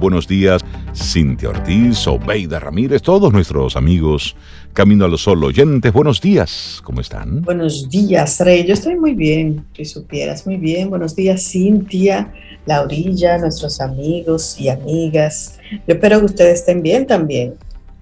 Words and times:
Buenos 0.00 0.28
días, 0.28 0.64
Cintia 0.94 1.48
Ortiz, 1.48 2.06
Obeida 2.06 2.60
Ramírez, 2.60 3.02
todos 3.02 3.32
nuestros 3.32 3.74
amigos 3.74 4.36
Camino 4.72 5.04
a 5.04 5.08
los 5.08 5.22
Sol 5.22 5.42
oyentes. 5.42 5.92
Buenos 5.92 6.20
días, 6.20 6.80
¿cómo 6.84 7.00
están? 7.00 7.42
Buenos 7.42 7.88
días, 7.90 8.38
Rey. 8.38 8.64
Yo 8.64 8.74
estoy 8.74 8.94
muy 8.94 9.14
bien, 9.14 9.66
si 9.76 9.84
supieras, 9.84 10.46
muy 10.46 10.56
bien. 10.56 10.88
Buenos 10.88 11.16
días, 11.16 11.42
Cintia, 11.50 12.32
Laurilla, 12.64 13.38
nuestros 13.38 13.80
amigos 13.80 14.60
y 14.60 14.68
amigas. 14.68 15.58
Yo 15.72 15.94
espero 15.94 16.20
que 16.20 16.26
ustedes 16.26 16.60
estén 16.60 16.80
bien 16.80 17.04
también. 17.04 17.54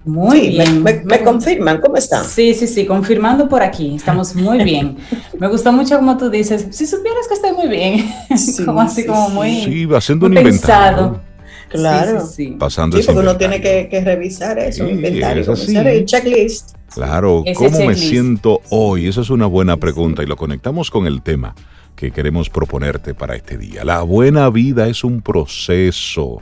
Muy 0.05 0.49
bien. 0.49 0.83
Me, 0.83 1.23
confirman? 1.23 1.81
¿Cómo 1.81 1.97
están? 1.97 2.25
Sí, 2.25 2.53
sí, 2.53 2.67
sí, 2.67 2.85
confirmando 2.85 3.49
por 3.49 3.63
aquí. 3.63 3.95
Estamos 3.95 4.35
muy 4.35 4.63
bien. 4.63 4.97
me 5.39 5.47
gustó 5.47 5.71
mucho 5.71 5.97
como 5.97 6.15
tú 6.15 6.29
dices, 6.29 6.67
si 6.69 6.85
supieras 6.85 7.27
que 7.27 7.33
estoy 7.33 7.53
muy 7.53 7.67
bien. 7.67 8.07
como 8.67 8.81
así, 8.81 9.03
como 9.03 9.29
muy. 9.29 9.63
Sí, 9.63 9.87
haciendo 9.91 10.27
un 10.27 10.37
inventario. 10.37 11.25
Claro. 11.69 12.25
Sí, 12.25 12.45
sí, 12.47 12.55
Pasando 12.57 12.97
sí 12.97 13.03
porque 13.05 13.19
uno 13.19 13.37
tiene 13.37 13.61
que, 13.61 14.01
revisar 14.03 14.57
eso, 14.59 14.85
sí, 14.85 14.91
inventario, 14.91 15.53
el 15.53 16.05
checklist. 16.05 16.75
Claro, 16.93 17.43
¿cómo 17.55 17.79
me 17.85 17.95
siento 17.95 18.61
hoy? 18.69 19.07
Esa 19.07 19.21
es 19.21 19.29
una 19.29 19.45
buena 19.45 19.77
pregunta 19.77 20.23
y 20.23 20.25
lo 20.25 20.37
conectamos 20.37 20.89
con 20.89 21.05
el 21.05 21.21
tema 21.21 21.53
que 21.95 22.11
queremos 22.11 22.49
proponerte 22.49 23.13
para 23.13 23.35
este 23.35 23.57
día. 23.57 23.83
La 23.83 24.01
buena 24.03 24.49
vida 24.49 24.87
es 24.87 25.03
un 25.03 25.21
proceso, 25.21 26.39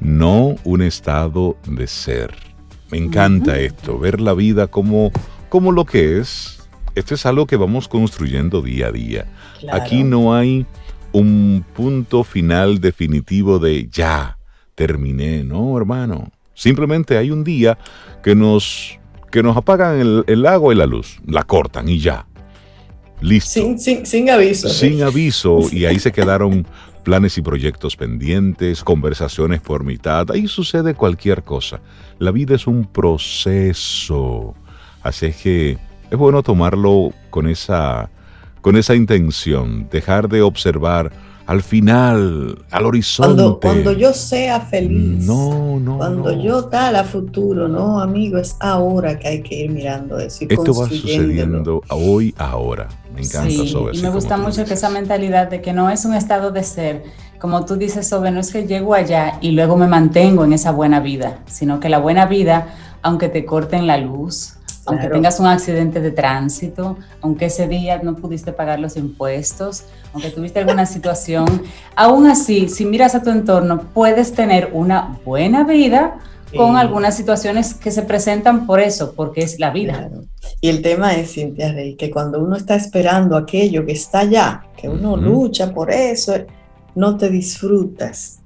no 0.00 0.56
un 0.64 0.82
estado 0.82 1.56
de 1.66 1.86
ser. 1.86 2.34
Me 2.90 2.98
encanta 2.98 3.58
esto, 3.58 3.98
ver 3.98 4.20
la 4.20 4.32
vida 4.32 4.68
como, 4.68 5.10
como 5.48 5.72
lo 5.72 5.84
que 5.84 6.18
es. 6.18 6.60
Esto 6.94 7.14
es 7.14 7.26
algo 7.26 7.46
que 7.46 7.56
vamos 7.56 7.88
construyendo 7.88 8.62
día 8.62 8.86
a 8.86 8.92
día. 8.92 9.26
Aquí 9.72 10.04
no 10.04 10.34
hay 10.34 10.64
un 11.14 11.64
punto 11.74 12.24
final 12.24 12.80
definitivo 12.80 13.60
de 13.60 13.88
ya, 13.88 14.36
terminé, 14.74 15.44
no, 15.44 15.78
hermano. 15.78 16.32
Simplemente 16.54 17.16
hay 17.16 17.30
un 17.30 17.44
día 17.44 17.78
que 18.22 18.34
nos, 18.34 18.98
que 19.30 19.42
nos 19.42 19.56
apagan 19.56 20.00
el, 20.00 20.24
el 20.26 20.44
agua 20.44 20.74
y 20.74 20.76
la 20.76 20.86
luz, 20.86 21.20
la 21.24 21.44
cortan 21.44 21.88
y 21.88 22.00
ya. 22.00 22.26
Listo. 23.20 23.52
Sin, 23.52 23.78
sin, 23.78 24.04
sin 24.04 24.28
aviso. 24.28 24.68
Sin 24.68 25.02
aviso, 25.04 25.60
y 25.72 25.84
ahí 25.84 26.00
se 26.00 26.10
quedaron 26.10 26.66
planes 27.04 27.38
y 27.38 27.42
proyectos 27.42 27.94
pendientes, 27.94 28.82
conversaciones 28.82 29.60
por 29.60 29.84
mitad, 29.84 30.28
ahí 30.32 30.48
sucede 30.48 30.94
cualquier 30.94 31.44
cosa. 31.44 31.80
La 32.18 32.32
vida 32.32 32.56
es 32.56 32.66
un 32.66 32.86
proceso. 32.86 34.54
Así 35.02 35.26
es 35.26 35.36
que 35.36 35.78
es 36.10 36.18
bueno 36.18 36.42
tomarlo 36.42 37.12
con 37.30 37.46
esa 37.46 38.10
con 38.64 38.78
esa 38.78 38.94
intención, 38.94 39.88
dejar 39.90 40.26
de 40.26 40.40
observar 40.40 41.12
al 41.44 41.62
final, 41.62 42.64
al 42.70 42.86
horizonte. 42.86 43.58
Cuando, 43.60 43.92
yo 43.92 44.14
sea 44.14 44.58
feliz. 44.58 45.22
No, 45.22 45.78
no. 45.78 45.98
Cuando 45.98 46.32
yo 46.42 46.64
tal 46.64 46.96
a 46.96 47.04
futuro, 47.04 47.68
no, 47.68 48.00
amigo, 48.00 48.38
es 48.38 48.56
ahora 48.60 49.18
que 49.18 49.28
hay 49.28 49.42
que 49.42 49.64
ir 49.64 49.70
mirando 49.70 50.18
eso. 50.18 50.46
Esto 50.48 50.72
va 50.72 50.88
sucediendo 50.88 51.82
hoy, 51.90 52.34
ahora. 52.38 52.88
Me 53.14 53.20
encanta 53.20 53.50
sí, 53.50 53.76
Y 53.92 54.00
me 54.00 54.08
gusta 54.08 54.38
mucho 54.38 54.64
que 54.64 54.72
esa 54.72 54.88
mentalidad 54.88 55.50
de 55.50 55.60
que 55.60 55.74
no 55.74 55.90
es 55.90 56.06
un 56.06 56.14
estado 56.14 56.50
de 56.50 56.64
ser, 56.64 57.02
como 57.38 57.66
tú 57.66 57.76
dices, 57.76 58.08
sobre 58.08 58.30
no 58.30 58.40
es 58.40 58.50
que 58.50 58.66
llego 58.66 58.94
allá 58.94 59.36
y 59.42 59.50
luego 59.50 59.76
me 59.76 59.88
mantengo 59.88 60.42
en 60.42 60.54
esa 60.54 60.72
buena 60.72 61.00
vida, 61.00 61.40
sino 61.44 61.80
que 61.80 61.90
la 61.90 61.98
buena 61.98 62.24
vida, 62.24 62.68
aunque 63.02 63.28
te 63.28 63.44
corten 63.44 63.86
la 63.86 63.98
luz, 63.98 64.53
aunque 64.86 65.08
tengas 65.08 65.40
un 65.40 65.46
accidente 65.46 66.00
de 66.00 66.10
tránsito, 66.10 66.98
aunque 67.20 67.46
ese 67.46 67.68
día 67.68 68.00
no 68.02 68.16
pudiste 68.16 68.52
pagar 68.52 68.80
los 68.80 68.96
impuestos, 68.96 69.84
aunque 70.12 70.30
tuviste 70.30 70.58
alguna 70.60 70.86
situación, 70.86 71.62
aún 71.96 72.26
así, 72.26 72.68
si 72.68 72.84
miras 72.84 73.14
a 73.14 73.22
tu 73.22 73.30
entorno, 73.30 73.80
puedes 73.94 74.32
tener 74.32 74.70
una 74.72 75.18
buena 75.24 75.64
vida 75.64 76.18
con 76.56 76.76
algunas 76.76 77.16
situaciones 77.16 77.74
que 77.74 77.90
se 77.90 78.02
presentan 78.02 78.64
por 78.66 78.78
eso, 78.78 79.14
porque 79.14 79.40
es 79.40 79.58
la 79.58 79.70
vida. 79.70 80.08
Y 80.60 80.68
el 80.68 80.82
tema 80.82 81.14
es, 81.14 81.32
Cintia 81.32 81.72
Rey, 81.72 81.96
que 81.96 82.10
cuando 82.10 82.40
uno 82.40 82.56
está 82.56 82.76
esperando 82.76 83.36
aquello 83.36 83.84
que 83.84 83.92
está 83.92 84.20
allá, 84.20 84.64
que 84.76 84.88
uno 84.88 85.16
lucha 85.16 85.74
por 85.74 85.90
eso, 85.90 86.34
no 86.94 87.16
te 87.16 87.28
disfrutas 87.28 88.38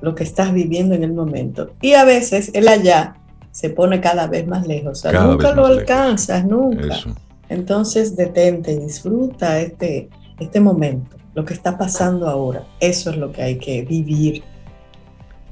lo 0.00 0.14
que 0.14 0.24
estás 0.24 0.52
viviendo 0.52 0.94
en 0.94 1.02
el 1.02 1.12
momento. 1.12 1.72
Y 1.80 1.94
a 1.94 2.04
veces 2.04 2.50
el 2.54 2.68
allá 2.68 3.16
se 3.58 3.70
pone 3.70 4.00
cada 4.00 4.28
vez 4.28 4.46
más 4.46 4.68
lejos. 4.68 5.04
nunca 5.04 5.52
lo 5.52 5.66
alcanzas, 5.66 6.44
nunca. 6.44 6.96
Entonces 7.48 8.14
detente 8.14 8.70
y 8.70 8.78
disfruta 8.78 9.58
este, 9.58 10.08
este 10.38 10.60
momento, 10.60 11.16
lo 11.34 11.44
que 11.44 11.54
está 11.54 11.76
pasando 11.76 12.28
ahora. 12.28 12.62
Eso 12.78 13.10
es 13.10 13.16
lo 13.16 13.32
que 13.32 13.42
hay 13.42 13.58
que 13.58 13.82
vivir. 13.82 14.44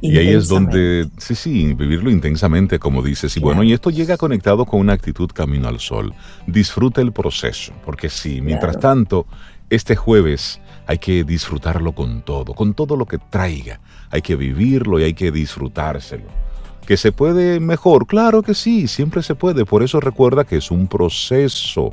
Y 0.00 0.16
ahí 0.18 0.28
es 0.28 0.46
donde, 0.46 1.08
sí, 1.18 1.34
sí, 1.34 1.74
vivirlo 1.74 2.08
intensamente, 2.08 2.78
como 2.78 3.02
dices. 3.02 3.36
Y 3.36 3.40
bueno, 3.40 3.64
y 3.64 3.72
esto 3.72 3.90
llega 3.90 4.16
conectado 4.16 4.66
con 4.66 4.78
una 4.78 4.92
actitud 4.92 5.28
camino 5.34 5.66
al 5.66 5.80
sol. 5.80 6.14
Disfruta 6.46 7.00
el 7.00 7.10
proceso, 7.10 7.72
porque 7.84 8.08
sí, 8.08 8.40
mientras 8.40 8.78
tanto, 8.78 9.26
este 9.68 9.96
jueves 9.96 10.60
hay 10.86 10.98
que 10.98 11.24
disfrutarlo 11.24 11.92
con 11.92 12.22
todo, 12.22 12.54
con 12.54 12.72
todo 12.72 12.94
lo 12.94 13.06
que 13.06 13.18
traiga. 13.18 13.80
Hay 14.10 14.22
que 14.22 14.36
vivirlo 14.36 15.00
y 15.00 15.02
hay 15.02 15.14
que 15.14 15.32
disfrutárselo. 15.32 16.45
¿Que 16.86 16.96
se 16.96 17.10
puede 17.10 17.58
mejor? 17.58 18.06
Claro 18.06 18.42
que 18.42 18.54
sí, 18.54 18.86
siempre 18.86 19.22
se 19.22 19.34
puede. 19.34 19.64
Por 19.64 19.82
eso 19.82 19.98
recuerda 19.98 20.44
que 20.44 20.56
es 20.56 20.70
un 20.70 20.86
proceso. 20.86 21.92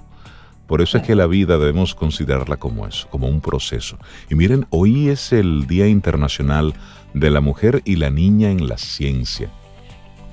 Por 0.67 0.81
eso 0.81 0.97
es 0.97 1.03
que 1.03 1.15
la 1.15 1.25
vida 1.25 1.57
debemos 1.57 1.95
considerarla 1.95 2.57
como 2.57 2.85
eso, 2.87 3.07
como 3.09 3.27
un 3.27 3.41
proceso. 3.41 3.97
Y 4.29 4.35
miren, 4.35 4.67
hoy 4.69 5.09
es 5.09 5.33
el 5.33 5.65
Día 5.65 5.87
Internacional 5.87 6.75
de 7.15 7.31
la 7.31 7.41
Mujer 7.41 7.81
y 7.85 7.95
la 7.95 8.11
Niña 8.11 8.51
en 8.51 8.67
la 8.67 8.77
Ciencia. 8.77 9.49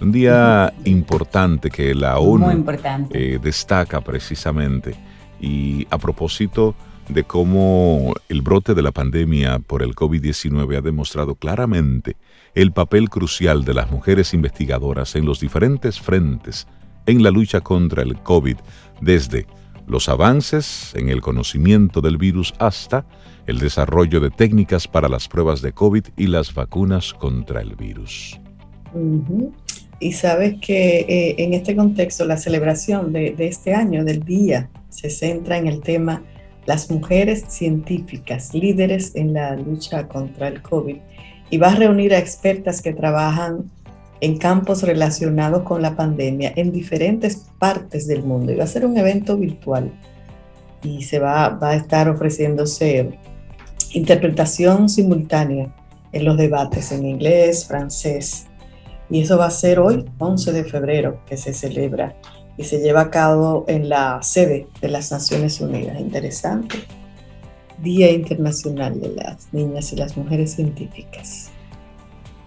Un 0.01 0.13
día 0.13 0.73
importante 0.85 1.71
que 1.71 1.95
la 1.95 2.19
ONU 2.19 2.65
eh, 3.13 3.39
destaca 3.43 4.03
precisamente. 4.03 4.95
Y 5.41 5.87
a 5.91 5.97
propósito 5.97 6.75
de 7.09 7.25
cómo 7.25 8.13
el 8.29 8.43
brote 8.43 8.75
de 8.75 8.83
la 8.83 8.93
pandemia 8.93 9.59
por 9.59 9.83
el 9.83 9.95
COVID-19 9.95 10.77
ha 10.77 10.81
demostrado 10.81 11.35
claramente 11.35 12.17
el 12.55 12.73
papel 12.73 13.09
crucial 13.09 13.65
de 13.65 13.75
las 13.75 13.91
mujeres 13.91 14.35
investigadoras 14.35 15.15
en 15.15 15.25
los 15.25 15.41
diferentes 15.41 16.01
frentes 16.01 16.67
en 17.07 17.23
la 17.23 17.31
lucha 17.31 17.61
contra 17.61 18.03
el 18.03 18.17
COVID, 18.19 18.57
desde 19.01 19.47
los 19.87 20.09
avances 20.09 20.93
en 20.95 21.09
el 21.09 21.21
conocimiento 21.21 22.01
del 22.01 22.17
virus 22.17 22.55
hasta 22.59 23.05
el 23.47 23.59
desarrollo 23.59 24.21
de 24.21 24.31
técnicas 24.31 24.87
para 24.87 25.09
las 25.09 25.29
pruebas 25.29 25.63
de 25.63 25.73
COVID 25.73 26.05
y 26.17 26.27
las 26.29 26.55
vacunas 26.55 27.13
contra 27.15 27.61
el 27.61 27.75
virus. 27.75 28.39
Y 29.99 30.13
sabes 30.13 30.55
que 30.61 31.01
eh, 31.01 31.35
en 31.39 31.55
este 31.55 31.75
contexto 31.75 32.25
la 32.25 32.37
celebración 32.37 33.13
de, 33.13 33.33
de 33.33 33.49
este 33.49 33.75
año, 33.75 34.05
del 34.05 34.23
día, 34.23 34.71
se 34.89 35.11
centra 35.11 35.59
en 35.59 35.67
el 35.67 35.81
tema 35.81 36.23
las 36.67 36.91
mujeres 36.91 37.45
científicas, 37.49 38.55
líderes 38.55 39.17
en 39.17 39.33
la 39.33 39.57
lucha 39.57 40.07
contra 40.07 40.49
el 40.49 40.63
COVID 40.63 40.97
y 41.51 41.59
va 41.59 41.69
a 41.69 41.75
reunir 41.75 42.15
a 42.15 42.19
expertas 42.19 42.81
que 42.81 42.93
trabajan 42.93 43.71
en 44.21 44.39
campos 44.39 44.83
relacionados 44.83 45.63
con 45.63 45.83
la 45.83 45.97
pandemia 45.97 46.53
en 46.57 46.73
diferentes 46.73 47.47
partes 47.59 48.07
del 48.07 48.23
mundo. 48.23 48.53
Y 48.53 48.57
va 48.57 48.65
a 48.65 48.69
ser 48.69 48.87
un 48.87 48.97
evento 48.97 49.37
virtual 49.37 49.91
y 50.83 51.03
se 51.03 51.19
va, 51.19 51.49
va 51.49 51.71
a 51.71 51.77
estar 51.77 52.09
ofreciéndose 52.09 53.19
interpretación 53.93 54.89
simultánea 54.89 55.75
en 56.13 56.25
los 56.25 56.37
debates 56.37 56.93
en 56.93 57.07
inglés, 57.07 57.67
francés. 57.67 58.47
Y 59.09 59.23
eso 59.23 59.39
va 59.39 59.47
a 59.47 59.51
ser 59.51 59.81
hoy, 59.81 60.05
11 60.19 60.53
de 60.53 60.65
febrero, 60.65 61.21
que 61.27 61.37
se 61.37 61.53
celebra 61.53 62.15
y 62.57 62.65
se 62.65 62.81
lleva 62.81 63.03
a 63.03 63.11
cabo 63.11 63.65
en 63.69 63.89
la 63.89 64.23
sede 64.23 64.67
de 64.81 64.89
las 64.89 65.11
Naciones 65.11 65.61
Unidas. 65.61 65.99
Interesante. 65.99 66.77
Día 67.83 68.11
Internacional 68.13 69.01
de 69.01 69.15
las 69.15 69.53
Niñas 69.53 69.93
y 69.93 69.97
las 69.97 70.17
Mujeres 70.17 70.55
Científicas. 70.55 71.51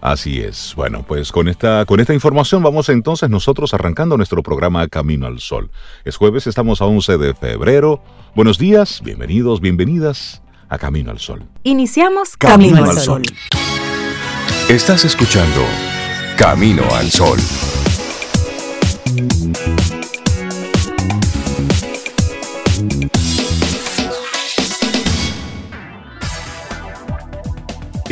Así 0.04 0.40
es. 0.40 0.74
Bueno, 0.76 1.02
pues 1.08 1.32
con 1.32 1.48
esta, 1.48 1.86
con 1.86 1.98
esta 1.98 2.12
información 2.12 2.62
vamos 2.62 2.90
entonces 2.90 3.30
nosotros 3.30 3.72
arrancando 3.72 4.18
nuestro 4.18 4.42
programa 4.42 4.86
Camino 4.88 5.26
al 5.26 5.40
Sol. 5.40 5.70
Es 6.04 6.16
jueves, 6.16 6.46
estamos 6.46 6.82
a 6.82 6.84
11 6.84 7.16
de 7.16 7.34
febrero. 7.34 8.02
Buenos 8.34 8.58
días, 8.58 9.00
bienvenidos, 9.02 9.62
bienvenidas 9.62 10.42
a 10.68 10.76
Camino 10.76 11.10
al 11.10 11.20
Sol. 11.20 11.46
Iniciamos 11.62 12.36
Camino, 12.36 12.84
al 12.84 12.98
Sol. 12.98 13.22
Estás 14.68 15.06
escuchando 15.06 15.62
Camino 16.36 16.82
al 16.94 17.10
Sol. 17.10 17.38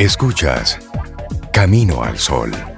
Escuchas 0.03 0.79
Camino 1.53 2.03
al 2.03 2.19
Sol. 2.19 2.72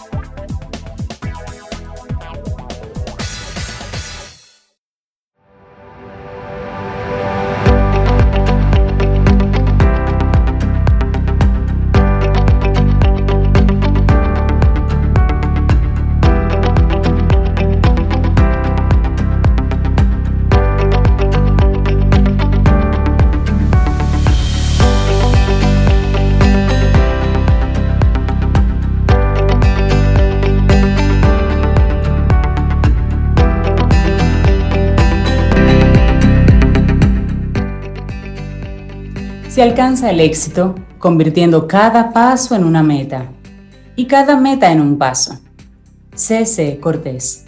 El 39.86 40.20
éxito 40.20 40.74
convirtiendo 40.98 41.68
cada 41.68 42.12
paso 42.12 42.56
en 42.56 42.64
una 42.64 42.82
meta 42.82 43.32
y 43.96 44.08
cada 44.08 44.36
meta 44.36 44.72
en 44.72 44.82
un 44.82 44.98
paso. 44.98 45.40
C.C. 46.16 46.80
Cortés. 46.80 47.46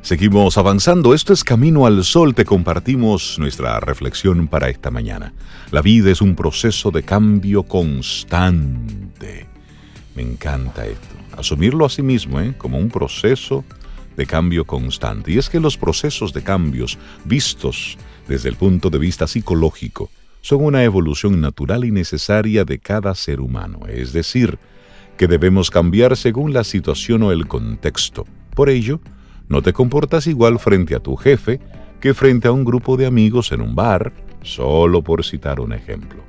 Seguimos 0.00 0.56
avanzando. 0.56 1.12
Esto 1.12 1.34
es 1.34 1.44
Camino 1.44 1.84
al 1.84 2.04
Sol. 2.04 2.34
Te 2.34 2.46
compartimos 2.46 3.38
nuestra 3.38 3.78
reflexión 3.80 4.48
para 4.48 4.70
esta 4.70 4.90
mañana. 4.90 5.34
La 5.72 5.82
vida 5.82 6.10
es 6.10 6.22
un 6.22 6.34
proceso 6.34 6.90
de 6.90 7.02
cambio 7.02 7.64
constante. 7.64 9.46
Me 10.14 10.22
encanta 10.22 10.86
esto. 10.86 11.16
Asumirlo 11.36 11.84
a 11.84 11.90
sí 11.90 12.00
mismo 12.00 12.40
¿eh? 12.40 12.54
como 12.56 12.78
un 12.78 12.88
proceso 12.88 13.62
de 14.16 14.24
cambio 14.24 14.64
constante. 14.64 15.32
Y 15.32 15.38
es 15.38 15.50
que 15.50 15.60
los 15.60 15.76
procesos 15.76 16.32
de 16.32 16.42
cambios 16.42 16.96
vistos 17.26 17.98
desde 18.26 18.48
el 18.48 18.56
punto 18.56 18.88
de 18.88 18.98
vista 18.98 19.26
psicológico 19.26 20.08
son 20.46 20.62
una 20.62 20.84
evolución 20.84 21.40
natural 21.40 21.84
y 21.84 21.90
necesaria 21.90 22.64
de 22.64 22.78
cada 22.78 23.16
ser 23.16 23.40
humano. 23.40 23.80
Es 23.88 24.12
decir, 24.12 24.60
que 25.16 25.26
debemos 25.26 25.72
cambiar 25.72 26.16
según 26.16 26.52
la 26.52 26.62
situación 26.62 27.24
o 27.24 27.32
el 27.32 27.48
contexto. 27.48 28.26
Por 28.54 28.70
ello, 28.70 29.00
no 29.48 29.60
te 29.60 29.72
comportas 29.72 30.28
igual 30.28 30.60
frente 30.60 30.94
a 30.94 31.00
tu 31.00 31.16
jefe 31.16 31.58
que 31.98 32.14
frente 32.14 32.46
a 32.46 32.52
un 32.52 32.64
grupo 32.64 32.96
de 32.96 33.06
amigos 33.06 33.50
en 33.50 33.60
un 33.60 33.74
bar, 33.74 34.12
solo 34.42 35.02
por 35.02 35.24
citar 35.24 35.58
un 35.58 35.72
ejemplo. 35.72 36.22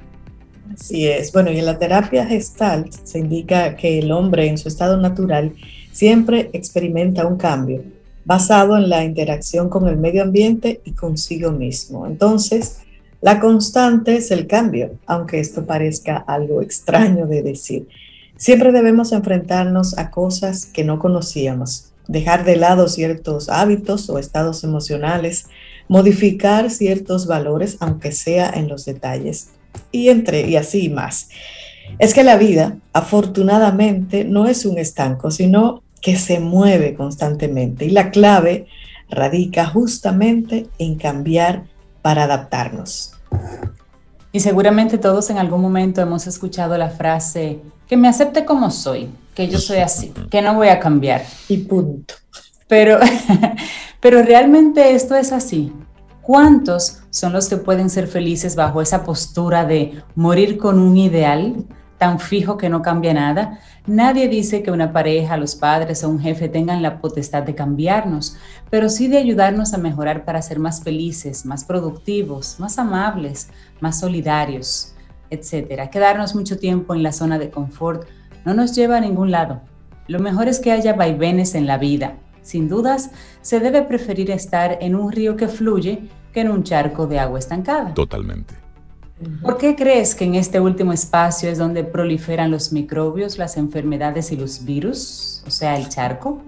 Así 0.74 1.08
es. 1.08 1.32
Bueno, 1.32 1.52
y 1.52 1.60
en 1.60 1.68
la 1.68 1.78
terapia 1.78 2.26
gestalt 2.26 2.92
se 2.92 3.20
indica 3.20 3.76
que 3.76 4.00
el 4.00 4.12
hombre 4.12 4.48
en 4.48 4.58
su 4.58 4.68
estado 4.68 4.98
natural 4.98 5.54
siempre 5.92 6.50
experimenta 6.54 7.28
un 7.28 7.38
cambio 7.38 7.84
basado 8.26 8.78
en 8.78 8.90
la 8.90 9.04
interacción 9.04 9.70
con 9.70 9.88
el 9.88 9.98
medio 9.98 10.24
ambiente 10.24 10.82
y 10.86 10.94
consigo 10.94 11.52
mismo. 11.52 12.08
Entonces, 12.08 12.80
la 13.22 13.40
constante 13.40 14.18
es 14.18 14.32
el 14.32 14.48
cambio, 14.48 15.00
aunque 15.08 15.40
esto 15.40 15.66
parezca 15.66 16.18
algo 16.18 16.62
extraño 16.62 17.26
de 17.26 17.42
decir. 17.42 17.88
Siempre 18.36 18.72
debemos 18.72 19.12
enfrentarnos 19.12 19.98
a 19.98 20.12
cosas 20.12 20.68
que 20.68 20.84
no 20.84 21.00
conocíamos, 21.00 21.92
dejar 22.08 22.46
de 22.46 22.56
lado 22.58 22.88
ciertos 22.88 23.50
hábitos 23.50 24.10
o 24.10 24.20
estados 24.20 24.64
emocionales, 24.64 25.48
modificar 25.88 26.70
ciertos 26.70 27.26
valores, 27.26 27.78
aunque 27.80 28.12
sea 28.12 28.52
en 28.52 28.68
los 28.68 28.86
detalles, 28.86 29.50
y 29.92 30.10
entre 30.10 30.48
y 30.48 30.56
así 30.56 30.90
más. 30.90 31.30
Es 31.98 32.14
que 32.14 32.24
la 32.24 32.38
vida, 32.38 32.78
afortunadamente, 32.94 34.26
no 34.26 34.48
es 34.48 34.66
un 34.66 34.78
estanco, 34.78 35.32
sino 35.32 35.82
que 36.02 36.16
se 36.18 36.40
mueve 36.40 36.94
constantemente 36.94 37.86
y 37.86 37.90
la 37.90 38.12
clave 38.12 38.68
radica 39.10 39.66
justamente 39.66 40.68
en 40.78 40.96
cambiar 40.96 41.64
para 42.08 42.24
adaptarnos. 42.24 43.12
Y 44.32 44.40
seguramente 44.40 44.98
todos 44.98 45.30
en 45.30 45.40
algún 45.40 45.62
momento 45.62 46.00
hemos 46.00 46.26
escuchado 46.26 46.78
la 46.78 46.90
frase, 46.90 47.60
que 47.86 47.98
me 47.98 48.08
acepte 48.08 48.46
como 48.46 48.72
soy, 48.72 49.10
que 49.36 49.50
yo 49.50 49.60
soy 49.60 49.80
así, 49.80 50.14
que 50.32 50.42
no 50.42 50.54
voy 50.54 50.70
a 50.70 50.80
cambiar. 50.80 51.26
Y 51.50 51.58
punto. 51.58 52.14
Pero, 52.70 52.98
pero 54.00 54.24
realmente 54.24 54.96
esto 54.96 55.18
es 55.18 55.34
así. 55.34 55.74
¿Cuántos 56.22 57.00
son 57.10 57.34
los 57.34 57.50
que 57.50 57.58
pueden 57.58 57.90
ser 57.90 58.08
felices 58.08 58.56
bajo 58.56 58.82
esa 58.82 59.04
postura 59.04 59.66
de 59.66 60.02
morir 60.16 60.58
con 60.58 60.80
un 60.80 60.96
ideal 60.96 61.66
tan 61.98 62.20
fijo 62.20 62.58
que 62.58 62.70
no 62.70 62.82
cambia 62.82 63.14
nada? 63.14 63.60
Nadie 63.86 64.28
dice 64.28 64.64
que 64.64 64.72
una 64.72 64.92
pareja, 64.94 65.38
los 65.38 65.56
padres 65.56 66.04
o 66.04 66.10
un 66.10 66.20
jefe 66.20 66.50
tengan 66.50 66.82
la 66.82 67.00
potestad 67.00 67.44
de 67.44 67.56
cambiarnos, 67.56 68.38
pero 68.70 68.90
sí 68.90 69.08
de 69.08 69.18
ayudarnos 69.18 69.74
a 69.74 69.78
mejorar 69.78 70.26
para 70.26 70.42
ser 70.42 70.60
más 70.60 70.84
felices, 70.84 71.46
más 71.46 71.64
productivos, 71.64 72.60
más 72.60 72.78
amables, 72.80 73.50
más 73.80 74.00
solidarios, 74.00 74.94
etc. 75.30 75.90
Quedarnos 75.90 76.36
mucho 76.36 76.58
tiempo 76.58 76.94
en 76.94 77.04
la 77.04 77.12
zona 77.12 77.40
de 77.40 77.50
confort 77.50 78.08
no 78.46 78.54
nos 78.54 78.76
lleva 78.76 78.98
a 78.98 79.02
ningún 79.02 79.32
lado. 79.32 79.62
Lo 80.08 80.20
mejor 80.20 80.48
es 80.48 80.60
que 80.60 80.72
haya 80.72 80.94
vaivenes 80.94 81.54
en 81.56 81.68
la 81.68 81.78
vida. 81.78 82.18
Sin 82.42 82.70
dudas, 82.70 83.12
se 83.42 83.60
debe 83.60 83.82
preferir 83.82 84.32
estar 84.32 84.78
en 84.80 84.96
un 84.96 85.12
río 85.12 85.36
que 85.36 85.50
fluye 85.50 86.08
que 86.34 86.42
en 86.42 86.50
un 86.50 86.64
charco 86.64 87.08
de 87.08 87.20
agua 87.20 87.40
estancada. 87.40 87.94
Totalmente. 87.94 88.67
¿Por 89.42 89.58
qué 89.58 89.76
crees 89.76 90.14
que 90.14 90.26
en 90.26 90.36
este 90.36 90.60
último 90.60 90.94
espacio 90.94 91.50
es 91.50 91.58
donde 91.58 91.84
proliferan 91.84 92.52
los 92.52 92.72
microbios, 92.72 93.40
las 93.40 93.58
enfermedades 93.58 94.32
y 94.32 94.38
los 94.38 94.64
virus? 94.64 95.44
O 95.48 95.50
sea, 95.50 95.76
el 95.78 95.90
charco. 95.90 96.44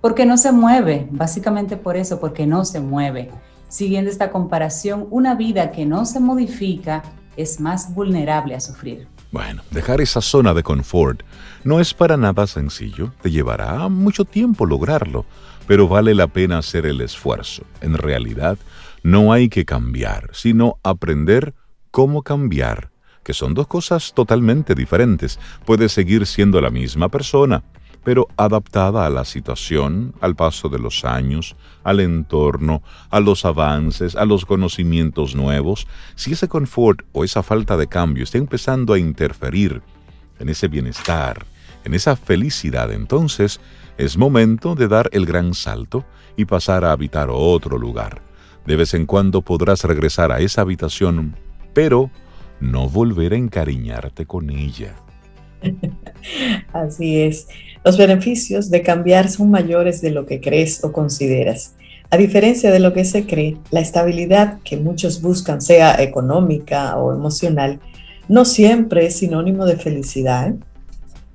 Porque 0.00 0.26
no 0.26 0.36
se 0.36 0.50
mueve, 0.50 1.06
básicamente 1.10 1.76
por 1.76 1.96
eso, 1.96 2.18
porque 2.18 2.46
no 2.46 2.64
se 2.64 2.80
mueve. 2.80 3.30
Siguiendo 3.68 4.10
esta 4.10 4.30
comparación, 4.30 5.06
una 5.10 5.34
vida 5.36 5.70
que 5.70 5.86
no 5.86 6.04
se 6.06 6.18
modifica 6.18 7.02
es 7.36 7.60
más 7.60 7.94
vulnerable 7.94 8.56
a 8.56 8.60
sufrir. 8.60 9.06
Bueno, 9.30 9.62
dejar 9.70 10.00
esa 10.00 10.20
zona 10.20 10.54
de 10.54 10.62
confort 10.62 11.22
no 11.62 11.78
es 11.78 11.94
para 11.94 12.16
nada 12.16 12.46
sencillo, 12.46 13.12
te 13.20 13.30
llevará 13.30 13.88
mucho 13.88 14.24
tiempo 14.24 14.64
lograrlo, 14.66 15.26
pero 15.66 15.86
vale 15.86 16.14
la 16.14 16.26
pena 16.26 16.58
hacer 16.58 16.86
el 16.86 17.00
esfuerzo. 17.00 17.62
En 17.80 17.94
realidad, 17.94 18.58
no 19.02 19.32
hay 19.32 19.48
que 19.48 19.64
cambiar, 19.64 20.30
sino 20.32 20.78
aprender 20.82 21.54
cómo 21.90 22.22
cambiar, 22.22 22.90
que 23.22 23.34
son 23.34 23.54
dos 23.54 23.66
cosas 23.66 24.12
totalmente 24.14 24.74
diferentes. 24.74 25.38
Puede 25.64 25.88
seguir 25.88 26.26
siendo 26.26 26.60
la 26.60 26.70
misma 26.70 27.08
persona, 27.08 27.62
pero 28.04 28.28
adaptada 28.36 29.04
a 29.04 29.10
la 29.10 29.24
situación, 29.24 30.14
al 30.20 30.34
paso 30.34 30.68
de 30.68 30.78
los 30.78 31.04
años, 31.04 31.56
al 31.84 32.00
entorno, 32.00 32.82
a 33.10 33.20
los 33.20 33.44
avances, 33.44 34.16
a 34.16 34.24
los 34.24 34.46
conocimientos 34.46 35.34
nuevos. 35.34 35.86
Si 36.14 36.32
ese 36.32 36.48
confort 36.48 37.02
o 37.12 37.24
esa 37.24 37.42
falta 37.42 37.76
de 37.76 37.86
cambio 37.86 38.24
está 38.24 38.38
empezando 38.38 38.94
a 38.94 38.98
interferir 38.98 39.82
en 40.38 40.48
ese 40.48 40.68
bienestar, 40.68 41.44
en 41.84 41.94
esa 41.94 42.16
felicidad, 42.16 42.92
entonces 42.92 43.60
es 43.98 44.16
momento 44.16 44.74
de 44.74 44.88
dar 44.88 45.10
el 45.12 45.26
gran 45.26 45.54
salto 45.54 46.04
y 46.36 46.44
pasar 46.44 46.84
a 46.84 46.92
habitar 46.92 47.28
otro 47.30 47.76
lugar. 47.76 48.22
De 48.64 48.76
vez 48.76 48.94
en 48.94 49.06
cuando 49.06 49.42
podrás 49.42 49.84
regresar 49.84 50.30
a 50.30 50.40
esa 50.40 50.62
habitación 50.62 51.36
pero 51.72 52.10
no 52.60 52.88
volver 52.88 53.32
a 53.32 53.36
encariñarte 53.36 54.26
con 54.26 54.50
ella. 54.50 54.94
Así 56.72 57.20
es. 57.20 57.48
Los 57.84 57.96
beneficios 57.96 58.70
de 58.70 58.82
cambiar 58.82 59.28
son 59.28 59.50
mayores 59.50 60.00
de 60.00 60.10
lo 60.10 60.26
que 60.26 60.40
crees 60.40 60.84
o 60.84 60.92
consideras. 60.92 61.74
A 62.10 62.16
diferencia 62.16 62.70
de 62.70 62.80
lo 62.80 62.92
que 62.92 63.04
se 63.04 63.26
cree, 63.26 63.58
la 63.70 63.80
estabilidad 63.80 64.60
que 64.64 64.78
muchos 64.78 65.20
buscan, 65.20 65.60
sea 65.60 66.02
económica 66.02 66.96
o 66.96 67.12
emocional, 67.12 67.80
no 68.28 68.44
siempre 68.44 69.06
es 69.06 69.16
sinónimo 69.16 69.66
de 69.66 69.76
felicidad. 69.76 70.54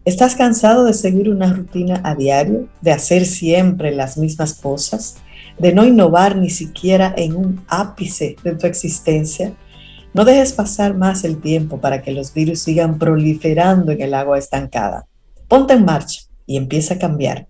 ¿Estás 0.05 0.35
cansado 0.35 0.83
de 0.83 0.93
seguir 0.93 1.29
una 1.29 1.53
rutina 1.53 2.01
a 2.03 2.15
diario, 2.15 2.67
de 2.81 2.91
hacer 2.91 3.25
siempre 3.25 3.91
las 3.91 4.17
mismas 4.17 4.55
cosas, 4.55 5.17
de 5.59 5.73
no 5.73 5.85
innovar 5.85 6.35
ni 6.35 6.49
siquiera 6.49 7.13
en 7.15 7.35
un 7.35 7.61
ápice 7.67 8.35
de 8.43 8.55
tu 8.55 8.65
existencia? 8.65 9.53
No 10.13 10.25
dejes 10.25 10.53
pasar 10.53 10.95
más 10.95 11.23
el 11.23 11.41
tiempo 11.41 11.79
para 11.79 12.03
que 12.03 12.11
los 12.11 12.33
virus 12.33 12.59
sigan 12.59 12.99
proliferando 12.99 13.91
en 13.91 14.01
el 14.01 14.13
agua 14.13 14.37
estancada. 14.37 15.07
Ponte 15.47 15.73
en 15.73 15.85
marcha 15.85 16.21
y 16.45 16.57
empieza 16.57 16.93
a 16.93 16.99
cambiar 16.99 17.47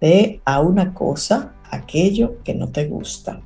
de 0.00 0.40
a 0.44 0.60
una 0.60 0.94
cosa 0.94 1.54
aquello 1.68 2.36
que 2.44 2.54
no 2.54 2.68
te 2.68 2.86
gusta. 2.86 3.40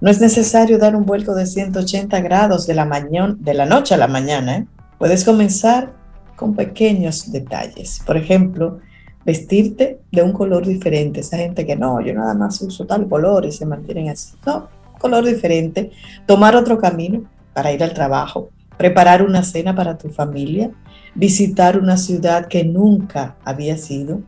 No 0.00 0.10
es 0.10 0.20
necesario 0.20 0.78
dar 0.78 0.96
un 0.96 1.06
vuelco 1.06 1.36
de 1.36 1.46
180 1.46 2.20
grados 2.20 2.66
de 2.66 2.74
la, 2.74 2.84
la 2.84 3.66
noche 3.66 3.94
a 3.94 3.98
la 3.98 4.08
mañana. 4.08 4.56
¿eh? 4.56 4.66
Puedes 4.98 5.24
comenzar 5.24 5.94
con 6.34 6.56
pequeños 6.56 7.30
detalles. 7.30 8.00
Por 8.04 8.16
ejemplo, 8.16 8.80
vestirte 9.24 10.00
de 10.10 10.22
un 10.22 10.32
color 10.32 10.66
diferente. 10.66 11.20
Esa 11.20 11.36
gente 11.36 11.64
que 11.64 11.76
no, 11.76 12.00
yo 12.00 12.12
nada 12.12 12.34
más 12.34 12.60
uso 12.60 12.86
tal 12.86 13.08
color 13.08 13.46
y 13.46 13.52
se 13.52 13.66
mantienen 13.66 14.08
así. 14.08 14.34
No, 14.44 14.68
color 14.98 15.24
diferente. 15.24 15.92
Tomar 16.26 16.56
otro 16.56 16.76
camino 16.76 17.32
para 17.54 17.72
ir 17.72 17.82
al 17.82 17.94
trabajo, 17.94 18.50
preparar 18.76 19.22
una 19.22 19.42
cena 19.42 19.74
para 19.74 19.96
tu 19.96 20.10
familia, 20.10 20.70
visitar 21.14 21.78
una 21.78 21.96
ciudad 21.96 22.48
que 22.48 22.64
nunca 22.64 23.36
habías 23.44 23.90
ido, 23.90 24.20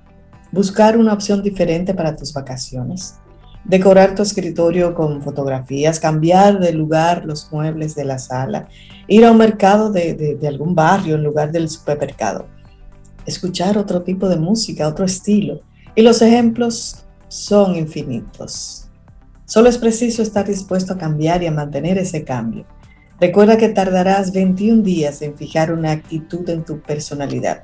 buscar 0.53 0.97
una 0.97 1.13
opción 1.13 1.43
diferente 1.43 1.93
para 1.93 2.17
tus 2.17 2.33
vacaciones, 2.33 3.17
decorar 3.65 4.15
tu 4.15 4.23
escritorio 4.23 4.95
con 4.95 5.21
fotografías, 5.23 5.99
cambiar 5.99 6.61
de 6.61 6.73
lugar 6.73 7.25
los 7.25 7.51
muebles 7.53 7.95
de 7.95 8.05
la 8.05 8.19
sala, 8.19 8.69
ir 9.09 9.25
a 9.25 9.33
un 9.33 9.39
mercado 9.39 9.91
de, 9.91 10.39
algún 10.47 10.75
barrio 10.75 11.17
en 11.17 11.25
lugar 11.25 11.51
del 11.51 11.69
supermercado, 11.69 12.47
escuchar 13.27 13.77
otro 13.77 14.03
tipo 14.03 14.29
de 14.29 14.37
música, 14.37 14.87
otro 14.87 15.05
estilo. 15.05 15.61
Y 15.95 16.03
los 16.03 16.23
ejemplos 16.23 17.05
son 17.29 17.75
infinitos. 17.75 18.89
Solo 19.47 19.69
es 19.69 19.79
preciso 19.79 20.23
estar 20.23 20.47
dispuesto 20.47 20.93
a 20.93 20.99
cambiar 20.99 21.43
y 21.43 21.47
a 21.47 21.53
mantener 21.53 21.99
ese 21.99 22.23
cambio. 22.25 22.67
Recuerda 23.19 23.57
que 23.57 23.71
tardarás 23.71 24.33
21 24.33 24.83
días 24.83 25.23
en 25.23 25.37
fijar 25.37 25.73
una 25.73 25.93
actitud 25.93 26.49
en 26.51 26.65
tu 26.65 26.81
personalidad. 26.81 27.63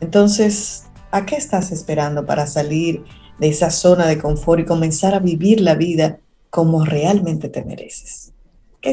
Entonces, 0.00 0.84
¿a 1.10 1.26
qué 1.26 1.36
estás 1.36 1.72
esperando 1.72 2.24
para 2.24 2.46
salir 2.46 3.04
de 3.38 3.48
esa 3.48 3.70
zona 3.70 4.06
de 4.06 4.18
confort 4.18 4.60
y 4.60 4.64
comenzar 4.64 5.14
a 5.14 5.18
vivir 5.18 5.60
la 5.60 5.74
vida 5.74 6.18
como 6.50 6.84
realmente 6.84 7.48
te 7.48 7.64
mereces? 7.64 8.32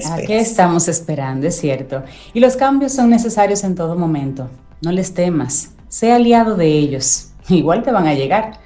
¿A 0.09 0.17
qué 0.17 0.39
estamos 0.39 0.87
esperando? 0.87 1.45
Es 1.45 1.57
cierto. 1.57 2.03
Y 2.33 2.39
los 2.39 2.55
cambios 2.55 2.93
son 2.93 3.11
necesarios 3.11 3.63
en 3.63 3.75
todo 3.75 3.95
momento. 3.95 4.49
No 4.81 4.91
les 4.91 5.13
temas. 5.13 5.71
Sé 5.89 6.11
aliado 6.11 6.55
de 6.55 6.67
ellos. 6.67 7.29
Igual 7.49 7.83
te 7.83 7.91
van 7.91 8.07
a 8.07 8.15
llegar. 8.15 8.59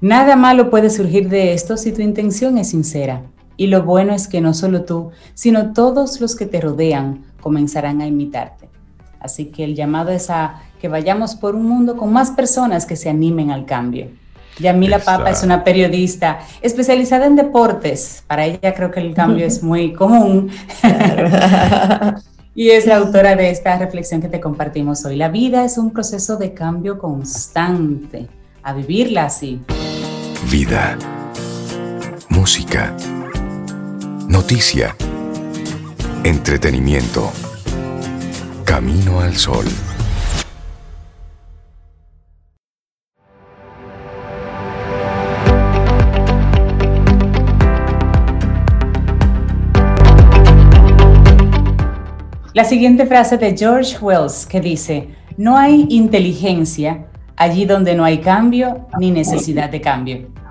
Nada 0.00 0.34
malo 0.34 0.68
puede 0.68 0.90
surgir 0.90 1.28
de 1.28 1.52
esto 1.52 1.76
si 1.76 1.92
tu 1.92 2.02
intención 2.02 2.58
es 2.58 2.70
sincera. 2.70 3.22
Y 3.56 3.68
lo 3.68 3.82
bueno 3.82 4.14
es 4.14 4.28
que 4.28 4.40
no 4.40 4.54
solo 4.54 4.84
tú, 4.84 5.10
sino 5.34 5.72
todos 5.72 6.20
los 6.20 6.36
que 6.36 6.46
te 6.46 6.60
rodean 6.60 7.24
comenzarán 7.40 8.00
a 8.00 8.06
imitarte. 8.06 8.68
Así 9.20 9.46
que 9.46 9.64
el 9.64 9.74
llamado 9.74 10.10
es 10.10 10.30
a 10.30 10.62
que 10.80 10.88
vayamos 10.88 11.36
por 11.36 11.54
un 11.54 11.68
mundo 11.68 11.96
con 11.96 12.12
más 12.12 12.32
personas 12.32 12.86
que 12.86 12.96
se 12.96 13.08
animen 13.08 13.50
al 13.50 13.66
cambio. 13.66 14.08
Yamila 14.58 14.98
Papa 14.98 15.30
es 15.30 15.42
una 15.42 15.64
periodista 15.64 16.40
especializada 16.60 17.26
en 17.26 17.36
deportes. 17.36 18.24
Para 18.26 18.44
ella 18.44 18.74
creo 18.74 18.90
que 18.90 19.00
el 19.00 19.14
cambio 19.14 19.46
es 19.46 19.62
muy 19.62 19.92
común. 19.92 20.50
y 22.54 22.70
es 22.70 22.86
la 22.86 22.96
autora 22.96 23.34
de 23.34 23.50
esta 23.50 23.78
reflexión 23.78 24.20
que 24.20 24.28
te 24.28 24.40
compartimos 24.40 25.04
hoy. 25.04 25.16
La 25.16 25.28
vida 25.28 25.64
es 25.64 25.78
un 25.78 25.90
proceso 25.90 26.36
de 26.36 26.52
cambio 26.52 26.98
constante. 26.98 28.28
A 28.62 28.72
vivirla 28.72 29.24
así. 29.24 29.60
Vida. 30.50 30.96
Música. 32.28 32.94
Noticia. 34.32 34.96
Entretenimiento. 36.24 37.30
Camino 38.64 39.20
al 39.20 39.36
sol. 39.36 39.66
La 52.54 52.64
siguiente 52.64 53.04
frase 53.04 53.36
de 53.36 53.54
George 53.54 53.98
Wells 54.00 54.46
que 54.46 54.62
dice, 54.62 55.10
no 55.36 55.58
hay 55.58 55.86
inteligencia 55.90 57.06
allí 57.36 57.66
donde 57.66 57.94
no 57.94 58.02
hay 58.02 58.22
cambio 58.22 58.88
ni 58.98 59.10
necesidad 59.10 59.68
de 59.68 59.82
cambio. 59.82 60.41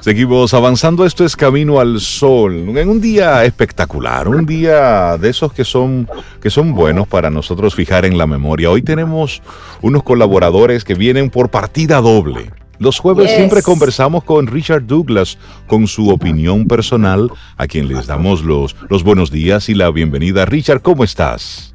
Seguimos 0.00 0.54
avanzando, 0.54 1.04
esto 1.04 1.26
es 1.26 1.36
Camino 1.36 1.78
al 1.78 2.00
Sol, 2.00 2.54
en 2.78 2.88
un 2.88 3.02
día 3.02 3.44
espectacular, 3.44 4.28
un 4.28 4.46
día 4.46 5.18
de 5.18 5.28
esos 5.28 5.52
que 5.52 5.62
son, 5.62 6.08
que 6.40 6.48
son 6.48 6.72
buenos 6.72 7.06
para 7.06 7.28
nosotros 7.28 7.74
fijar 7.74 8.06
en 8.06 8.16
la 8.16 8.26
memoria. 8.26 8.70
Hoy 8.70 8.80
tenemos 8.80 9.42
unos 9.82 10.02
colaboradores 10.02 10.84
que 10.84 10.94
vienen 10.94 11.28
por 11.28 11.50
partida 11.50 12.00
doble. 12.00 12.50
Los 12.78 12.98
jueves 12.98 13.30
siempre 13.30 13.60
conversamos 13.60 14.24
con 14.24 14.46
Richard 14.46 14.86
Douglas 14.86 15.36
con 15.66 15.86
su 15.86 16.08
opinión 16.08 16.66
personal, 16.66 17.30
a 17.58 17.66
quien 17.66 17.86
les 17.86 18.06
damos 18.06 18.42
los, 18.42 18.74
los 18.88 19.04
buenos 19.04 19.30
días 19.30 19.68
y 19.68 19.74
la 19.74 19.90
bienvenida. 19.90 20.46
Richard, 20.46 20.80
¿cómo 20.80 21.04
estás? 21.04 21.74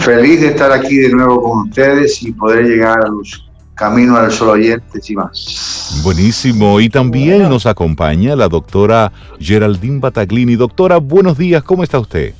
Feliz 0.00 0.40
de 0.40 0.48
estar 0.48 0.72
aquí 0.72 0.96
de 0.96 1.10
nuevo 1.10 1.40
con 1.40 1.68
ustedes 1.68 2.20
y 2.24 2.32
poder 2.32 2.64
llegar 2.64 2.98
a 3.04 3.08
los 3.08 3.45
caminos 3.76 4.18
al 4.18 4.32
sol 4.32 4.48
oyentes 4.48 5.08
y 5.08 5.14
más. 5.14 6.00
Buenísimo. 6.02 6.80
Y 6.80 6.88
también 6.88 7.48
nos 7.48 7.66
acompaña 7.66 8.34
la 8.34 8.48
doctora 8.48 9.12
Geraldine 9.38 10.00
Bataglini. 10.00 10.56
Doctora, 10.56 10.96
buenos 10.96 11.38
días. 11.38 11.62
¿Cómo 11.62 11.84
está 11.84 12.00
usted? 12.00 12.34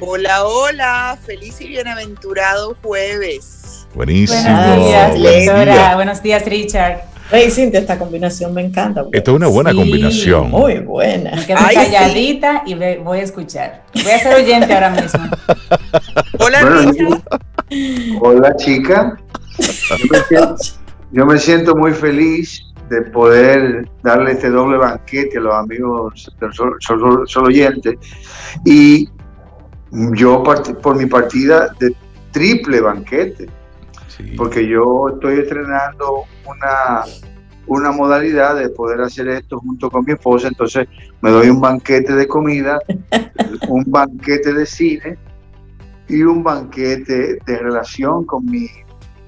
Hola, 0.00 0.44
hola. 0.44 1.18
Feliz 1.26 1.60
y 1.60 1.68
bienaventurado 1.68 2.76
jueves. 2.82 3.86
Buenísimo. 3.94 4.42
Buenos 4.42 4.86
días, 4.86 5.46
doctora. 5.46 5.94
Buenos 5.96 6.22
días, 6.22 6.44
Richard. 6.44 7.00
Hey, 7.30 7.50
Cintia, 7.50 7.80
esta 7.80 7.98
combinación 7.98 8.54
me 8.54 8.62
encanta. 8.62 9.04
Esto 9.12 9.32
es 9.32 9.36
una 9.36 9.48
buena 9.48 9.74
combinación. 9.74 10.50
Muy 10.50 10.78
buena. 10.78 11.32
Me 11.32 11.44
quedo 11.44 11.58
calladita 11.74 12.62
y 12.64 12.74
voy 12.74 13.18
a 13.18 13.22
escuchar. 13.22 13.82
Voy 13.92 14.12
a 14.12 14.18
ser 14.18 14.34
oyente 14.34 14.72
ahora 14.72 14.90
mismo. 14.90 15.20
Hola, 16.38 16.60
Richard. 16.60 17.22
Hola, 18.20 18.56
chica. 18.56 19.18
Yo 21.10 21.26
me, 21.26 21.38
siento, 21.38 21.74
muy 21.74 21.92
feliz 21.92 22.62
de 22.88 23.02
poder 23.02 23.88
darle 24.02 24.32
este 24.32 24.50
doble 24.50 24.78
banquete 24.78 25.38
a 25.38 25.40
los 25.40 25.54
amigos 25.54 26.30
del 26.40 26.52
sol, 26.52 27.26
oyente. 27.44 27.98
Y 28.64 29.08
yo, 30.14 30.42
por 30.42 30.96
mi 30.96 31.06
partida, 31.06 31.74
de 31.78 31.94
triple 32.30 32.80
banquete. 32.80 33.48
Porque 34.36 34.66
yo 34.66 35.10
estoy 35.14 35.38
estrenando 35.40 36.24
una, 36.44 37.04
una 37.66 37.92
modalidad 37.92 38.56
de 38.56 38.68
poder 38.70 39.00
hacer 39.00 39.28
esto 39.28 39.60
junto 39.60 39.90
con 39.90 40.04
mi 40.04 40.12
esposa, 40.12 40.48
entonces 40.48 40.88
me 41.20 41.30
doy 41.30 41.48
un 41.48 41.60
banquete 41.60 42.14
de 42.14 42.26
comida, 42.26 42.80
un 43.68 43.84
banquete 43.86 44.52
de 44.52 44.66
cine 44.66 45.18
y 46.08 46.22
un 46.22 46.42
banquete 46.42 47.38
de 47.46 47.58
relación 47.58 48.24
con 48.24 48.44
mi 48.44 48.68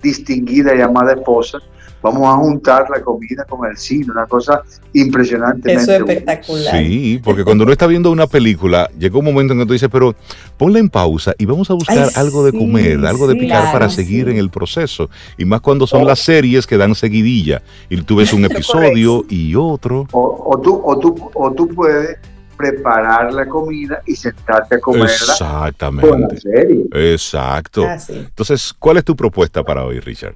distinguida 0.03 0.75
llamada 0.75 1.13
esposa, 1.13 1.59
vamos 2.03 2.27
a 2.27 2.37
juntar 2.37 2.89
la 2.91 3.01
comida 3.03 3.45
con 3.45 3.69
el 3.69 3.77
cine, 3.77 4.07
una 4.11 4.27
cosa 4.27 4.63
impresionante. 4.93 5.73
Eso 5.73 5.93
es 5.93 6.01
espectacular. 6.01 6.77
Sí, 6.77 7.21
porque 7.23 7.45
cuando 7.45 7.65
uno 7.65 7.73
está 7.73 7.87
viendo 7.87 8.11
una 8.11 8.27
película, 8.27 8.91
llega 8.99 9.19
un 9.19 9.25
momento 9.25 9.53
en 9.53 9.61
que 9.61 9.67
tú 9.67 9.73
dices, 9.73 9.89
pero 9.91 10.15
ponla 10.57 10.79
en 10.79 10.89
pausa 10.89 11.35
y 11.39 11.45
vamos 11.45 11.71
a 11.71 11.75
buscar 11.75 12.09
algo 12.15 12.45
de 12.45 12.53
comer, 12.53 13.05
algo 13.07 13.27
de 13.27 13.37
picar 13.37 13.73
para 13.73 13.91
seguir 13.91 14.29
en 14.29 14.39
el 14.39 14.51
proceso. 14.51 15.11
Y 15.37 15.45
más 15.45 15.61
cuando 15.61 15.87
son 15.87 16.07
las 16.07 16.21
series 16.21 16.67
que 16.67 16.77
dan 16.77 16.95
seguidilla 16.95 17.63
y 17.89 18.01
tú 18.03 18.17
ves 18.17 18.33
un 18.33 18.45
episodio 18.51 19.25
y 19.29 19.55
otro. 19.55 20.07
O, 20.13 20.61
tú, 20.63 20.81
o, 20.85 20.99
tú, 20.99 21.31
o 21.35 21.53
tú 21.53 21.69
puedes 21.69 22.19
preparar 22.61 23.33
la 23.33 23.47
comida 23.47 24.03
y 24.07 24.15
sentarte 24.15 24.77
a 24.77 24.81
comerla 24.81 25.07
Exactamente. 25.07 26.09
con 26.09 26.21
la 26.21 26.37
serie. 26.37 26.85
Exacto. 26.93 27.85
Ah, 27.87 27.97
Entonces, 28.09 28.75
¿cuál 28.79 28.99
es 28.99 29.05
tu 29.05 29.17
propuesta 29.17 29.63
para 29.63 29.85
hoy, 29.85 29.99
Richard? 30.01 30.35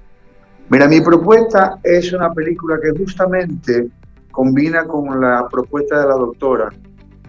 Mira, 0.70 0.88
mi 0.88 1.02
propuesta 1.02 1.78
es 1.82 2.12
una 2.14 2.32
película 2.32 2.78
que 2.82 2.98
justamente 2.98 3.88
combina 4.30 4.86
con 4.86 5.20
la 5.20 5.46
propuesta 5.50 6.00
de 6.00 6.06
la 6.06 6.14
doctora 6.14 6.70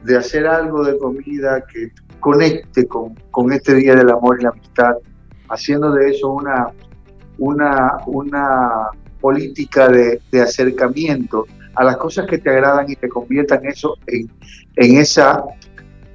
de 0.04 0.18
hacer 0.18 0.48
algo 0.48 0.84
de 0.86 0.98
comida 0.98 1.62
que 1.66 1.92
conecte 2.22 2.88
con, 2.88 3.16
con 3.32 3.52
este 3.52 3.76
Día 3.76 3.96
del 3.96 4.10
Amor 4.10 4.38
y 4.40 4.44
la 4.44 4.50
Amistad, 4.52 4.94
haciendo 5.50 5.92
de 5.92 6.12
eso 6.12 6.30
una, 6.30 6.70
una, 7.38 7.98
una 8.06 8.70
política 9.20 9.90
de, 9.90 10.22
de 10.32 10.42
acercamiento 10.42 11.46
a 11.76 11.84
las 11.84 11.98
cosas 11.98 12.26
que 12.28 12.38
te 12.38 12.50
agradan 12.50 12.90
y 12.90 12.96
te 12.96 13.10
conviertan 13.10 13.66
eso 13.66 13.96
en, 14.08 14.30
en, 14.76 14.98
esa, 14.98 15.44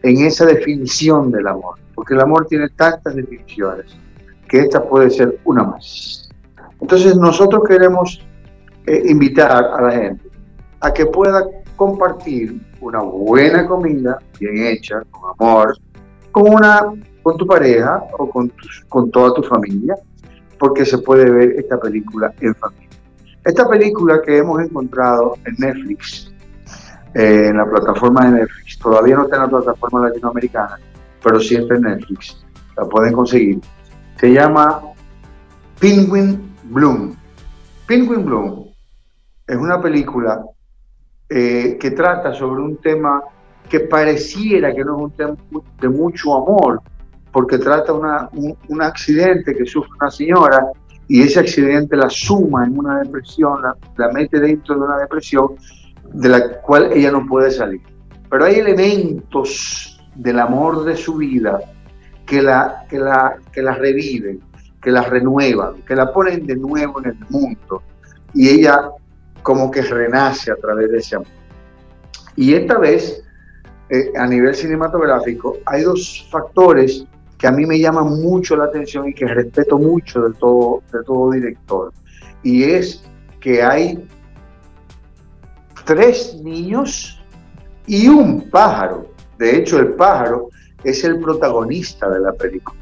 en 0.02 0.24
esa 0.24 0.46
definición 0.46 1.30
del 1.30 1.46
amor. 1.46 1.78
Porque 1.94 2.14
el 2.14 2.20
amor 2.20 2.46
tiene 2.46 2.68
tantas 2.70 3.14
definiciones 3.14 3.96
que 4.48 4.60
esta 4.60 4.82
puede 4.82 5.10
ser 5.10 5.38
una 5.44 5.62
más. 5.62 6.28
Entonces 6.80 7.16
nosotros 7.16 7.62
queremos 7.68 8.20
eh, 8.86 9.02
invitar 9.06 9.64
a 9.64 9.82
la 9.82 9.92
gente 9.92 10.28
a 10.80 10.92
que 10.92 11.06
pueda 11.06 11.46
compartir 11.76 12.60
una 12.80 13.00
buena 13.00 13.66
comida 13.66 14.18
bien 14.38 14.66
hecha, 14.66 15.02
con 15.10 15.30
amor, 15.38 15.76
con, 16.32 16.54
una, 16.54 16.92
con 17.22 17.36
tu 17.36 17.46
pareja 17.46 18.02
o 18.18 18.28
con, 18.30 18.52
con 18.88 19.10
toda 19.10 19.34
tu 19.34 19.42
familia, 19.42 19.94
porque 20.58 20.84
se 20.84 20.98
puede 20.98 21.30
ver 21.30 21.50
esta 21.58 21.78
película 21.78 22.32
en 22.40 22.54
familia. 22.54 22.89
Esta 23.50 23.68
película 23.68 24.22
que 24.24 24.38
hemos 24.38 24.62
encontrado 24.62 25.36
en 25.44 25.56
Netflix, 25.58 26.32
eh, 27.14 27.48
en 27.48 27.56
la 27.56 27.68
plataforma 27.68 28.26
de 28.26 28.42
Netflix, 28.42 28.78
todavía 28.78 29.16
no 29.16 29.24
está 29.24 29.38
en 29.38 29.42
la 29.42 29.48
plataforma 29.48 30.08
latinoamericana, 30.08 30.78
pero 31.20 31.40
sí 31.40 31.56
está 31.56 31.74
en 31.74 31.82
Netflix, 31.82 32.46
la 32.76 32.84
pueden 32.84 33.12
conseguir. 33.12 33.58
Se 34.20 34.32
llama 34.32 34.80
Penguin 35.80 36.54
Bloom. 36.62 37.16
Penguin 37.88 38.24
Bloom 38.24 38.68
es 39.48 39.56
una 39.56 39.82
película 39.82 40.44
eh, 41.28 41.76
que 41.76 41.90
trata 41.90 42.32
sobre 42.32 42.62
un 42.62 42.76
tema 42.76 43.20
que 43.68 43.80
pareciera 43.80 44.72
que 44.72 44.84
no 44.84 44.96
es 44.96 45.02
un 45.02 45.10
tema 45.10 45.36
de 45.80 45.88
mucho 45.88 46.36
amor, 46.36 46.80
porque 47.32 47.58
trata 47.58 47.92
una, 47.94 48.30
un, 48.32 48.80
accidente 48.80 49.56
que 49.56 49.66
sufre 49.66 49.90
una 50.00 50.08
señora 50.08 50.68
y 51.10 51.22
ese 51.22 51.40
accidente 51.40 51.96
la 51.96 52.08
suma 52.08 52.64
en 52.64 52.78
una 52.78 53.00
depresión, 53.00 53.60
la, 53.62 53.76
la, 53.96 54.12
mete 54.12 54.38
dentro 54.38 54.76
de 54.76 54.82
una 54.82 54.96
depresión 54.96 55.56
de 56.12 56.28
la 56.28 56.60
cual 56.60 56.92
ella 56.92 57.10
no 57.10 57.26
puede 57.26 57.50
salir. 57.50 57.80
Pero 58.30 58.44
hay 58.44 58.60
elementos 58.60 60.00
del 60.14 60.38
amor 60.38 60.84
de 60.84 60.96
su 60.96 61.16
vida 61.16 61.58
que 62.24 62.40
la, 62.40 62.86
que 62.88 63.00
la, 63.00 63.36
que 63.52 63.60
la 63.60 63.74
reviven 63.74 64.40
que 64.80 64.92
la 64.92 65.02
renuevan, 65.02 65.82
que 65.82 65.96
la 65.96 66.12
ponen 66.12 66.46
de 66.46 66.54
nuevo 66.54 67.00
en 67.00 67.10
el 67.10 67.18
mundo 67.28 67.82
y 68.32 68.48
ella 68.48 68.90
como 69.42 69.68
que 69.68 69.82
renace 69.82 70.52
a 70.52 70.56
través 70.56 70.90
de 70.92 70.98
ese 70.98 71.16
amor. 71.16 71.28
Y 72.36 72.54
esta 72.54 72.78
vez, 72.78 73.20
eh, 73.88 74.12
a 74.16 74.28
nivel 74.28 74.54
cinematográfico, 74.54 75.58
hay 75.66 75.82
dos 75.82 76.28
factores 76.30 77.04
que 77.40 77.46
a 77.46 77.50
mí 77.50 77.64
me 77.64 77.78
llaman 77.78 78.20
mucho 78.20 78.54
la 78.54 78.64
atención 78.64 79.08
y 79.08 79.14
que 79.14 79.26
respeto 79.26 79.78
mucho 79.78 80.28
de 80.28 80.34
todo, 80.34 80.82
de 80.92 81.02
todo 81.04 81.30
director. 81.30 81.90
Y 82.42 82.64
es 82.64 83.02
que 83.40 83.62
hay 83.62 84.06
tres 85.86 86.38
niños 86.44 87.18
y 87.86 88.08
un 88.08 88.50
pájaro. 88.50 89.06
De 89.38 89.56
hecho, 89.56 89.78
el 89.78 89.94
pájaro 89.94 90.50
es 90.84 91.02
el 91.02 91.18
protagonista 91.18 92.10
de 92.10 92.20
la 92.20 92.34
película. 92.34 92.78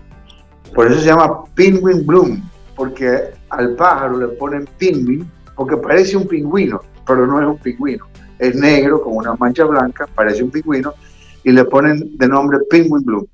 Por 0.74 0.90
eso 0.90 1.00
se 1.02 1.06
llama 1.06 1.44
Penguin 1.54 2.04
Bloom, 2.04 2.42
porque 2.74 3.30
al 3.50 3.76
pájaro 3.76 4.18
le 4.18 4.28
ponen 4.36 4.68
penguin, 4.76 5.30
porque 5.54 5.76
parece 5.76 6.16
un 6.16 6.26
pingüino, 6.26 6.80
pero 7.06 7.28
no 7.28 7.40
es 7.40 7.46
un 7.46 7.58
pingüino. 7.58 8.06
Es 8.40 8.56
negro 8.56 9.02
con 9.02 9.14
una 9.14 9.34
mancha 9.34 9.64
blanca, 9.64 10.08
parece 10.12 10.42
un 10.42 10.50
pingüino, 10.50 10.94
y 11.44 11.52
le 11.52 11.64
ponen 11.64 12.18
de 12.18 12.26
nombre 12.26 12.58
Penguin 12.68 13.04
Bloom. 13.04 13.26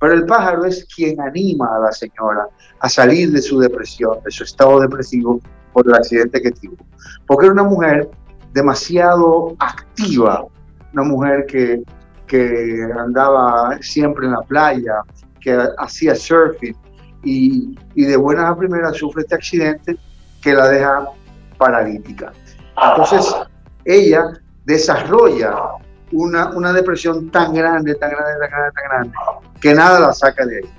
Pero 0.00 0.14
el 0.14 0.24
pájaro 0.24 0.64
es 0.64 0.86
quien 0.94 1.20
anima 1.20 1.76
a 1.76 1.78
la 1.78 1.92
señora 1.92 2.48
a 2.80 2.88
salir 2.88 3.30
de 3.32 3.42
su 3.42 3.60
depresión, 3.60 4.18
de 4.24 4.30
su 4.30 4.44
estado 4.44 4.80
depresivo 4.80 5.40
por 5.72 5.86
el 5.86 5.94
accidente 5.94 6.40
que 6.40 6.50
tuvo. 6.50 6.76
Porque 7.26 7.46
era 7.46 7.52
una 7.52 7.64
mujer 7.64 8.10
demasiado 8.52 9.54
activa, 9.58 10.46
una 10.94 11.02
mujer 11.02 11.44
que, 11.46 11.82
que 12.26 12.88
andaba 12.98 13.78
siempre 13.82 14.26
en 14.26 14.32
la 14.32 14.40
playa, 14.42 15.02
que 15.40 15.58
hacía 15.78 16.14
surfing 16.14 16.76
y, 17.22 17.78
y 17.94 18.04
de 18.04 18.16
buenas 18.16 18.46
a 18.46 18.56
primeras 18.56 18.96
sufre 18.96 19.22
este 19.22 19.34
accidente 19.34 19.96
que 20.42 20.54
la 20.54 20.68
deja 20.68 21.08
paralítica. 21.58 22.32
Entonces, 22.82 23.34
ella 23.84 24.32
desarrolla 24.64 25.54
una, 26.12 26.50
una 26.50 26.72
depresión 26.72 27.30
tan 27.30 27.52
grande, 27.52 27.94
tan 27.96 28.10
grande, 28.10 28.32
tan 28.40 28.50
grande, 28.50 28.72
tan 28.74 28.84
grande, 28.88 29.49
que 29.60 29.74
nada 29.74 30.00
la 30.00 30.12
saca 30.12 30.46
de 30.46 30.58
ahí. 30.58 30.70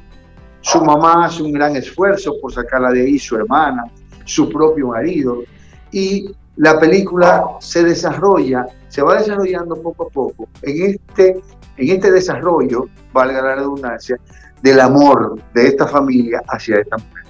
Su 0.62 0.84
mamá 0.84 1.26
hace 1.26 1.44
un 1.44 1.52
gran 1.52 1.76
esfuerzo 1.76 2.36
por 2.42 2.54
sacarla 2.54 2.92
de 2.92 3.02
ahí, 3.02 3.20
su 3.20 3.36
hermana, 3.36 3.86
su 4.26 4.50
propio 4.50 4.90
marido, 4.90 5.44
y 5.92 6.34
la 6.58 6.80
película 6.80 7.44
se 7.60 7.84
desarrolla, 7.84 8.66
se 8.88 9.02
va 9.02 9.18
desarrollando 9.18 9.82
poco 9.82 10.08
a 10.08 10.10
poco 10.10 10.48
en 10.62 10.92
este, 10.92 11.42
en 11.78 11.90
este 11.90 12.12
desarrollo, 12.12 12.88
valga 13.14 13.42
la 13.42 13.56
redundancia, 13.56 14.18
del 14.62 14.80
amor 14.80 15.42
de 15.54 15.68
esta 15.70 15.88
familia 15.88 16.42
hacia 16.48 16.78
esta 16.78 16.98
mujer. 16.98 17.24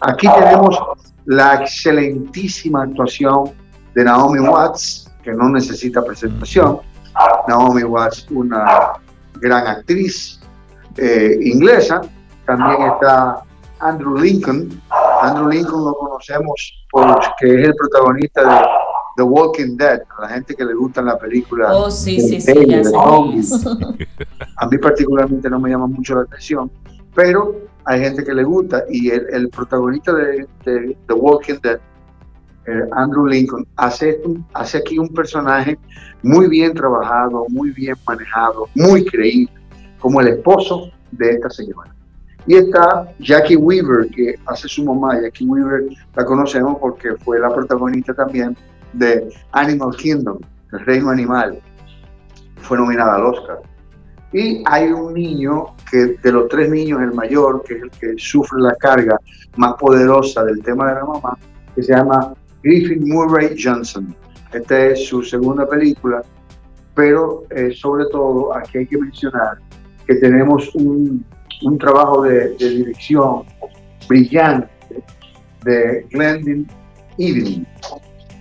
Aquí 0.00 0.26
tenemos 0.38 0.78
la 1.26 1.56
excelentísima 1.56 2.84
actuación 2.84 3.52
de 3.94 4.04
Naomi 4.04 4.38
Watts, 4.38 5.10
que 5.22 5.32
no 5.32 5.50
necesita 5.50 6.02
presentación. 6.02 6.78
Naomi 7.46 7.82
Watts, 7.82 8.26
una 8.30 8.92
gran 9.34 9.66
actriz 9.66 10.39
eh, 10.96 11.38
inglesa. 11.42 12.00
También 12.46 12.82
está 12.92 13.42
Andrew 13.80 14.16
Lincoln. 14.16 14.80
Andrew 15.22 15.48
Lincoln 15.48 15.84
lo 15.84 15.94
conocemos 15.94 16.86
porque 16.90 17.60
es 17.60 17.68
el 17.68 17.74
protagonista 17.74 18.42
de 18.42 18.66
The 19.16 19.22
Walking 19.22 19.76
Dead, 19.76 20.00
a 20.16 20.22
la 20.22 20.28
gente 20.28 20.54
que 20.54 20.64
le 20.64 20.74
gusta 20.74 21.02
la 21.02 21.18
película. 21.18 21.72
Oh, 21.74 21.90
sí, 21.90 22.20
sí, 22.20 22.40
sí, 22.40 22.66
ya 22.66 22.80
A 24.56 24.66
mí 24.66 24.78
particularmente 24.78 25.50
no 25.50 25.60
me 25.60 25.70
llama 25.70 25.86
mucho 25.86 26.14
la 26.14 26.22
atención, 26.22 26.70
pero 27.14 27.54
hay 27.84 28.00
gente 28.00 28.24
que 28.24 28.32
le 28.32 28.44
gusta 28.44 28.84
y 28.88 29.10
el, 29.10 29.48
protagonista 29.50 30.12
de, 30.14 30.46
The 30.64 31.12
Walking 31.12 31.58
Dead, 31.62 31.80
eh, 32.66 32.82
Andrew 32.92 33.26
Lincoln, 33.26 33.66
hace, 33.76 34.20
hace 34.54 34.78
aquí 34.78 34.98
un 34.98 35.08
personaje 35.08 35.78
muy 36.22 36.48
bien 36.48 36.74
trabajado, 36.74 37.46
muy 37.48 37.70
bien 37.70 37.96
manejado, 38.06 38.68
muy 38.74 39.04
creíble, 39.04 39.52
como 40.00 40.20
el 40.20 40.28
esposo 40.28 40.90
de 41.12 41.30
esta 41.30 41.50
señora. 41.50 41.94
Y 42.46 42.56
está 42.56 43.12
Jackie 43.18 43.56
Weaver, 43.56 44.08
que 44.08 44.34
hace 44.46 44.66
su 44.66 44.84
mamá. 44.84 45.20
Jackie 45.20 45.46
Weaver 45.46 45.84
la 46.14 46.24
conocemos 46.24 46.78
porque 46.80 47.14
fue 47.16 47.38
la 47.38 47.52
protagonista 47.52 48.14
también 48.14 48.56
de 48.92 49.28
Animal 49.52 49.94
Kingdom, 49.96 50.38
el 50.72 50.80
reino 50.86 51.10
animal. 51.10 51.60
Fue 52.56 52.78
nominada 52.78 53.16
al 53.16 53.26
Oscar. 53.26 53.60
Y 54.32 54.62
hay 54.66 54.90
un 54.92 55.14
niño 55.14 55.74
que 55.90 56.16
de 56.22 56.32
los 56.32 56.48
tres 56.48 56.70
niños, 56.70 57.02
el 57.02 57.12
mayor, 57.12 57.62
que 57.64 57.74
es 57.74 57.82
el 57.82 57.90
que 57.90 58.14
sufre 58.16 58.60
la 58.60 58.74
carga 58.76 59.18
más 59.56 59.74
poderosa 59.74 60.44
del 60.44 60.62
tema 60.62 60.88
de 60.88 60.94
la 60.94 61.04
mamá, 61.04 61.36
que 61.74 61.82
se 61.82 61.94
llama 61.94 62.34
Griffin 62.62 63.08
Murray 63.08 63.56
Johnson. 63.60 64.14
Esta 64.52 64.86
es 64.86 65.06
su 65.08 65.22
segunda 65.22 65.66
película, 65.66 66.22
pero 66.94 67.44
eh, 67.50 67.72
sobre 67.72 68.06
todo 68.06 68.56
aquí 68.56 68.78
hay 68.78 68.86
que 68.86 68.98
mencionar 68.98 69.58
que 70.06 70.14
tenemos 70.16 70.74
un, 70.74 71.24
un 71.62 71.78
trabajo 71.78 72.22
de, 72.22 72.56
dirección 72.56 73.44
brillante 74.08 74.68
de 75.64 76.06
Glendon 76.10 76.66
Evening. 77.18 77.64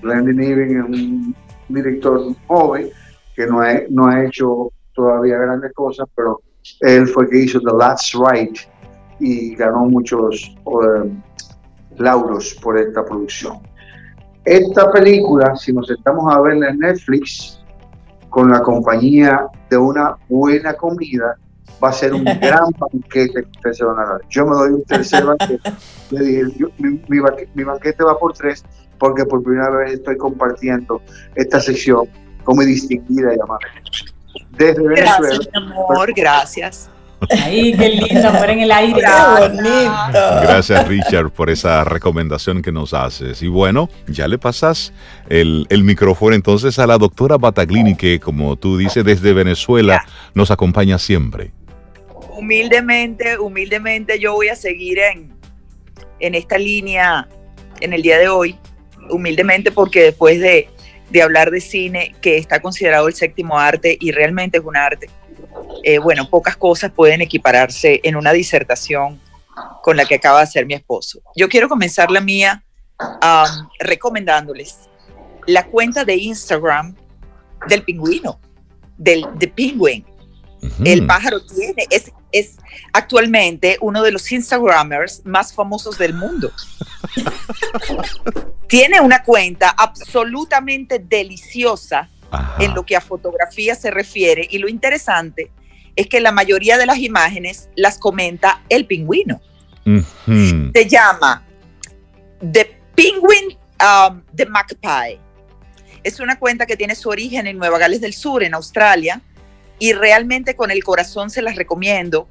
Glendon 0.02 0.42
Evening 0.42 0.78
es 0.78 0.86
un 0.86 1.36
director 1.70 2.34
joven 2.48 2.90
que 3.36 3.46
no 3.46 3.62
ha, 3.62 3.82
no 3.90 4.08
ha 4.08 4.26
hecho 4.26 4.72
todavía 4.94 5.38
grandes 5.38 5.74
cosas, 5.74 6.08
pero 6.16 6.42
él 6.82 7.08
fue 7.08 7.30
que 7.30 7.40
hizo 7.40 7.60
The 7.60 7.74
Last 7.78 8.14
Ride 8.16 8.60
y 9.20 9.56
ganó 9.56 9.86
muchos 9.86 10.56
eh, 10.66 11.12
lauros 11.98 12.56
por 12.62 12.78
esta 12.78 13.04
producción. 13.04 13.60
Esta 14.46 14.92
película, 14.92 15.56
si 15.56 15.74
nos 15.74 15.90
estamos 15.90 16.34
a 16.34 16.42
verla 16.42 16.70
en 16.70 16.80
Netflix, 16.80 17.62
con 18.30 18.50
la 18.50 18.62
compañía 18.62 19.48
de 19.70 19.78
una 19.78 20.16
buena 20.28 20.74
comida, 20.74 21.38
va 21.84 21.90
a 21.90 21.94
ser 21.94 22.14
un 22.14 22.24
gran 22.42 22.66
banquete 22.78 23.44
que 23.44 23.50
ustedes 23.58 23.78
se 23.78 23.86
van 23.86 24.00
a 24.00 24.06
dar. 24.06 24.22
Yo 24.30 24.46
me 24.46 24.56
doy 24.56 24.70
un 24.72 24.84
tercer 24.84 25.26
banquete. 25.26 25.74
Le 26.12 26.24
dije, 26.24 26.68
mi, 26.78 27.64
banquete 27.64 28.04
va 28.04 28.18
por 28.18 28.34
tres 28.34 28.64
porque 28.98 29.26
por 29.26 29.44
primera 29.44 29.70
vez 29.70 29.94
estoy 29.94 30.18
compartiendo 30.18 31.02
esta 31.36 31.60
sección 31.60 32.08
con 32.44 32.58
mi 32.58 32.66
distinguida 32.66 33.32
llamada. 33.36 33.60
Desde 34.52 34.82
Venezuela. 34.82 35.18
Gracias, 35.22 35.50
mi 35.54 35.72
amor, 35.72 36.14
gracias. 36.14 36.90
Ay, 37.30 37.76
qué 37.78 37.90
lindo, 37.90 38.30
amor 38.30 38.50
en 38.50 38.60
el 38.62 38.72
aire. 38.72 39.02
Qué 39.02 39.48
bonito. 39.50 40.20
Gracias, 40.42 40.88
Richard, 40.88 41.32
por 41.32 41.50
esa 41.50 41.84
recomendación 41.84 42.62
que 42.62 42.72
nos 42.72 42.94
haces. 42.94 43.42
Y 43.42 43.48
bueno, 43.48 43.90
ya 44.08 44.28
le 44.28 44.38
pasas 44.38 44.94
el, 45.28 45.68
el 45.70 45.84
micrófono 45.84 46.36
entonces 46.36 46.80
a 46.80 46.88
la 46.88 46.98
doctora 46.98 47.38
Bataglini, 47.38 47.96
que 47.96 48.20
como 48.20 48.56
tú 48.56 48.78
dices, 48.78 49.04
desde 49.04 49.34
Venezuela 49.34 50.04
nos 50.34 50.50
acompaña 50.52 50.98
siempre 50.98 51.52
humildemente, 52.40 53.38
humildemente 53.38 54.18
yo 54.18 54.34
voy 54.34 54.48
a 54.48 54.56
seguir 54.56 55.00
en, 55.00 55.34
en 56.20 56.36
esta 56.36 56.58
línea 56.58 57.28
en 57.82 57.94
el 57.94 58.02
día 58.02 58.18
de 58.18 58.30
hoy, 58.30 58.58
humildemente 59.10 59.72
porque 59.72 60.04
después 60.04 60.40
de, 60.40 60.70
de 61.10 61.22
hablar 61.22 61.52
de 61.52 61.60
cine, 61.60 62.16
que 62.22 62.38
está 62.38 62.62
considerado 62.62 63.08
el 63.08 63.14
séptimo 63.14 63.60
arte 63.60 63.98
y 64.00 64.12
realmente 64.12 64.58
es 64.58 64.64
un 64.64 64.78
arte, 64.78 65.10
eh, 65.84 65.98
bueno, 65.98 66.30
pocas 66.30 66.56
cosas 66.56 66.92
pueden 66.92 67.22
equipararse 67.22 68.00
en 68.04 68.16
una 68.16 68.32
disertación 68.32 69.20
con 69.82 69.98
la 69.98 70.06
que 70.06 70.16
acaba 70.16 70.38
de 70.38 70.44
hacer 70.44 70.66
mi 70.66 70.74
esposo. 70.74 71.22
Yo 71.36 71.50
quiero 71.50 71.68
comenzar 71.68 72.10
la 72.10 72.22
mía 72.22 72.64
recomendándoles 73.80 74.90
la 75.46 75.66
cuenta 75.68 76.06
de 76.06 76.16
Instagram 76.16 76.96
del 77.68 77.84
pingüino, 77.84 78.40
del 78.98 79.26
The 79.40 79.48
Penguin. 79.48 80.06
El 80.84 81.06
pájaro 81.06 81.42
tiene, 81.46 81.86
es 81.90 82.12
es 82.32 82.58
actualmente 82.94 83.78
uno 83.82 84.04
de 84.04 84.12
los 84.12 84.32
Instagramers 84.32 85.22
más 85.26 85.54
famosos 85.54 85.98
del 85.98 86.14
mundo. 86.14 86.52
Tiene 88.68 89.02
una 89.02 89.24
cuenta 89.24 89.74
absolutamente 89.76 91.00
deliciosa 91.00 92.10
en 92.60 92.76
lo 92.76 92.86
que 92.86 92.96
a 92.96 93.02
fotografía 93.02 93.74
se 93.74 93.90
refiere 93.90 94.48
y 94.50 94.60
lo 94.60 94.70
interesante 94.70 95.52
es 95.96 96.08
que 96.08 96.20
la 96.20 96.32
mayoría 96.32 96.78
de 96.78 96.86
las 96.86 97.00
imágenes 97.00 97.70
las 97.76 97.98
comenta 97.98 98.62
el 98.70 98.86
pingüino. 98.86 99.42
Se 100.74 100.88
llama 100.88 101.44
The 102.40 102.80
Penguin 102.96 103.58
um, 103.82 104.22
The 104.36 104.46
Magpie. 104.46 105.20
Es 106.04 106.20
una 106.20 106.38
cuenta 106.38 106.68
que 106.68 106.78
tiene 106.78 106.94
su 106.94 107.10
origen 107.10 107.48
en 107.48 107.58
Nueva 107.58 107.80
Gales 107.80 108.00
del 108.00 108.14
Sur, 108.14 108.44
en 108.44 108.54
Australia, 108.54 109.22
y 109.80 109.94
realmente 109.94 110.56
con 110.56 110.70
el 110.70 110.84
corazón 110.84 111.30
se 111.30 111.42
las 111.42 111.56
recomiendo. 111.56 112.28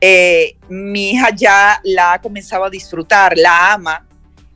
Eh, 0.00 0.56
mi 0.68 1.10
hija 1.10 1.30
ya 1.34 1.80
la 1.82 2.12
ha 2.12 2.20
comenzado 2.20 2.64
a 2.64 2.70
disfrutar, 2.70 3.36
la 3.36 3.72
ama, 3.72 4.06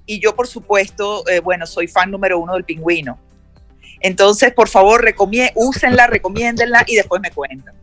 y 0.07 0.21
yo 0.21 0.35
por 0.35 0.47
supuesto, 0.47 1.27
eh, 1.29 1.41
bueno, 1.41 1.67
soy 1.67 1.89
fan 1.89 2.11
número 2.11 2.39
uno 2.39 2.55
del 2.55 2.65
pingüino. 2.65 3.19
Entonces, 4.01 4.53
por 4.53 4.69
favor, 4.69 5.05
úsenla, 5.55 6.07
recomiéndenla 6.07 6.85
y 6.87 6.97
después 6.97 7.21
me 7.21 7.31
cuentan. 7.31 7.75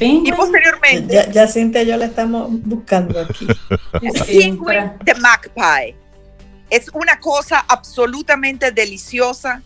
Y 0.00 0.32
posteriormente... 0.32 1.12
Ya, 1.12 1.30
ya 1.30 1.48
Cintia 1.48 1.82
yo 1.82 1.96
la 1.96 2.06
estamos 2.06 2.48
buscando 2.50 3.20
aquí. 3.20 3.46
Penguin 4.26 4.92
de 5.04 5.14
Magpie. 5.16 5.96
Es 6.70 6.88
una 6.94 7.18
cosa 7.18 7.64
absolutamente 7.68 8.70
deliciosa. 8.70 9.62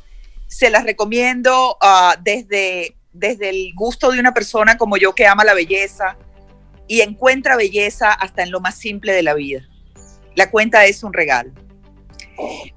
Se 0.46 0.70
las 0.70 0.84
recomiendo 0.84 1.76
ah, 1.80 2.16
desde 2.20 2.96
desde 3.12 3.50
el 3.50 3.72
gusto 3.74 4.10
de 4.10 4.20
una 4.20 4.34
persona 4.34 4.76
como 4.76 4.96
yo 4.96 5.14
que 5.14 5.26
ama 5.26 5.44
la 5.44 5.54
belleza 5.54 6.16
y 6.88 7.00
encuentra 7.00 7.56
belleza 7.56 8.12
hasta 8.12 8.42
en 8.42 8.50
lo 8.50 8.60
más 8.60 8.76
simple 8.76 9.12
de 9.12 9.22
la 9.22 9.34
vida. 9.34 9.68
La 10.34 10.50
cuenta 10.50 10.84
es 10.86 11.02
un 11.02 11.12
regalo. 11.12 11.52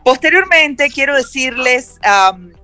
Posteriormente, 0.03 0.89
quiero 0.89 1.15
decirles 1.15 1.95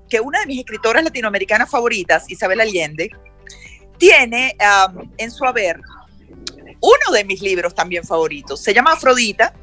que 0.10 0.20
una 0.20 0.42
de 0.42 0.46
mis 0.46 0.60
escritoras 0.60 1.04
latinoamericanas 1.04 1.70
favoritas, 1.70 2.30
Isabel 2.30 2.60
Allende, 2.60 3.10
tiene 3.98 4.56
en 5.18 5.32
su 5.32 5.46
haber 5.46 5.80
uno 6.82 7.14
de 7.14 7.24
mis 7.24 7.42
libros 7.42 7.74
también 7.74 8.04
favoritos. 8.04 8.60
Se 8.62 8.74
llama 8.74 8.94
Afrodita. 8.94 9.54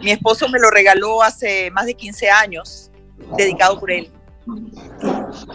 Mi 0.00 0.10
esposo 0.10 0.48
me 0.48 0.58
lo 0.58 0.70
regaló 0.70 1.22
hace 1.22 1.70
más 1.70 1.86
de 1.86 1.94
15 1.94 2.30
años, 2.30 2.90
dedicado 3.36 3.78
por 3.78 3.92
él. 3.92 4.10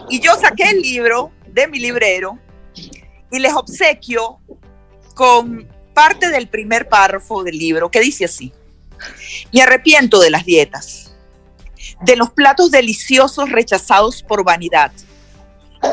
Y 0.08 0.20
yo 0.20 0.34
saqué 0.36 0.70
el 0.70 0.80
libro 0.80 1.32
mi 1.66 1.78
librero 1.78 2.38
y 3.30 3.38
les 3.38 3.54
obsequio 3.54 4.38
con 5.14 5.68
parte 5.94 6.30
del 6.30 6.48
primer 6.48 6.88
párrafo 6.88 7.42
del 7.42 7.58
libro 7.58 7.90
que 7.90 8.00
dice 8.00 8.26
así. 8.26 8.52
Me 9.52 9.62
arrepiento 9.62 10.20
de 10.20 10.30
las 10.30 10.44
dietas, 10.44 11.14
de 12.02 12.16
los 12.16 12.30
platos 12.30 12.70
deliciosos 12.70 13.50
rechazados 13.50 14.22
por 14.22 14.44
vanidad, 14.44 14.92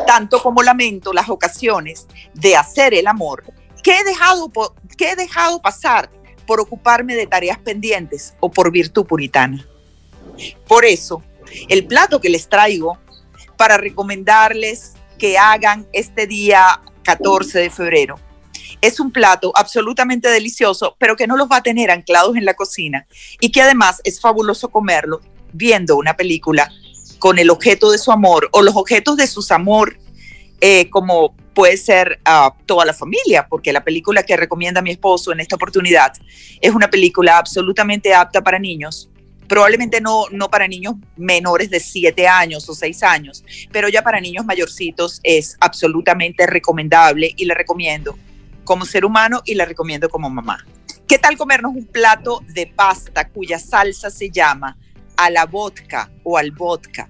tanto 0.05 0.41
como 0.41 0.63
lamento 0.63 1.13
las 1.13 1.29
ocasiones 1.29 2.07
de 2.33 2.55
hacer 2.55 2.93
el 2.93 3.07
amor 3.07 3.43
que 3.83 3.97
he 3.99 4.03
dejado, 4.03 4.51
que 4.97 5.11
he 5.11 5.15
dejado 5.15 5.61
pasar 5.61 6.09
por 6.47 6.59
ocuparme 6.59 7.15
de 7.15 7.27
tareas 7.27 7.59
pendientes 7.59 8.35
o 8.39 8.49
por 8.49 8.71
virtud 8.71 9.05
puritana. 9.05 9.65
Por 10.67 10.85
eso, 10.85 11.23
el 11.69 11.85
plato 11.85 12.19
que 12.19 12.29
les 12.29 12.49
traigo 12.49 12.97
para 13.57 13.77
recomendarles 13.77 14.94
que 15.17 15.37
hagan 15.37 15.87
este 15.93 16.27
día 16.27 16.81
14 17.03 17.59
de 17.59 17.69
febrero. 17.69 18.19
Es 18.81 18.99
un 18.99 19.11
plato 19.11 19.51
absolutamente 19.55 20.29
delicioso, 20.29 20.95
pero 20.99 21.15
que 21.15 21.27
no 21.27 21.37
los 21.37 21.49
va 21.49 21.57
a 21.57 21.63
tener 21.63 21.91
anclados 21.91 22.35
en 22.35 22.45
la 22.45 22.53
cocina 22.53 23.07
y 23.39 23.51
que 23.51 23.61
además 23.61 24.01
es 24.03 24.19
fabuloso 24.19 24.69
comerlo 24.69 25.21
viendo 25.53 25.95
una 25.95 26.15
película 26.15 26.69
con 27.19 27.39
el 27.39 27.49
objeto 27.49 27.91
de 27.91 27.97
su 27.97 28.11
amor 28.11 28.49
o 28.51 28.61
los 28.61 28.75
objetos 28.75 29.17
de 29.17 29.27
sus 29.27 29.51
amor, 29.51 29.97
eh, 30.61 30.89
como 30.89 31.35
puede 31.53 31.77
ser 31.77 32.19
a 32.25 32.53
toda 32.65 32.85
la 32.85 32.93
familia, 32.93 33.47
porque 33.49 33.73
la 33.73 33.83
película 33.83 34.23
que 34.23 34.35
recomienda 34.35 34.81
mi 34.81 34.91
esposo 34.91 35.31
en 35.31 35.39
esta 35.39 35.55
oportunidad 35.55 36.11
es 36.61 36.73
una 36.73 36.89
película 36.89 37.37
absolutamente 37.37 38.13
apta 38.13 38.43
para 38.43 38.59
niños, 38.59 39.09
probablemente 39.47 40.01
no, 40.01 40.25
no 40.31 40.49
para 40.49 40.67
niños 40.67 40.95
menores 41.15 41.69
de 41.69 41.79
7 41.79 42.27
años 42.27 42.67
o 42.69 42.75
6 42.75 43.03
años, 43.03 43.43
pero 43.71 43.89
ya 43.89 44.01
para 44.01 44.19
niños 44.19 44.45
mayorcitos 44.45 45.19
es 45.23 45.57
absolutamente 45.59 46.47
recomendable 46.47 47.33
y 47.35 47.45
la 47.45 47.53
recomiendo 47.53 48.17
como 48.63 48.85
ser 48.85 49.05
humano 49.05 49.41
y 49.45 49.55
la 49.55 49.65
recomiendo 49.65 50.09
como 50.09 50.29
mamá. 50.29 50.65
¿Qué 51.07 51.19
tal 51.19 51.37
comernos 51.37 51.75
un 51.75 51.85
plato 51.85 52.41
de 52.47 52.67
pasta 52.67 53.29
cuya 53.29 53.59
salsa 53.59 54.09
se 54.09 54.29
llama 54.29 54.77
a 55.17 55.29
la 55.29 55.45
vodka 55.45 56.09
o 56.23 56.37
al 56.37 56.51
vodka? 56.51 57.07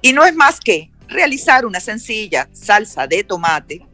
Y 0.00 0.12
no 0.12 0.24
es 0.24 0.34
más 0.34 0.58
que 0.58 0.90
realizar 1.08 1.64
una 1.64 1.80
sencilla 1.80 2.48
salsa 2.52 3.06
de 3.06 3.22
tomate. 3.22 3.86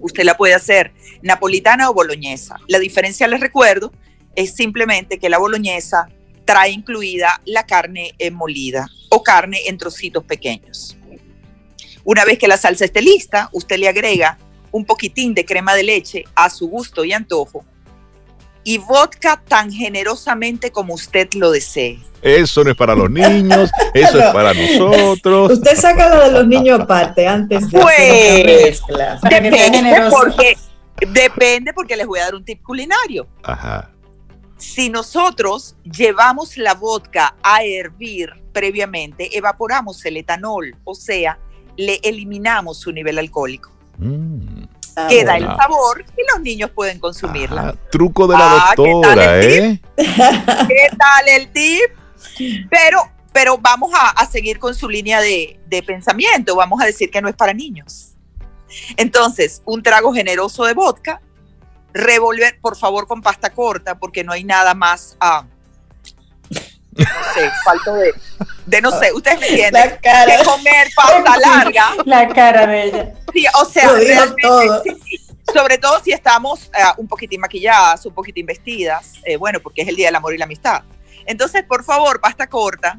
Usted 0.00 0.24
la 0.24 0.36
puede 0.36 0.54
hacer 0.54 0.94
napolitana 1.22 1.90
o 1.90 1.94
boloñesa. 1.94 2.56
La 2.66 2.78
diferencia, 2.78 3.28
les 3.28 3.40
recuerdo, 3.40 3.92
es 4.34 4.54
simplemente 4.54 5.18
que 5.18 5.28
la 5.28 5.38
boloñesa 5.38 6.08
trae 6.44 6.70
incluida 6.70 7.40
la 7.44 7.66
carne 7.66 8.14
molida 8.32 8.88
o 9.10 9.22
carne 9.22 9.60
en 9.66 9.78
trocitos 9.78 10.24
pequeños. 10.24 10.96
Una 12.04 12.24
vez 12.24 12.38
que 12.38 12.48
la 12.48 12.56
salsa 12.56 12.84
esté 12.84 13.00
lista, 13.00 13.48
usted 13.52 13.78
le 13.78 13.88
agrega 13.88 14.38
un 14.72 14.84
poquitín 14.84 15.34
de 15.34 15.44
crema 15.44 15.74
de 15.74 15.84
leche 15.84 16.24
a 16.34 16.50
su 16.50 16.68
gusto 16.68 17.04
y 17.04 17.12
antojo 17.12 17.64
y 18.64 18.78
vodka 18.78 19.40
tan 19.46 19.70
generosamente 19.70 20.72
como 20.72 20.94
usted 20.94 21.28
lo 21.34 21.50
desee. 21.50 21.98
Eso 22.22 22.64
no 22.64 22.70
es 22.70 22.76
para 22.76 22.94
los 22.94 23.10
niños, 23.10 23.70
eso 23.94 24.18
es 24.18 24.32
para 24.32 24.54
nosotros. 24.54 25.52
Usted 25.52 25.76
saca 25.76 26.08
lo 26.08 26.24
de 26.24 26.30
los 26.32 26.46
niños 26.46 26.80
aparte 26.80 27.26
antes 27.28 27.70
de 27.70 27.78
pues, 27.78 28.80
Depende 29.22 30.08
porque, 30.10 30.56
depende 31.12 31.72
porque 31.74 31.96
les 31.96 32.06
voy 32.06 32.20
a 32.20 32.24
dar 32.24 32.34
un 32.34 32.44
tip 32.44 32.62
culinario. 32.62 33.28
Ajá. 33.42 33.90
Si 34.64 34.88
nosotros 34.88 35.76
llevamos 35.84 36.56
la 36.56 36.74
vodka 36.74 37.36
a 37.42 37.62
hervir 37.62 38.30
previamente, 38.52 39.36
evaporamos 39.36 40.04
el 40.06 40.16
etanol, 40.16 40.74
o 40.84 40.94
sea, 40.94 41.38
le 41.76 42.00
eliminamos 42.02 42.80
su 42.80 42.90
nivel 42.90 43.18
alcohólico. 43.18 43.70
Mm. 43.98 44.64
Queda 45.08 45.36
el 45.36 45.44
sabor 45.44 46.04
y 46.16 46.32
los 46.32 46.40
niños 46.40 46.70
pueden 46.70 46.98
consumirla. 46.98 47.68
Ah, 47.68 47.74
truco 47.90 48.26
de 48.26 48.36
la 48.36 48.70
ah, 48.70 48.74
doctora, 48.74 49.42
¿eh? 49.42 49.80
¿Qué 49.96 50.88
tal 50.98 51.28
el 51.28 51.52
tip? 51.52 51.90
Pero, 52.70 53.00
pero 53.32 53.58
vamos 53.58 53.92
a, 53.94 54.24
seguir 54.26 54.58
con 54.58 54.74
su 54.74 54.88
línea 54.88 55.20
de, 55.20 55.60
de, 55.66 55.82
pensamiento. 55.82 56.56
Vamos 56.56 56.80
a 56.80 56.86
decir 56.86 57.10
que 57.10 57.20
no 57.20 57.28
es 57.28 57.36
para 57.36 57.52
niños. 57.52 58.14
Entonces, 58.96 59.62
un 59.66 59.82
trago 59.82 60.12
generoso 60.12 60.64
de 60.64 60.74
vodka, 60.74 61.20
revolver, 61.94 62.58
por 62.60 62.76
favor, 62.76 63.06
con 63.06 63.22
pasta 63.22 63.50
corta, 63.50 63.94
porque 63.94 64.24
no 64.24 64.32
hay 64.32 64.44
nada 64.44 64.74
más 64.74 65.16
no 66.96 67.06
sé, 67.34 67.50
falto 67.64 67.94
de, 67.94 68.14
de 68.66 68.80
no 68.80 68.90
sé, 68.92 69.12
ustedes 69.12 69.40
me 69.40 69.48
entienden, 69.48 69.98
de 70.00 70.44
comer 70.44 70.88
pasta 70.94 71.38
larga. 71.38 71.90
La 72.04 72.28
cara 72.28 72.66
de 72.66 72.84
ella. 72.84 73.12
Sí, 73.32 73.46
o 73.60 73.64
sea, 73.64 73.90
sobre 75.52 75.78
todo 75.78 76.02
si 76.02 76.12
estamos 76.12 76.70
eh, 76.74 76.82
un 76.96 77.08
poquitín 77.08 77.40
maquilladas, 77.40 78.06
un 78.06 78.14
poquitín 78.14 78.46
vestidas, 78.46 79.14
eh, 79.24 79.36
bueno, 79.36 79.60
porque 79.60 79.82
es 79.82 79.88
el 79.88 79.96
Día 79.96 80.08
del 80.08 80.16
Amor 80.16 80.34
y 80.34 80.38
la 80.38 80.44
Amistad. 80.44 80.82
Entonces, 81.26 81.64
por 81.64 81.84
favor, 81.84 82.20
pasta 82.20 82.46
corta 82.46 82.98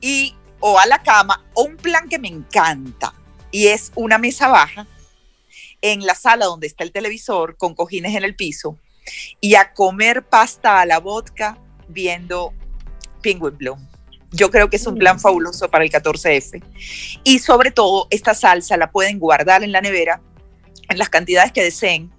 y 0.00 0.36
o 0.60 0.78
a 0.78 0.86
la 0.86 1.02
cama, 1.02 1.42
o 1.54 1.62
un 1.62 1.76
plan 1.76 2.06
que 2.08 2.18
me 2.18 2.28
encanta, 2.28 3.14
y 3.50 3.68
es 3.68 3.92
una 3.94 4.18
mesa 4.18 4.48
baja 4.48 4.86
en 5.82 6.04
la 6.04 6.14
sala 6.14 6.46
donde 6.46 6.66
está 6.66 6.84
el 6.84 6.92
televisor, 6.92 7.56
con 7.56 7.74
cojines 7.74 8.14
en 8.14 8.24
el 8.24 8.36
piso, 8.36 8.78
y 9.40 9.54
a 9.54 9.72
comer 9.72 10.24
pasta 10.24 10.80
a 10.80 10.86
la 10.86 10.98
vodka 10.98 11.58
viendo 11.88 12.52
Penguin 13.22 13.56
Bloom. 13.56 13.88
Yo 14.32 14.50
creo 14.50 14.70
que 14.70 14.76
es 14.76 14.86
un 14.86 14.96
plan 14.96 15.16
mm. 15.16 15.20
fabuloso 15.20 15.68
para 15.70 15.84
el 15.84 15.90
14F. 15.90 16.62
Y 17.24 17.38
sobre 17.40 17.70
todo, 17.72 18.06
esta 18.10 18.34
salsa 18.34 18.76
la 18.76 18.90
pueden 18.90 19.18
guardar 19.18 19.64
en 19.64 19.72
la 19.72 19.80
nevera 19.80 20.20
en 20.88 20.98
las 20.98 21.08
cantidades 21.08 21.52
que 21.52 21.62
deseen, 21.62 22.10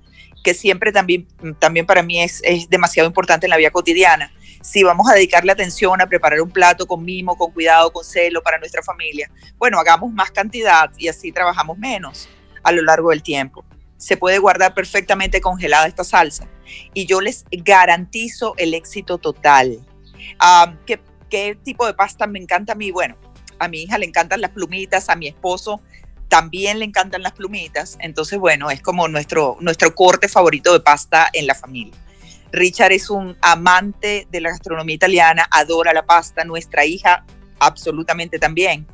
que 0.43 0.54
siempre 0.54 0.91
también, 0.91 1.28
también 1.60 1.86
para 1.86 2.04
mí 2.04 2.21
es, 2.21 2.41
es 2.43 2.69
demasiado 2.69 3.08
importante 3.08 3.45
en 3.45 3.50
la 3.50 3.58
vida 3.58 3.69
cotidiana. 3.69 4.34
Si 4.62 4.84
vamos 4.84 5.10
a 5.10 5.13
dedicarle 5.13 5.52
atención 5.52 6.00
a 6.02 6.08
preparar 6.08 6.41
un 6.41 6.52
plato 6.52 6.86
con 6.86 7.04
mimo, 7.04 7.38
con 7.38 7.52
cuidado, 7.52 7.91
con 7.91 8.04
celo 8.04 8.41
para 8.41 8.60
nuestra 8.60 8.82
familia, 8.82 9.30
bueno, 9.58 9.80
hagamos 9.80 10.12
más 10.12 10.32
cantidad 10.32 10.89
y 10.97 11.08
así 11.08 11.32
trabajamos 11.32 11.78
menos 11.78 12.30
a 12.63 12.71
lo 12.71 12.82
largo 12.82 13.10
del 13.10 13.24
tiempo. 13.24 13.63
Se 13.97 14.17
puede 14.17 14.39
guardar 14.39 14.74
perfectamente 14.74 15.41
congelada 15.41 15.88
esta 15.88 16.04
salsa 16.04 16.47
y 16.93 17.06
yo 17.06 17.21
les 17.21 17.45
garantizo 17.52 18.56
el 18.58 18.74
éxito 18.74 19.17
total 19.17 19.80
¿qué, 20.86 21.58
tipo 21.63 21.86
de 21.86 21.93
pasta 21.93 22.28
me 22.28 22.39
encanta 22.39 22.74
a 22.74 22.76
mí? 22.76 22.91
Bueno, 22.91 23.15
a 23.60 23.67
mi 23.67 23.84
hija 23.84 23.97
le 23.97 24.06
encantan 24.06 24.41
las 24.41 24.52
plumitas, 24.52 25.10
a 25.10 25.15
mi 25.15 25.28
esposo 25.28 25.82
también 26.28 26.80
le 26.80 26.86
encantan 26.86 27.24
las 27.24 27.34
plumitas. 27.34 27.97
Entonces, 28.00 28.39
bueno, 28.39 28.71
es 28.71 28.82
como 28.82 29.10
nuestro, 29.10 29.58
nuestro 29.60 29.93
corte 29.93 30.30
favorito 30.30 30.71
de 30.71 30.80
pasta 30.80 31.30
en 31.34 31.45
la 31.45 31.56
familia. 31.56 31.93
Richard 32.54 32.93
es 32.93 33.10
un 33.10 33.38
amante 33.41 34.28
de 34.32 34.41
la 34.41 34.50
gastronomía 34.50 34.95
italiana, 34.95 35.47
adora 35.52 35.93
la 35.93 36.06
pasta, 36.06 36.45
nuestra 36.45 36.86
hija 36.86 37.26
absolutamente 37.60 38.39
también. 38.39 38.88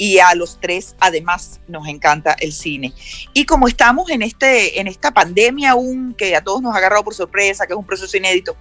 Y 0.00 0.18
a 0.18 0.34
los 0.34 0.58
tres, 0.58 0.96
además, 0.98 1.60
nos 1.68 1.86
encanta 1.86 2.34
el 2.40 2.54
cine. 2.54 2.94
Y 3.34 3.44
como 3.44 3.68
estamos 3.68 4.08
en, 4.08 4.22
este, 4.22 4.80
en 4.80 4.86
esta 4.86 5.10
pandemia 5.10 5.72
aún, 5.72 6.14
que 6.14 6.34
a 6.34 6.42
todos 6.42 6.62
nos 6.62 6.74
ha 6.74 6.78
agarrado 6.78 7.04
por 7.04 7.14
sorpresa, 7.14 7.66
que 7.66 7.74
es 7.74 7.78
un 7.78 7.84
proceso 7.84 8.16
inédito, 8.16 8.56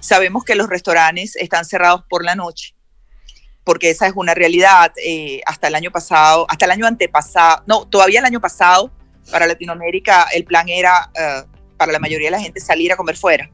Sabemos 0.00 0.44
que 0.44 0.54
los 0.54 0.68
restaurantes 0.68 1.36
están 1.36 1.66
cerrados 1.66 2.04
por 2.08 2.24
la 2.24 2.34
noche, 2.34 2.74
porque 3.64 3.90
esa 3.90 4.06
es 4.06 4.14
una 4.16 4.34
realidad. 4.34 4.92
Eh, 5.04 5.42
hasta 5.46 5.68
el 5.68 5.74
año 5.74 5.90
pasado, 5.90 6.46
hasta 6.48 6.64
el 6.64 6.70
año 6.70 6.86
antepasado, 6.86 7.62
no, 7.66 7.86
todavía 7.86 8.20
el 8.20 8.24
año 8.24 8.40
pasado, 8.40 8.90
para 9.30 9.46
Latinoamérica, 9.46 10.26
el 10.32 10.44
plan 10.44 10.68
era 10.68 11.10
eh, 11.14 11.44
para 11.76 11.92
la 11.92 11.98
mayoría 11.98 12.28
de 12.28 12.32
la 12.32 12.40
gente 12.40 12.60
salir 12.60 12.92
a 12.92 12.96
comer 12.96 13.16
fuera. 13.16 13.50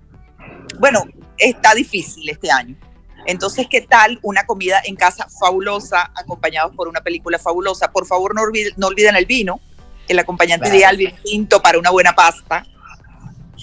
Bueno, 0.79 1.05
está 1.37 1.75
difícil 1.75 2.29
este 2.29 2.51
año. 2.51 2.77
Entonces, 3.27 3.67
¿qué 3.69 3.81
tal 3.81 4.19
una 4.23 4.47
comida 4.47 4.81
en 4.85 4.97
casa 4.97 5.27
fabulosa, 5.41 6.11
acompañados 6.15 6.75
por 6.75 6.89
una 6.89 7.01
película 7.01 7.39
fabulosa? 7.39 7.91
Por 7.91 8.07
favor, 8.07 8.35
no 8.35 8.43
olviden, 8.43 8.73
no 8.77 8.87
olviden 8.87 9.17
el 9.17 9.27
vino, 9.27 9.61
el 10.09 10.19
acompañante 10.19 10.69
ideal, 10.69 10.97
vino 10.97 11.17
tinto 11.25 11.61
para 11.61 11.79
una 11.79 11.91
buena 11.91 12.15
pasta. 12.15 12.65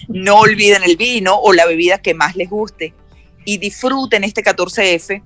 No 0.08 0.40
olviden 0.40 0.84
el 0.84 0.98
vino 0.98 1.36
o 1.36 1.54
la 1.54 1.66
bebida 1.66 1.98
que 1.98 2.14
más 2.14 2.36
les 2.36 2.50
guste 2.50 2.94
y 3.46 3.58
disfruten 3.58 4.24
este 4.24 4.44
14F 4.44 5.22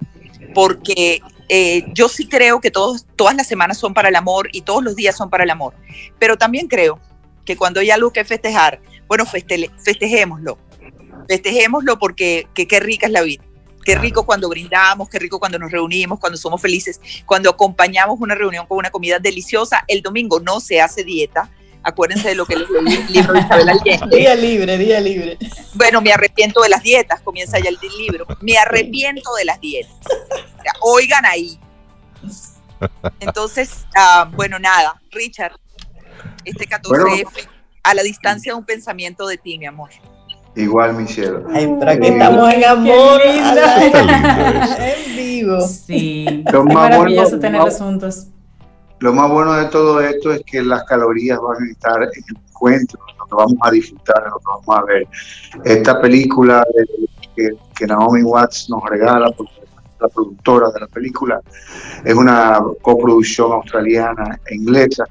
porque 0.54 1.22
eh, 1.50 1.86
yo 1.94 2.10
sí 2.10 2.28
creo 2.28 2.60
que 2.62 2.72
todos, 2.72 3.06
todas 3.16 3.36
las 3.36 3.48
semanas 3.48 3.78
son 3.78 3.94
para 3.94 4.10
el 4.10 4.16
amor 4.16 4.50
y 4.52 4.62
todos 4.62 4.84
los 4.84 4.96
días 4.96 5.16
son 5.16 5.30
para 5.30 5.44
el 5.44 5.50
amor. 5.50 5.74
Pero 6.20 6.38
también 6.38 6.68
creo 6.68 7.00
que 7.46 7.56
cuando 7.56 7.80
hay 7.80 7.90
algo 7.90 8.12
que 8.12 8.24
festejar, 8.24 8.82
bueno, 9.08 9.26
festejémoslo. 9.26 10.58
Festejémoslo 11.28 11.98
porque 11.98 12.48
qué 12.54 12.80
rica 12.80 13.08
es 13.08 13.12
la 13.12 13.22
vida. 13.22 13.44
Qué 13.88 13.96
rico 13.96 14.26
cuando 14.26 14.50
brindamos, 14.50 15.08
qué 15.08 15.18
rico 15.18 15.40
cuando 15.40 15.58
nos 15.58 15.72
reunimos, 15.72 16.20
cuando 16.20 16.38
somos 16.38 16.62
felices, 16.62 17.00
cuando 17.26 17.50
acompañamos 17.50 18.20
una 18.20 18.36
reunión 18.36 18.66
con 18.68 18.80
una 18.80 18.90
comida 18.90 19.18
deliciosa. 19.18 19.86
El 19.88 20.02
domingo 20.02 20.42
no 20.42 20.60
se 20.60 20.82
hace 20.82 21.06
dieta, 21.06 21.50
Acuérdense 21.84 22.28
de 22.28 22.36
lo 22.36 22.46
que 22.46 22.58
les 22.58 22.70
leí 22.70 22.96
el 22.96 23.14
libro 23.14 23.32
de 23.32 23.40
Isabel 23.40 23.70
Allende. 23.70 24.18
Día 24.18 24.36
libre, 24.36 24.78
día 24.78 25.00
libre. 25.00 25.38
Bueno, 25.74 26.02
me 26.02 26.12
arrepiento 26.12 26.62
de 26.64 26.68
las 26.68 26.84
dietas, 26.84 27.22
comienza 27.22 27.60
ya 27.60 27.70
el 27.70 27.78
libro. 27.98 28.28
Me 28.42 28.58
arrepiento 28.58 29.34
de 29.36 29.46
las 29.46 29.62
dietas. 29.62 29.96
oigan 30.82 31.26
ahí. 31.26 31.58
Entonces, 33.22 33.86
ah, 33.96 34.30
bueno, 34.34 34.60
nada, 34.60 35.02
Richard, 35.12 35.54
este 36.44 36.68
14F, 36.68 37.48
a 37.84 37.94
la 37.94 38.04
distancia 38.04 38.52
de 38.52 38.58
un 38.58 38.66
pensamiento 38.66 39.26
de 39.28 39.38
ti, 39.38 39.58
mi 39.58 39.66
amor. 39.66 39.92
Igual, 40.58 40.96
mi 40.96 41.08
cielo. 41.08 41.44
Ay, 41.54 41.72
pero 41.80 41.92
aquí 41.92 42.08
estamos 42.08 42.54
en 42.54 42.66
amor. 42.66 43.22
en 43.24 45.16
vivo. 45.16 45.62
Sí. 45.62 46.44
Lo 46.52 46.64
más 46.66 46.90
maravilloso 46.90 47.40
tenerlos 47.40 47.78
juntos. 47.78 48.28
Lo 49.00 49.14
más 49.14 49.30
bueno 49.30 49.54
de 49.54 49.66
todo 49.66 50.02
esto 50.02 50.34
es 50.34 50.42
que 50.44 50.64
las 50.64 50.84
calorías 50.86 51.40
van 51.40 51.62
a 51.62 51.72
estar 51.72 52.02
en 52.02 52.10
el 52.10 52.38
encuentro, 52.50 53.00
lo 53.20 53.26
que 53.26 53.36
vamos 53.36 53.58
a 53.62 53.70
disfrutar, 53.70 54.24
lo 54.24 54.40
que 54.40 54.46
vamos 54.48 54.68
a 54.70 54.84
ver. 54.86 55.08
Esta 55.64 56.02
película 56.02 56.66
que, 57.36 57.52
que 57.78 57.86
Naomi 57.86 58.24
Watts 58.24 58.68
nos 58.72 58.84
regala, 58.90 59.30
porque 59.38 59.54
la 60.00 60.08
productora 60.08 60.72
de 60.72 60.80
la 60.80 60.88
película, 60.88 61.40
es 62.04 62.16
una 62.16 62.60
coproducción 62.82 63.52
australiana 63.52 64.40
e 64.48 64.56
inglesa 64.56 65.06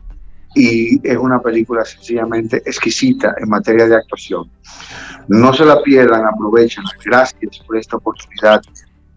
y 0.56 0.98
es 1.06 1.18
una 1.18 1.38
película 1.40 1.84
sencillamente 1.84 2.62
exquisita 2.64 3.34
en 3.38 3.48
materia 3.50 3.86
de 3.86 3.96
actuación. 3.96 4.50
No 5.28 5.52
se 5.52 5.66
la 5.66 5.82
pierdan, 5.82 6.24
aprovechen. 6.24 6.82
Gracias 7.04 7.58
por 7.66 7.76
esta 7.76 7.98
oportunidad. 7.98 8.62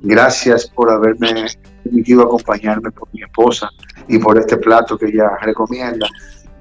Gracias 0.01 0.69
por 0.69 0.89
haberme 0.89 1.45
permitido 1.81 2.23
acompañarme 2.23 2.91
con 2.91 3.07
mi 3.13 3.23
esposa 3.23 3.69
y 4.09 4.19
por 4.19 4.37
este 4.37 4.57
plato 4.57 4.97
que 4.97 5.05
ella 5.05 5.29
recomienda. 5.41 6.07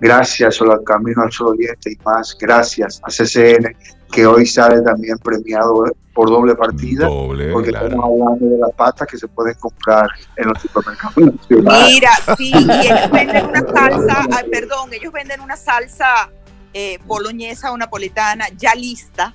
Gracias 0.00 0.60
al 0.60 0.82
Camino 0.84 1.22
al 1.22 1.32
Sol 1.32 1.48
Oriente 1.48 1.92
y 1.92 1.96
más. 2.04 2.36
Gracias 2.38 3.00
a 3.02 3.10
CCN, 3.10 3.76
que 4.12 4.26
hoy 4.26 4.46
sale 4.46 4.80
también 4.82 5.18
premiado 5.18 5.84
por 6.14 6.30
doble 6.30 6.54
partida. 6.54 7.08
porque 7.52 7.70
estamos 7.70 8.04
hablando 8.04 8.46
de 8.46 8.58
las 8.58 8.72
pastas 8.74 9.06
que 9.06 9.16
se 9.16 9.28
pueden 9.28 9.54
comprar 9.54 10.08
en 10.36 10.48
los 10.48 10.60
supermercados. 10.60 11.16
Mira, 11.48 12.10
sí, 12.36 12.52
y 12.52 12.86
ellos 12.86 13.10
venden 13.12 13.46
una 13.46 13.60
salsa, 13.60 14.26
perdón, 14.50 14.92
ellos 14.92 15.12
venden 15.12 15.40
una 15.40 15.56
salsa 15.56 16.30
eh, 16.74 16.98
boloñesa 17.06 17.72
o 17.72 17.76
napoletana 17.76 18.46
ya 18.56 18.74
lista, 18.74 19.34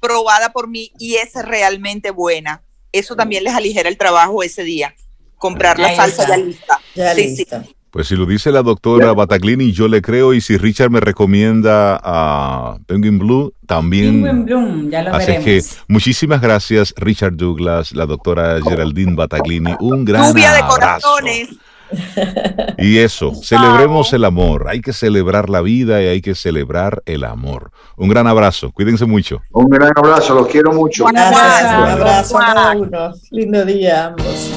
probada 0.00 0.50
por 0.50 0.68
mí 0.68 0.92
y 0.98 1.16
es 1.16 1.34
realmente 1.34 2.10
buena. 2.10 2.62
Eso 2.92 3.14
también 3.14 3.44
les 3.44 3.54
aligera 3.54 3.88
el 3.88 3.98
trabajo 3.98 4.42
ese 4.42 4.62
día, 4.62 4.94
comprar 5.36 5.78
la 5.78 5.94
salsa 5.94 6.26
ya 6.26 6.36
lista. 6.36 6.80
Ya 6.94 7.14
lista. 7.14 7.64
Pues 7.96 8.08
si 8.08 8.14
lo 8.14 8.26
dice 8.26 8.52
la 8.52 8.62
doctora 8.62 9.14
Bataglini, 9.14 9.72
yo 9.72 9.88
le 9.88 10.02
creo. 10.02 10.34
Y 10.34 10.42
si 10.42 10.58
Richard 10.58 10.90
me 10.90 11.00
recomienda 11.00 11.98
a 12.04 12.76
Penguin 12.84 13.18
Blue, 13.18 13.54
también. 13.66 14.22
Penguin 14.22 14.44
Blue, 14.44 14.90
ya 14.90 15.02
lo 15.02 15.14
Así 15.14 15.32
que 15.38 15.62
muchísimas 15.88 16.42
gracias, 16.42 16.92
Richard 16.98 17.36
Douglas, 17.36 17.92
la 17.92 18.04
doctora 18.04 18.58
Geraldine 18.62 19.14
Bataglini. 19.14 19.76
Un 19.80 20.04
gran 20.04 20.28
Lluvia 20.28 20.52
de 20.52 20.60
corazones. 20.68 21.48
Y 22.76 22.98
eso, 22.98 23.34
celebremos 23.34 24.12
el 24.12 24.24
amor. 24.24 24.66
Hay 24.68 24.82
que 24.82 24.92
celebrar 24.92 25.48
la 25.48 25.62
vida 25.62 26.02
y 26.02 26.06
hay 26.06 26.20
que 26.20 26.34
celebrar 26.34 27.02
el 27.06 27.24
amor. 27.24 27.70
Un 27.96 28.10
gran 28.10 28.26
abrazo. 28.26 28.72
Cuídense 28.72 29.06
mucho. 29.06 29.40
Un 29.52 29.70
gran 29.70 29.92
abrazo. 29.96 30.34
Los 30.34 30.48
quiero 30.48 30.72
mucho. 30.72 31.06
Un 31.06 31.16
abrazo 31.16 32.38
a 32.38 32.76
uno. 32.76 33.12
Lindo 33.30 33.64
día 33.64 34.08
ambos. 34.08 34.50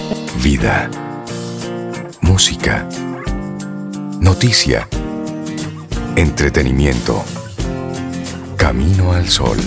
Vida. 0.44 0.90
Música 2.22 2.86
Noticia. 4.20 4.86
Entretenimiento. 6.18 7.24
Camino 8.58 9.14
al 9.14 9.30
sol. 9.30 9.58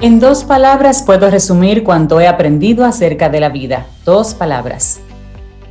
En 0.00 0.18
dos 0.18 0.42
palabras 0.42 1.02
puedo 1.04 1.30
resumir 1.30 1.84
cuanto 1.84 2.20
he 2.20 2.26
aprendido 2.26 2.84
acerca 2.84 3.28
de 3.28 3.38
la 3.38 3.48
vida. 3.50 3.86
Dos 4.04 4.34
palabras. 4.34 5.00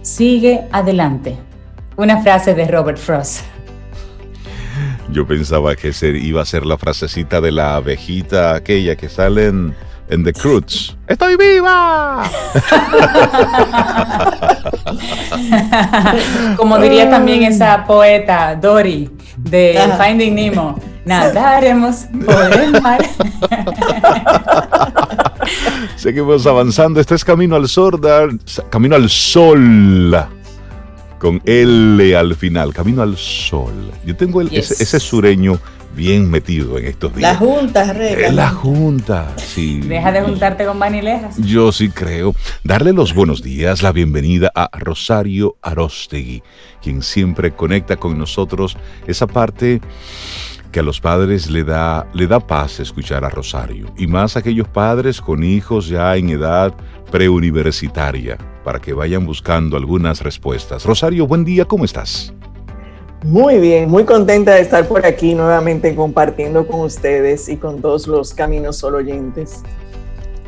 Sigue 0.01 0.65
adelante. 0.71 1.37
Una 1.97 2.21
frase 2.21 2.53
de 2.53 2.65
Robert 2.65 2.97
Frost. 2.97 3.41
Yo 5.11 5.27
pensaba 5.27 5.75
que 5.75 5.91
iba 6.21 6.41
a 6.41 6.45
ser 6.45 6.65
la 6.65 6.77
frasecita 6.77 7.41
de 7.41 7.51
la 7.51 7.75
abejita 7.75 8.55
aquella 8.55 8.95
que 8.95 9.09
sale 9.09 9.47
en, 9.47 9.75
The 10.07 10.33
Cruz. 10.33 10.97
¡Estoy 11.07 11.35
viva! 11.35 12.23
Como 16.57 16.79
diría 16.79 17.09
también 17.09 17.43
esa 17.43 17.83
poeta 17.85 18.55
Dory 18.55 19.09
de 19.37 19.79
Finding 19.99 20.35
Nemo, 20.35 20.79
nadaremos 21.05 22.07
por 22.25 22.53
el 22.53 22.81
mar. 22.81 23.01
Seguimos 25.95 26.45
avanzando. 26.45 26.99
Este 26.99 27.15
es 27.15 27.23
Camino 27.23 27.55
al 27.55 27.67
Sol, 27.67 27.99
Camino 28.69 28.95
al 28.95 29.09
Sol. 29.09 30.25
Con 31.19 31.41
L 31.43 32.15
al 32.15 32.35
final, 32.35 32.73
Camino 32.73 33.01
al 33.01 33.17
Sol. 33.17 33.91
Yo 34.05 34.15
tengo 34.15 34.41
ese, 34.41 34.99
sureño 35.01 35.59
bien 35.93 36.29
metido 36.29 36.77
en 36.77 36.85
estos 36.85 37.13
días. 37.13 37.33
La 37.33 37.37
Junta, 37.37 37.91
Rey. 37.91 38.31
La 38.31 38.49
Junta, 38.49 39.33
sí. 39.35 39.81
Deja 39.81 40.13
de 40.13 40.21
juntarte 40.21 40.65
con 40.65 40.77
manilejas. 40.77 41.35
Yo 41.37 41.73
sí 41.73 41.89
creo. 41.89 42.33
Darle 42.63 42.93
los 42.93 43.13
buenos 43.13 43.43
días, 43.43 43.81
la 43.83 43.91
bienvenida 43.91 44.49
a 44.55 44.69
Rosario 44.77 45.57
Arostegui, 45.61 46.41
quien 46.81 47.01
siempre 47.01 47.51
conecta 47.51 47.97
con 47.97 48.17
nosotros 48.17 48.77
esa 49.05 49.27
parte 49.27 49.81
que 50.71 50.79
a 50.79 50.83
los 50.83 50.99
padres 50.99 51.49
le 51.49 51.63
da, 51.63 52.07
le 52.13 52.27
da 52.27 52.39
paz 52.39 52.79
escuchar 52.79 53.25
a 53.25 53.29
Rosario, 53.29 53.87
y 53.97 54.07
más 54.07 54.37
aquellos 54.37 54.67
padres 54.67 55.21
con 55.21 55.43
hijos 55.43 55.87
ya 55.87 56.15
en 56.15 56.29
edad 56.29 56.73
preuniversitaria, 57.11 58.37
para 58.63 58.79
que 58.79 58.93
vayan 58.93 59.25
buscando 59.25 59.77
algunas 59.77 60.21
respuestas. 60.21 60.85
Rosario, 60.85 61.25
buen 61.25 61.43
día, 61.43 61.65
¿cómo 61.65 61.85
estás? 61.85 62.33
Muy 63.23 63.59
bien, 63.59 63.89
muy 63.89 64.05
contenta 64.05 64.55
de 64.55 64.61
estar 64.61 64.87
por 64.87 65.05
aquí 65.05 65.33
nuevamente 65.33 65.93
compartiendo 65.93 66.65
con 66.65 66.81
ustedes 66.81 67.49
y 67.49 67.57
con 67.57 67.81
todos 67.81 68.07
los 68.07 68.33
Caminos 68.33 68.77
Solo 68.77 68.99
oyentes. 68.99 69.63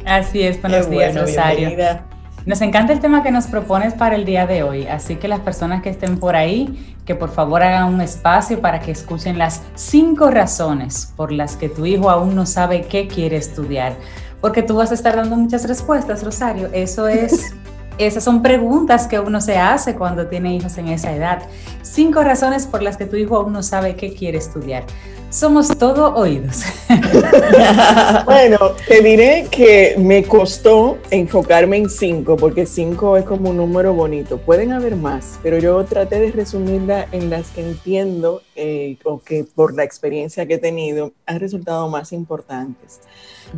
Así 0.05 0.41
es, 0.41 0.61
buenos 0.61 0.89
días, 0.89 1.15
Rosario. 1.15 2.10
Nos 2.43 2.59
encanta 2.61 2.91
el 2.91 2.99
tema 2.99 3.21
que 3.21 3.29
nos 3.29 3.45
propones 3.45 3.93
para 3.93 4.15
el 4.15 4.25
día 4.25 4.47
de 4.47 4.63
hoy, 4.63 4.87
así 4.87 5.17
que 5.17 5.27
las 5.27 5.41
personas 5.41 5.83
que 5.83 5.89
estén 5.89 6.17
por 6.17 6.35
ahí, 6.35 6.95
que 7.05 7.13
por 7.13 7.29
favor 7.29 7.61
hagan 7.61 7.93
un 7.93 8.01
espacio 8.01 8.61
para 8.61 8.79
que 8.79 8.89
escuchen 8.89 9.37
las 9.37 9.61
cinco 9.75 10.31
razones 10.31 11.13
por 11.15 11.31
las 11.31 11.55
que 11.55 11.69
tu 11.69 11.85
hijo 11.85 12.09
aún 12.09 12.33
no 12.33 12.47
sabe 12.47 12.87
qué 12.87 13.07
quiere 13.07 13.37
estudiar, 13.37 13.93
porque 14.41 14.63
tú 14.63 14.75
vas 14.75 14.89
a 14.89 14.95
estar 14.95 15.15
dando 15.15 15.35
muchas 15.37 15.67
respuestas, 15.67 16.23
Rosario. 16.23 16.69
Eso 16.73 17.07
es, 17.07 17.53
esas 18.05 18.23
son 18.23 18.41
preguntas 18.41 19.07
que 19.07 19.19
uno 19.19 19.41
se 19.41 19.57
hace 19.57 19.95
cuando 19.95 20.27
tiene 20.27 20.55
hijos 20.55 20.77
en 20.77 20.87
esa 20.87 21.13
edad. 21.13 21.43
Cinco 21.81 22.23
razones 22.23 22.65
por 22.65 22.81
las 22.81 22.97
que 22.97 23.05
tu 23.05 23.15
hijo 23.15 23.35
aún 23.35 23.53
no 23.53 23.63
sabe 23.63 23.95
qué 23.95 24.13
quiere 24.13 24.37
estudiar. 24.37 24.83
Somos 25.31 25.69
todo 25.77 26.13
oídos. 26.15 26.63
bueno, 28.25 28.57
te 28.85 29.01
diré 29.01 29.47
que 29.49 29.95
me 29.97 30.23
costó 30.23 30.97
enfocarme 31.09 31.77
en 31.77 31.89
cinco, 31.89 32.35
porque 32.35 32.65
cinco 32.65 33.15
es 33.15 33.23
como 33.23 33.51
un 33.51 33.57
número 33.57 33.93
bonito. 33.93 34.39
Pueden 34.39 34.73
haber 34.73 34.97
más, 34.97 35.39
pero 35.41 35.57
yo 35.57 35.85
traté 35.85 36.19
de 36.19 36.31
resumirla 36.31 37.07
en 37.13 37.29
las 37.29 37.51
que 37.51 37.61
entiendo 37.61 38.41
eh, 38.57 38.97
o 39.05 39.21
que 39.21 39.45
por 39.45 39.73
la 39.73 39.85
experiencia 39.85 40.45
que 40.45 40.55
he 40.55 40.57
tenido 40.57 41.13
han 41.25 41.39
resultado 41.39 41.87
más 41.87 42.11
importantes. 42.11 42.99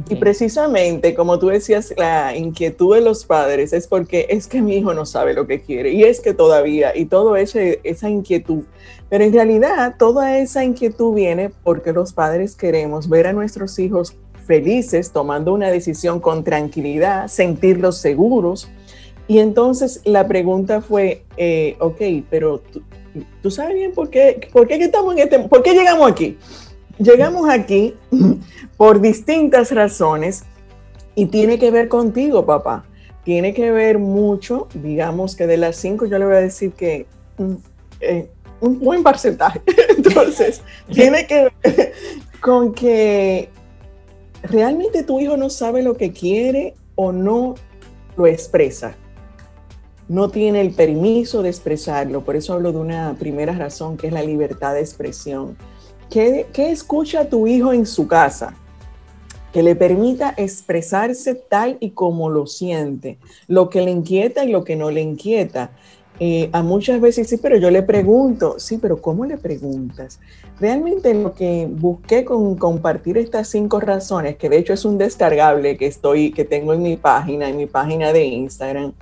Y 0.09 0.15
precisamente, 0.15 1.13
como 1.13 1.37
tú 1.37 1.47
decías, 1.47 1.93
la 1.97 2.35
inquietud 2.35 2.95
de 2.95 3.01
los 3.01 3.25
padres 3.25 3.73
es 3.73 3.87
porque 3.87 4.25
es 4.29 4.47
que 4.47 4.61
mi 4.61 4.77
hijo 4.77 4.93
no 4.93 5.05
sabe 5.05 5.33
lo 5.33 5.45
que 5.45 5.61
quiere 5.61 5.91
y 5.91 6.03
es 6.03 6.19
que 6.19 6.33
todavía, 6.33 6.97
y 6.97 7.05
todo 7.05 7.35
ese, 7.35 7.79
esa 7.83 8.09
inquietud. 8.09 8.63
Pero 9.09 9.23
en 9.23 9.33
realidad, 9.33 9.95
toda 9.99 10.39
esa 10.39 10.63
inquietud 10.63 11.13
viene 11.13 11.51
porque 11.63 11.93
los 11.93 12.13
padres 12.13 12.55
queremos 12.55 13.07
ver 13.07 13.27
a 13.27 13.33
nuestros 13.33 13.77
hijos 13.77 14.15
felices, 14.45 15.11
tomando 15.11 15.53
una 15.53 15.69
decisión 15.69 16.19
con 16.19 16.43
tranquilidad, 16.43 17.27
sentirlos 17.27 17.97
seguros. 17.97 18.69
Y 19.27 19.39
entonces 19.39 20.01
la 20.03 20.27
pregunta 20.27 20.81
fue, 20.81 21.23
eh, 21.37 21.75
ok, 21.79 22.25
pero 22.29 22.61
tú, 23.41 23.51
sabes 23.51 23.75
bien 23.75 23.93
por 23.93 24.09
qué, 24.09 24.49
por 24.51 24.67
qué 24.67 24.75
estamos 24.75 25.13
en 25.13 25.19
este, 25.19 25.39
por 25.39 25.63
qué 25.63 25.73
llegamos 25.73 26.11
aquí. 26.11 26.37
Llegamos 26.97 27.49
aquí 27.49 27.95
por 28.77 29.01
distintas 29.01 29.71
razones 29.71 30.43
y 31.15 31.27
tiene 31.27 31.59
que 31.59 31.71
ver 31.71 31.87
contigo, 31.87 32.45
papá. 32.45 32.85
Tiene 33.23 33.53
que 33.53 33.71
ver 33.71 33.99
mucho, 33.99 34.67
digamos 34.73 35.35
que 35.35 35.47
de 35.47 35.57
las 35.57 35.77
cinco 35.77 36.05
yo 36.05 36.19
le 36.19 36.25
voy 36.25 36.35
a 36.35 36.41
decir 36.41 36.73
que 36.73 37.05
mm, 37.37 37.53
eh, 38.01 38.29
un 38.59 38.79
buen 38.79 39.03
porcentaje. 39.03 39.61
Entonces, 39.97 40.61
tiene 40.91 41.25
que 41.27 41.51
ver 41.63 41.93
con 42.41 42.73
que 42.73 43.49
realmente 44.43 45.03
tu 45.03 45.19
hijo 45.19 45.37
no 45.37 45.49
sabe 45.49 45.83
lo 45.83 45.95
que 45.95 46.11
quiere 46.11 46.75
o 46.95 47.11
no 47.11 47.55
lo 48.17 48.27
expresa. 48.27 48.95
No 50.09 50.29
tiene 50.29 50.61
el 50.61 50.71
permiso 50.71 51.41
de 51.41 51.49
expresarlo. 51.49 52.23
Por 52.23 52.35
eso 52.35 52.53
hablo 52.53 52.71
de 52.71 52.77
una 52.77 53.15
primera 53.17 53.53
razón, 53.53 53.97
que 53.97 54.07
es 54.07 54.13
la 54.13 54.21
libertad 54.21 54.73
de 54.73 54.81
expresión. 54.81 55.57
¿Qué, 56.09 56.47
qué 56.53 56.71
escucha 56.71 57.29
tu 57.29 57.47
hijo 57.47 57.73
en 57.73 57.85
su 57.85 58.07
casa? 58.07 58.55
que 59.53 59.61
le 59.61 59.75
permita 59.75 60.33
expresarse 60.35 61.35
tal 61.35 61.77
y 61.79 61.91
como 61.91 62.27
lo 62.29 62.47
siente, 62.47 63.19
lo 63.47 63.69
que 63.69 63.81
le 63.81 63.91
inquieta 63.91 64.43
y 64.43 64.51
lo 64.51 64.63
que 64.63 64.75
no 64.75 64.89
le 64.89 65.01
inquieta. 65.01 65.69
Eh, 66.19 66.49
a 66.53 66.61
muchas 66.63 66.99
veces 66.99 67.27
sí, 67.27 67.37
pero 67.37 67.57
yo 67.57 67.69
le 67.71 67.83
pregunto, 67.83 68.59
sí, 68.59 68.77
pero 68.79 69.01
¿cómo 69.01 69.25
le 69.25 69.37
preguntas? 69.37 70.19
Realmente 70.59 71.13
lo 71.13 71.33
que 71.33 71.67
busqué 71.69 72.25
con 72.25 72.55
compartir 72.55 73.17
estas 73.17 73.47
cinco 73.47 73.79
razones, 73.79 74.37
que 74.37 74.49
de 74.49 74.57
hecho 74.57 74.73
es 74.73 74.85
un 74.85 74.97
descargable 74.97 75.77
que 75.77 75.85
estoy, 75.85 76.31
que 76.31 76.45
tengo 76.45 76.73
en 76.73 76.81
mi 76.81 76.97
página, 76.97 77.47
en 77.47 77.57
mi 77.57 77.65
página 77.65 78.11
de 78.11 78.25
Instagram, 78.25 78.93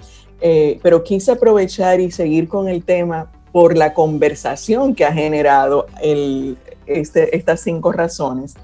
eh, 0.42 0.80
pero 0.82 1.04
quise 1.04 1.32
aprovechar 1.32 2.00
y 2.00 2.12
seguir 2.12 2.48
con 2.48 2.68
el 2.68 2.84
tema 2.84 3.32
por 3.52 3.78
la 3.78 3.94
conversación 3.94 4.96
que 4.96 5.06
ha 5.06 5.12
generado 5.12 5.88
el, 6.02 6.58
este, 6.86 7.36
estas 7.36 7.62
cinco 7.62 7.92
razones 7.92 8.56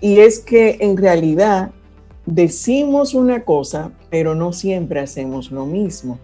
y 0.00 0.20
es 0.20 0.38
que 0.40 0.78
en 0.80 0.96
realidad 0.96 1.70
decimos 2.26 3.14
una 3.14 3.44
cosa, 3.44 3.90
pero 4.10 4.34
no 4.34 4.52
siempre 4.52 5.00
hacemos 5.00 5.50
lo 5.50 5.66
mismo. 5.66 6.18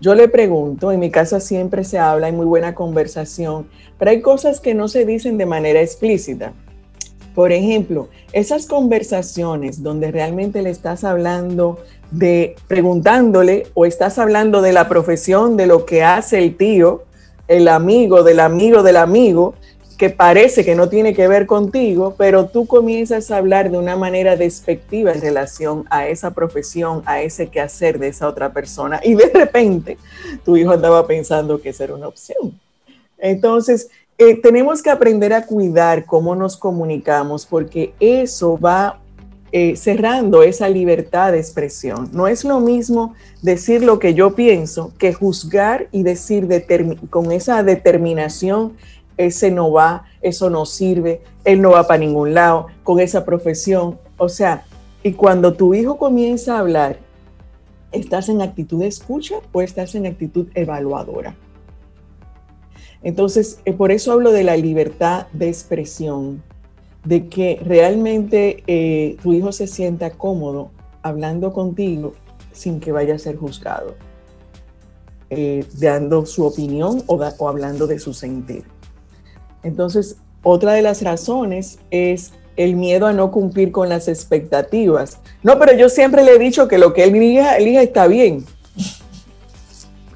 Yo 0.00 0.14
le 0.14 0.28
pregunto, 0.28 0.90
en 0.90 1.00
mi 1.00 1.10
casa 1.10 1.40
siempre 1.40 1.84
se 1.84 1.98
habla, 1.98 2.26
hay 2.26 2.32
muy 2.32 2.46
buena 2.46 2.74
conversación, 2.74 3.68
pero 3.98 4.10
hay 4.10 4.22
cosas 4.22 4.58
que 4.58 4.74
no 4.74 4.88
se 4.88 5.04
dicen 5.04 5.36
de 5.36 5.46
manera 5.46 5.80
explícita. 5.82 6.54
Por 7.34 7.52
ejemplo, 7.52 8.08
esas 8.32 8.66
conversaciones 8.66 9.82
donde 9.82 10.10
realmente 10.10 10.62
le 10.62 10.70
estás 10.70 11.04
hablando 11.04 11.78
de, 12.10 12.56
preguntándole 12.66 13.66
o 13.74 13.84
estás 13.84 14.18
hablando 14.18 14.62
de 14.62 14.72
la 14.72 14.88
profesión, 14.88 15.56
de 15.56 15.66
lo 15.66 15.84
que 15.84 16.02
hace 16.02 16.38
el 16.38 16.56
tío, 16.56 17.04
el 17.46 17.68
amigo 17.68 18.22
del 18.22 18.40
amigo 18.40 18.82
del 18.82 18.96
amigo, 18.96 19.54
que 20.00 20.08
parece 20.08 20.64
que 20.64 20.74
no 20.74 20.88
tiene 20.88 21.12
que 21.12 21.28
ver 21.28 21.44
contigo, 21.44 22.14
pero 22.16 22.46
tú 22.46 22.66
comienzas 22.66 23.30
a 23.30 23.36
hablar 23.36 23.70
de 23.70 23.76
una 23.76 23.96
manera 23.96 24.34
despectiva 24.34 25.12
en 25.12 25.20
relación 25.20 25.84
a 25.90 26.06
esa 26.06 26.30
profesión, 26.30 27.02
a 27.04 27.20
ese 27.20 27.48
quehacer 27.48 27.98
de 27.98 28.08
esa 28.08 28.26
otra 28.26 28.50
persona, 28.50 28.98
y 29.04 29.12
de 29.14 29.26
repente 29.26 29.98
tu 30.42 30.56
hijo 30.56 30.70
andaba 30.70 31.06
pensando 31.06 31.60
que 31.60 31.68
esa 31.68 31.84
era 31.84 31.96
una 31.96 32.08
opción. 32.08 32.58
Entonces, 33.18 33.90
eh, 34.16 34.40
tenemos 34.40 34.82
que 34.82 34.88
aprender 34.88 35.34
a 35.34 35.44
cuidar 35.44 36.06
cómo 36.06 36.34
nos 36.34 36.56
comunicamos, 36.56 37.44
porque 37.44 37.92
eso 38.00 38.58
va 38.58 39.00
eh, 39.52 39.76
cerrando 39.76 40.42
esa 40.42 40.70
libertad 40.70 41.32
de 41.32 41.40
expresión. 41.40 42.08
No 42.14 42.26
es 42.26 42.42
lo 42.42 42.58
mismo 42.60 43.14
decir 43.42 43.82
lo 43.82 43.98
que 43.98 44.14
yo 44.14 44.34
pienso 44.34 44.94
que 44.96 45.12
juzgar 45.12 45.88
y 45.92 46.04
decir 46.04 46.48
con 47.10 47.32
esa 47.32 47.62
determinación 47.62 48.78
ese 49.26 49.50
no 49.50 49.70
va, 49.70 50.04
eso 50.22 50.48
no 50.50 50.64
sirve, 50.64 51.22
él 51.44 51.60
no 51.60 51.72
va 51.72 51.86
para 51.86 52.00
ningún 52.00 52.34
lado 52.34 52.66
con 52.82 53.00
esa 53.00 53.24
profesión. 53.24 53.98
O 54.16 54.28
sea, 54.28 54.64
y 55.02 55.12
cuando 55.12 55.52
tu 55.54 55.74
hijo 55.74 55.98
comienza 55.98 56.56
a 56.56 56.60
hablar, 56.60 56.98
¿estás 57.92 58.28
en 58.28 58.42
actitud 58.42 58.80
de 58.80 58.86
escucha 58.86 59.36
o 59.52 59.62
estás 59.62 59.94
en 59.94 60.06
actitud 60.06 60.48
evaluadora? 60.54 61.34
Entonces, 63.02 63.60
eh, 63.64 63.72
por 63.72 63.92
eso 63.92 64.12
hablo 64.12 64.30
de 64.30 64.44
la 64.44 64.56
libertad 64.56 65.26
de 65.32 65.48
expresión, 65.48 66.42
de 67.04 67.28
que 67.28 67.58
realmente 67.64 68.62
eh, 68.66 69.16
tu 69.22 69.32
hijo 69.32 69.52
se 69.52 69.66
sienta 69.66 70.10
cómodo 70.10 70.70
hablando 71.02 71.52
contigo 71.52 72.12
sin 72.52 72.78
que 72.78 72.92
vaya 72.92 73.14
a 73.14 73.18
ser 73.18 73.36
juzgado, 73.36 73.94
eh, 75.30 75.64
dando 75.78 76.26
su 76.26 76.44
opinión 76.44 77.02
o, 77.06 77.16
o 77.16 77.48
hablando 77.48 77.86
de 77.86 77.98
su 77.98 78.12
sentir. 78.12 78.64
Entonces, 79.62 80.16
otra 80.42 80.72
de 80.72 80.82
las 80.82 81.02
razones 81.02 81.78
es 81.90 82.32
el 82.56 82.76
miedo 82.76 83.06
a 83.06 83.12
no 83.12 83.30
cumplir 83.30 83.72
con 83.72 83.88
las 83.88 84.08
expectativas. 84.08 85.18
No, 85.42 85.58
pero 85.58 85.74
yo 85.74 85.88
siempre 85.88 86.24
le 86.24 86.34
he 86.34 86.38
dicho 86.38 86.68
que 86.68 86.78
lo 86.78 86.92
que 86.92 87.04
él 87.04 87.14
elija, 87.14 87.56
elija 87.56 87.82
está 87.82 88.06
bien. 88.06 88.44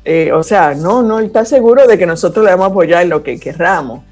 Eh, 0.04 0.32
o 0.32 0.42
sea, 0.42 0.74
no, 0.74 1.02
no 1.02 1.20
está 1.20 1.44
seguro 1.44 1.86
de 1.86 1.96
que 1.96 2.04
nosotros 2.04 2.44
le 2.44 2.50
vamos 2.50 2.66
a 2.66 2.70
apoyar 2.70 3.02
en 3.02 3.08
lo 3.08 3.22
que 3.22 3.40
querramos. 3.40 4.02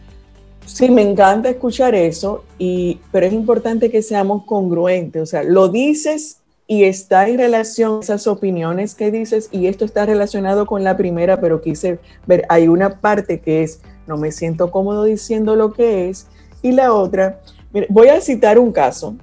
Sí, 0.65 0.91
me 0.91 1.03
encanta 1.03 1.51
escuchar 1.51 1.95
eso, 1.95 2.45
y, 2.57 3.01
pero 3.11 3.27
es 3.27 3.33
importante 3.33 3.91
que 3.91 4.01
seamos 4.01 4.45
congruentes. 4.47 5.21
O 5.21 5.27
sea, 5.27 5.43
lo 5.43 5.69
dices 5.69 6.39
y 6.67 6.85
está 6.85 7.29
en 7.29 7.39
relación 7.39 7.99
a 7.99 8.01
esas 8.01 8.27
opiniones 8.27 8.95
que 8.95 9.11
dices, 9.11 9.49
y 9.53 9.67
esto 9.67 9.85
está 9.85 10.07
relacionado 10.07 10.65
con 10.65 10.83
la 10.83 10.97
primera, 10.97 11.41
pero 11.41 11.61
quise 11.61 11.99
ver, 12.27 12.47
hay 12.49 12.69
una 12.69 13.01
parte 13.01 13.41
que 13.41 13.63
es 13.63 13.81
no 14.07 14.17
me 14.17 14.33
siento 14.33 14.71
cómodo 14.71 15.05
diciendo 15.05 15.57
lo 15.57 15.73
que 15.73 16.09
es. 16.09 16.27
Y 16.63 16.73
la 16.73 16.93
otra, 16.93 17.41
voy 17.89 18.09
a 18.09 18.21
citar 18.21 18.59
un 18.59 18.73
caso. 18.73 19.17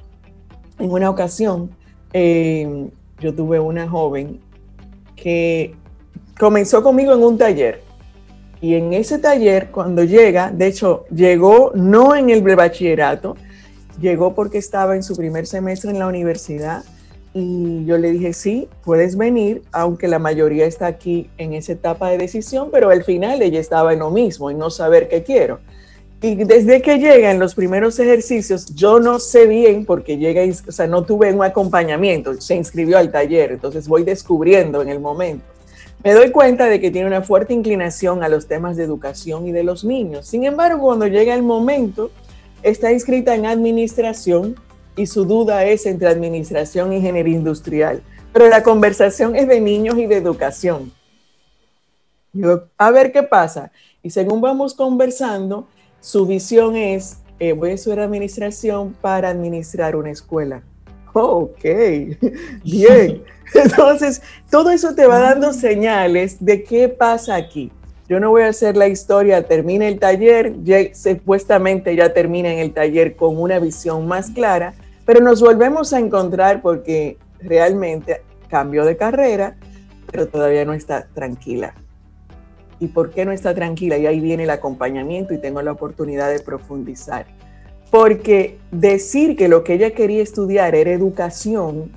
En 0.77 0.91
una 0.91 1.09
ocasión, 1.09 1.69
eh, 2.13 2.89
yo 3.19 3.33
tuve 3.33 3.59
una 3.59 3.87
joven 3.87 4.39
que 5.15 5.75
comenzó 6.37 6.81
conmigo 6.81 7.13
en 7.13 7.23
un 7.23 7.37
taller. 7.37 7.81
Y 8.61 8.75
en 8.75 8.93
ese 8.93 9.19
taller, 9.19 9.71
cuando 9.71 10.03
llega, 10.03 10.51
de 10.51 10.67
hecho, 10.67 11.05
llegó 11.13 11.71
no 11.75 12.15
en 12.15 12.29
el 12.29 12.41
bachillerato, 12.41 13.35
llegó 14.01 14.33
porque 14.33 14.57
estaba 14.57 14.95
en 14.95 15.03
su 15.03 15.15
primer 15.15 15.47
semestre 15.47 15.91
en 15.91 15.99
la 15.99 16.07
universidad 16.07 16.83
y 17.39 17.85
yo 17.85 17.97
le 17.97 18.11
dije, 18.11 18.33
sí, 18.33 18.67
puedes 18.83 19.15
venir, 19.15 19.63
aunque 19.71 20.07
la 20.07 20.19
mayoría 20.19 20.65
está 20.65 20.87
aquí 20.87 21.29
en 21.37 21.53
esa 21.53 21.73
etapa 21.73 22.09
de 22.09 22.17
decisión, 22.17 22.69
pero 22.71 22.89
al 22.89 23.03
final 23.03 23.41
ella 23.41 23.59
estaba 23.59 23.93
en 23.93 23.99
lo 23.99 24.11
mismo, 24.11 24.51
en 24.51 24.57
no 24.57 24.69
saber 24.69 25.07
qué 25.07 25.23
quiero. 25.23 25.59
Y 26.21 26.35
desde 26.35 26.81
que 26.81 26.97
llega 26.97 27.31
en 27.31 27.39
los 27.39 27.55
primeros 27.55 27.97
ejercicios, 27.97 28.75
yo 28.75 28.99
no 28.99 29.19
sé 29.19 29.47
bien, 29.47 29.85
porque 29.85 30.17
llega, 30.17 30.41
o 30.67 30.71
sea, 30.71 30.85
no 30.85 31.03
tuve 31.03 31.31
un 31.31 31.43
acompañamiento, 31.43 32.39
se 32.41 32.55
inscribió 32.55 32.97
al 32.97 33.09
taller, 33.09 33.53
entonces 33.53 33.87
voy 33.87 34.03
descubriendo 34.03 34.81
en 34.81 34.89
el 34.89 34.99
momento. 34.99 35.45
Me 36.03 36.13
doy 36.13 36.31
cuenta 36.31 36.65
de 36.65 36.81
que 36.81 36.91
tiene 36.91 37.07
una 37.07 37.21
fuerte 37.21 37.53
inclinación 37.53 38.23
a 38.23 38.29
los 38.29 38.47
temas 38.47 38.75
de 38.75 38.83
educación 38.83 39.47
y 39.47 39.51
de 39.51 39.63
los 39.63 39.83
niños. 39.83 40.27
Sin 40.27 40.43
embargo, 40.43 40.81
cuando 40.81 41.07
llega 41.07 41.33
el 41.33 41.43
momento, 41.43 42.11
está 42.63 42.91
inscrita 42.91 43.35
en 43.35 43.45
administración, 43.45 44.55
y 44.99 45.07
su 45.07 45.23
duda 45.23 45.63
es 45.63 45.85
entre 45.85 46.09
administración 46.09 46.91
y 46.91 46.97
ingeniería 46.97 47.35
industrial. 47.35 48.01
Pero 48.33 48.49
la 48.49 48.63
conversación 48.63 49.33
es 49.33 49.47
de 49.47 49.61
niños 49.61 49.97
y 49.97 50.07
de 50.07 50.17
educación. 50.17 50.91
a 52.77 52.91
ver 52.91 53.13
qué 53.13 53.23
pasa. 53.23 53.71
Y 54.03 54.09
según 54.09 54.41
vamos 54.41 54.73
conversando, 54.73 55.69
su 56.01 56.25
visión 56.25 56.75
es, 56.75 57.19
eh, 57.39 57.53
voy 57.53 57.69
a 57.69 57.73
estudiar 57.75 58.01
administración 58.01 58.93
para 58.99 59.29
administrar 59.29 59.95
una 59.95 60.11
escuela. 60.11 60.63
ok, 61.13 61.63
bien. 62.65 63.23
Entonces, 63.53 64.21
todo 64.51 64.69
eso 64.69 64.93
te 64.95 65.07
va 65.07 65.19
dando 65.19 65.53
señales 65.53 66.43
de 66.43 66.61
qué 66.65 66.89
pasa 66.89 67.35
aquí. 67.35 67.71
Yo 68.09 68.19
no 68.19 68.31
voy 68.31 68.41
a 68.41 68.49
hacer 68.49 68.75
la 68.75 68.89
historia, 68.89 69.47
termina 69.47 69.87
el 69.87 69.97
taller, 69.97 70.55
supuestamente 70.93 71.95
ya 71.95 72.11
termina 72.11 72.51
en 72.51 72.59
el 72.59 72.73
taller 72.73 73.15
con 73.15 73.37
una 73.37 73.59
visión 73.59 74.05
más 74.05 74.31
clara, 74.31 74.73
pero 75.09 75.21
nos 75.21 75.41
volvemos 75.41 75.91
a 75.91 75.97
encontrar 75.97 76.61
porque 76.61 77.17
realmente 77.39 78.21
cambió 78.47 78.85
de 78.85 78.95
carrera, 78.95 79.57
pero 80.11 80.27
todavía 80.27 80.65
no 80.65 80.73
está 80.73 81.07
tranquila. 81.15 81.73
¿Y 82.79 82.89
por 82.89 83.09
qué 83.09 83.25
no 83.25 83.31
está 83.31 83.55
tranquila? 83.55 83.97
Y 83.97 84.05
ahí 84.05 84.19
viene 84.19 84.43
el 84.43 84.51
acompañamiento 84.51 85.33
y 85.33 85.39
tengo 85.39 85.63
la 85.63 85.71
oportunidad 85.71 86.29
de 86.29 86.39
profundizar. 86.41 87.25
Porque 87.89 88.59
decir 88.69 89.35
que 89.35 89.47
lo 89.47 89.63
que 89.63 89.73
ella 89.73 89.95
quería 89.95 90.21
estudiar 90.21 90.75
era 90.75 90.91
educación, 90.91 91.91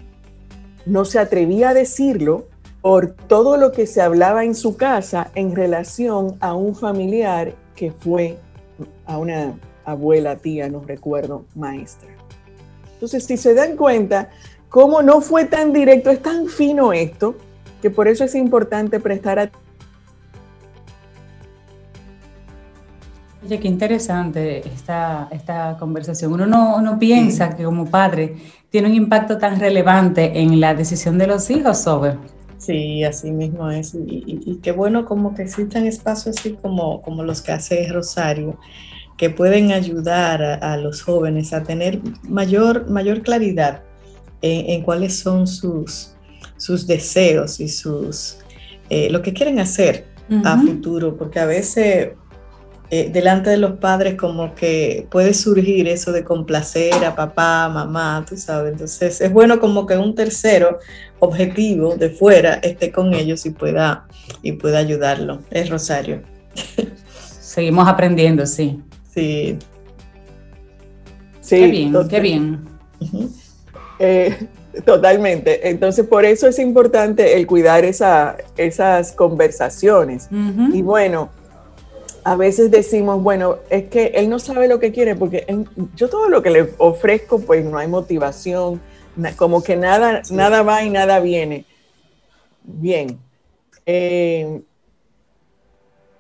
no 0.87 1.05
se 1.05 1.19
atrevía 1.19 1.69
a 1.69 1.75
decirlo 1.75 2.47
por 2.81 3.09
todo 3.13 3.59
lo 3.59 3.73
que 3.73 3.87
se 3.87 4.01
hablaba 4.01 4.43
en 4.43 4.55
su 4.55 4.79
casa 4.79 5.31
en 5.35 5.55
relación 5.55 6.39
a 6.41 6.55
un 6.55 6.75
familiar 6.75 7.53
que 7.77 7.93
fue 7.93 8.39
a 9.05 9.19
una 9.19 9.53
abuela, 9.85 10.37
tía, 10.37 10.71
no 10.71 10.81
recuerdo, 10.81 11.45
maestra. 11.55 12.22
Entonces, 13.03 13.25
si 13.25 13.37
se 13.37 13.53
dan 13.53 13.77
cuenta, 13.77 14.31
cómo 14.69 15.03
no 15.03 15.21
fue 15.21 15.47
tan 15.47 15.73
directo, 15.73 16.09
es 16.09 16.23
tan 16.23 16.47
fino 16.47 16.93
esto, 16.93 17.35
que 17.83 17.91
por 17.91 18.07
eso 18.07 18.23
es 18.23 18.37
importante 18.37 19.01
prestar 19.01 19.41
atención. 19.41 19.61
Oye, 23.45 23.59
qué 23.59 23.67
interesante 23.67 24.61
esta, 24.69 25.27
esta 25.33 25.77
conversación. 25.81 26.33
Uno 26.33 26.47
no, 26.47 26.99
piensa 27.01 27.57
que 27.57 27.65
como 27.65 27.87
padre 27.87 28.37
tiene 28.71 28.87
un 28.87 28.95
impacto 28.95 29.37
tan 29.37 29.59
relevante 29.59 30.39
en 30.39 30.61
la 30.61 30.73
decisión 30.73 31.19
de 31.19 31.27
los 31.27 31.51
hijos 31.51 31.79
sobre 31.79 32.19
Sí, 32.57 33.03
así 33.03 33.33
mismo 33.33 33.69
es. 33.69 33.97
Y, 33.97 34.61
qué 34.63 34.71
bueno 34.71 35.07
como 35.07 35.35
que 35.35 35.43
existan 35.43 35.87
espacios 35.87 36.39
así 36.39 36.53
como, 36.53 37.03
como 37.03 37.25
los 37.25 37.43
que 37.43 37.51
hace 37.51 37.85
Rosario, 37.89 38.61
que 39.17 39.31
pueden 39.31 39.73
ayudar 39.73 40.43
a, 40.43 40.77
los 40.77 41.03
jóvenes 41.03 41.53
a 41.53 41.63
tener 41.63 42.01
mayor, 42.23 42.91
mayor 42.91 43.23
claridad 43.23 43.83
en, 44.41 44.83
cuáles 44.83 45.19
son 45.19 45.47
sus, 45.47 46.15
sus 46.57 46.87
deseos 46.87 47.61
y 47.61 47.69
sus 47.69 48.39
eh, 48.91 49.09
lo 49.11 49.23
que 49.23 49.33
quieren 49.33 49.59
hacer 49.59 50.07
a 50.45 50.57
futuro, 50.59 51.17
porque 51.17 51.39
a 51.39 51.47
veces 51.47 52.13
eh, 52.95 53.09
delante 53.11 53.49
de 53.49 53.57
los 53.57 53.79
padres 53.79 54.17
como 54.17 54.55
que 54.55 55.07
puede 55.11 55.33
surgir 55.33 55.89
eso 55.89 56.13
de 56.13 56.25
complacer 56.25 57.05
a 57.07 57.17
papá, 57.17 57.67
mamá, 57.71 58.23
tú 58.29 58.37
sabes. 58.37 58.73
Entonces 58.73 59.23
es 59.23 59.33
bueno 59.33 59.61
como 59.61 59.87
que 59.87 59.97
un 59.97 60.15
tercero 60.15 60.79
objetivo 61.19 61.97
de 61.97 62.11
fuera 62.11 62.55
esté 62.57 62.93
con 62.93 63.15
ellos 63.15 63.47
y 63.47 63.51
pueda, 63.51 64.07
y 64.43 64.53
pueda 64.53 64.79
ayudarlo. 64.81 65.41
Es 65.51 65.71
Rosario. 65.71 66.21
Seguimos 67.41 67.89
aprendiendo, 67.89 68.45
sí. 68.45 68.83
Sí. 69.15 69.59
sí 71.41 71.57
qué 71.57 71.67
bien, 71.67 72.09
qué 72.09 72.21
bien. 72.21 72.65
Eh, 73.99 74.49
totalmente. 74.85 75.69
Entonces, 75.69 76.07
por 76.07 76.25
eso 76.25 76.49
es 76.49 76.59
importante 76.59 77.37
el 77.37 77.47
cuidar 77.47 77.85
esa, 77.85 78.37
esas 78.57 79.13
conversaciones. 79.13 80.29
Y 80.73 80.83
bueno, 80.83 81.31
a 82.25 82.37
veces 82.37 82.71
decimos, 82.71 83.23
bueno, 83.23 83.59
es 83.71 83.85
que 83.85 84.07
él 84.15 84.29
no 84.29 84.39
sabe 84.39 84.69
lo 84.69 84.79
que 84.81 84.93
quiere 84.93 85.15
porque 85.15 85.45
yo 85.95 86.09
todo 86.09 86.29
lo 86.29 86.43
que 86.43 86.51
le 86.51 86.71
ofrezco, 86.79 87.41
pues 87.41 87.65
no 87.65 87.79
hay 87.79 87.89
motivación, 87.89 88.81
como 89.37 89.63
que 89.63 89.77
nada, 89.77 90.23
nada 90.31 90.63
va 90.63 90.83
y 90.85 90.91
nada 90.91 91.21
viene. 91.21 91.65
Bien. 92.65 93.19
Eh, 93.85 94.63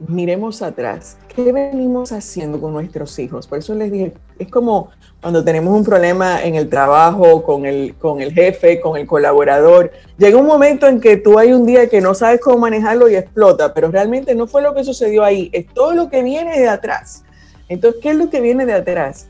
miremos 0.09 0.63
atrás. 0.63 1.17
¿Qué 1.35 1.53
venimos 1.53 2.13
haciendo 2.13 2.61
con 2.61 2.73
nuestros 2.73 3.19
hijos? 3.19 3.47
Por 3.47 3.59
eso 3.59 3.75
les 3.75 3.91
dije, 3.91 4.13
es 4.39 4.49
como 4.49 4.91
cuando 5.21 5.45
tenemos 5.45 5.75
un 5.75 5.85
problema 5.85 6.43
en 6.43 6.57
el 6.57 6.69
trabajo, 6.69 7.43
con 7.43 7.65
el, 7.65 7.95
con 7.95 8.21
el 8.21 8.33
jefe, 8.33 8.81
con 8.81 8.99
el 8.99 9.07
colaborador, 9.07 9.93
llega 10.19 10.37
un 10.37 10.47
momento 10.47 10.87
en 10.89 11.01
que 11.01 11.17
tú 11.17 11.39
hay 11.39 11.53
un 11.53 11.65
día 11.65 11.89
que 11.89 12.01
no 12.01 12.15
sabes 12.15 12.41
cómo 12.41 12.59
manejarlo 12.59 13.09
y 13.09 13.15
explota, 13.15 13.73
pero 13.73 13.91
realmente 13.91 14.35
no 14.35 14.47
fue 14.47 14.63
lo 14.63 14.75
que 14.75 14.85
sucedió 14.85 15.25
ahí, 15.25 15.49
es 15.53 15.67
todo 15.73 15.95
lo 15.95 16.11
que 16.11 16.23
viene 16.23 16.59
de 16.59 16.69
atrás. 16.69 17.25
Entonces, 17.69 18.01
¿qué 18.03 18.11
es 18.11 18.17
lo 18.17 18.31
que 18.31 18.41
viene 18.41 18.67
de 18.67 18.75
atrás? 18.75 19.29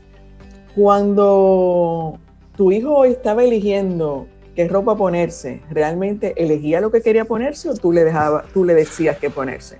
Cuando 0.75 2.19
tu 2.57 2.71
hijo 2.71 3.05
estaba 3.05 3.43
eligiendo 3.43 4.27
qué 4.55 4.67
ropa 4.67 4.95
ponerse, 4.95 5.61
¿realmente 5.69 6.33
elegía 6.35 6.81
lo 6.81 6.91
que 6.91 7.01
quería 7.01 7.25
ponerse 7.25 7.69
o 7.69 7.75
tú 7.75 7.91
le, 7.91 8.03
dejaba, 8.03 8.45
tú 8.53 8.65
le 8.65 8.73
decías 8.73 9.17
qué 9.19 9.29
ponerse? 9.29 9.77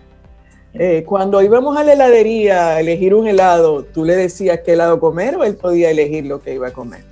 Eh, 0.73 1.03
cuando 1.05 1.41
íbamos 1.43 1.77
a 1.77 1.83
la 1.83 1.93
heladería 1.93 2.69
a 2.69 2.79
elegir 2.79 3.13
un 3.13 3.27
helado, 3.27 3.83
tú 3.83 4.03
le 4.03 4.15
decías 4.15 4.61
qué 4.65 4.73
helado 4.73 4.99
comer 4.99 5.35
o 5.35 5.43
él 5.43 5.55
podía 5.55 5.91
elegir 5.91 6.25
lo 6.25 6.41
que 6.41 6.55
iba 6.55 6.69
a 6.69 6.73
comer. 6.73 7.03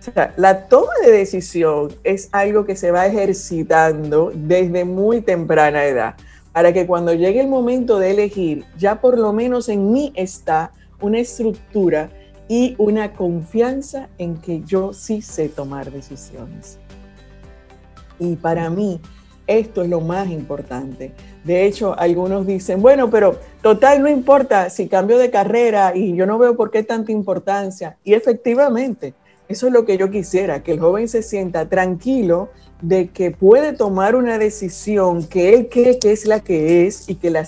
O 0.00 0.02
sea, 0.02 0.34
la 0.36 0.66
toma 0.66 0.92
de 1.04 1.12
decisión 1.12 1.92
es 2.02 2.28
algo 2.32 2.64
que 2.64 2.74
se 2.74 2.90
va 2.90 3.06
ejercitando 3.06 4.32
desde 4.34 4.84
muy 4.84 5.20
temprana 5.20 5.84
edad, 5.84 6.16
para 6.52 6.72
que 6.72 6.86
cuando 6.86 7.14
llegue 7.14 7.40
el 7.40 7.48
momento 7.48 7.98
de 7.98 8.10
elegir, 8.10 8.64
ya 8.76 9.00
por 9.00 9.18
lo 9.18 9.32
menos 9.32 9.68
en 9.68 9.92
mí 9.92 10.12
está 10.16 10.72
una 11.00 11.20
estructura 11.20 12.10
y 12.48 12.74
una 12.78 13.12
confianza 13.12 14.08
en 14.18 14.36
que 14.36 14.62
yo 14.62 14.92
sí 14.92 15.22
sé 15.22 15.48
tomar 15.48 15.90
decisiones. 15.90 16.78
Y 18.18 18.36
para 18.36 18.68
mí, 18.68 19.00
esto 19.46 19.82
es 19.82 19.88
lo 19.88 20.00
más 20.00 20.28
importante. 20.28 21.12
De 21.44 21.66
hecho, 21.66 21.94
algunos 21.98 22.46
dicen, 22.46 22.80
bueno, 22.80 23.10
pero 23.10 23.38
total, 23.60 24.02
no 24.02 24.08
importa 24.08 24.70
si 24.70 24.88
cambio 24.88 25.18
de 25.18 25.30
carrera 25.30 25.94
y 25.94 26.16
yo 26.16 26.24
no 26.24 26.38
veo 26.38 26.56
por 26.56 26.70
qué 26.70 26.82
tanta 26.82 27.12
importancia. 27.12 27.98
Y 28.02 28.14
efectivamente, 28.14 29.12
eso 29.46 29.66
es 29.66 29.72
lo 29.74 29.84
que 29.84 29.98
yo 29.98 30.10
quisiera, 30.10 30.62
que 30.62 30.72
el 30.72 30.80
joven 30.80 31.06
se 31.06 31.22
sienta 31.22 31.68
tranquilo 31.68 32.48
de 32.80 33.08
que 33.08 33.30
puede 33.30 33.74
tomar 33.74 34.16
una 34.16 34.38
decisión 34.38 35.26
que 35.26 35.52
él 35.52 35.68
cree 35.70 35.98
que 35.98 36.12
es 36.12 36.24
la 36.24 36.40
que 36.40 36.86
es 36.86 37.10
y 37.10 37.16
que 37.16 37.30
la, 37.30 37.44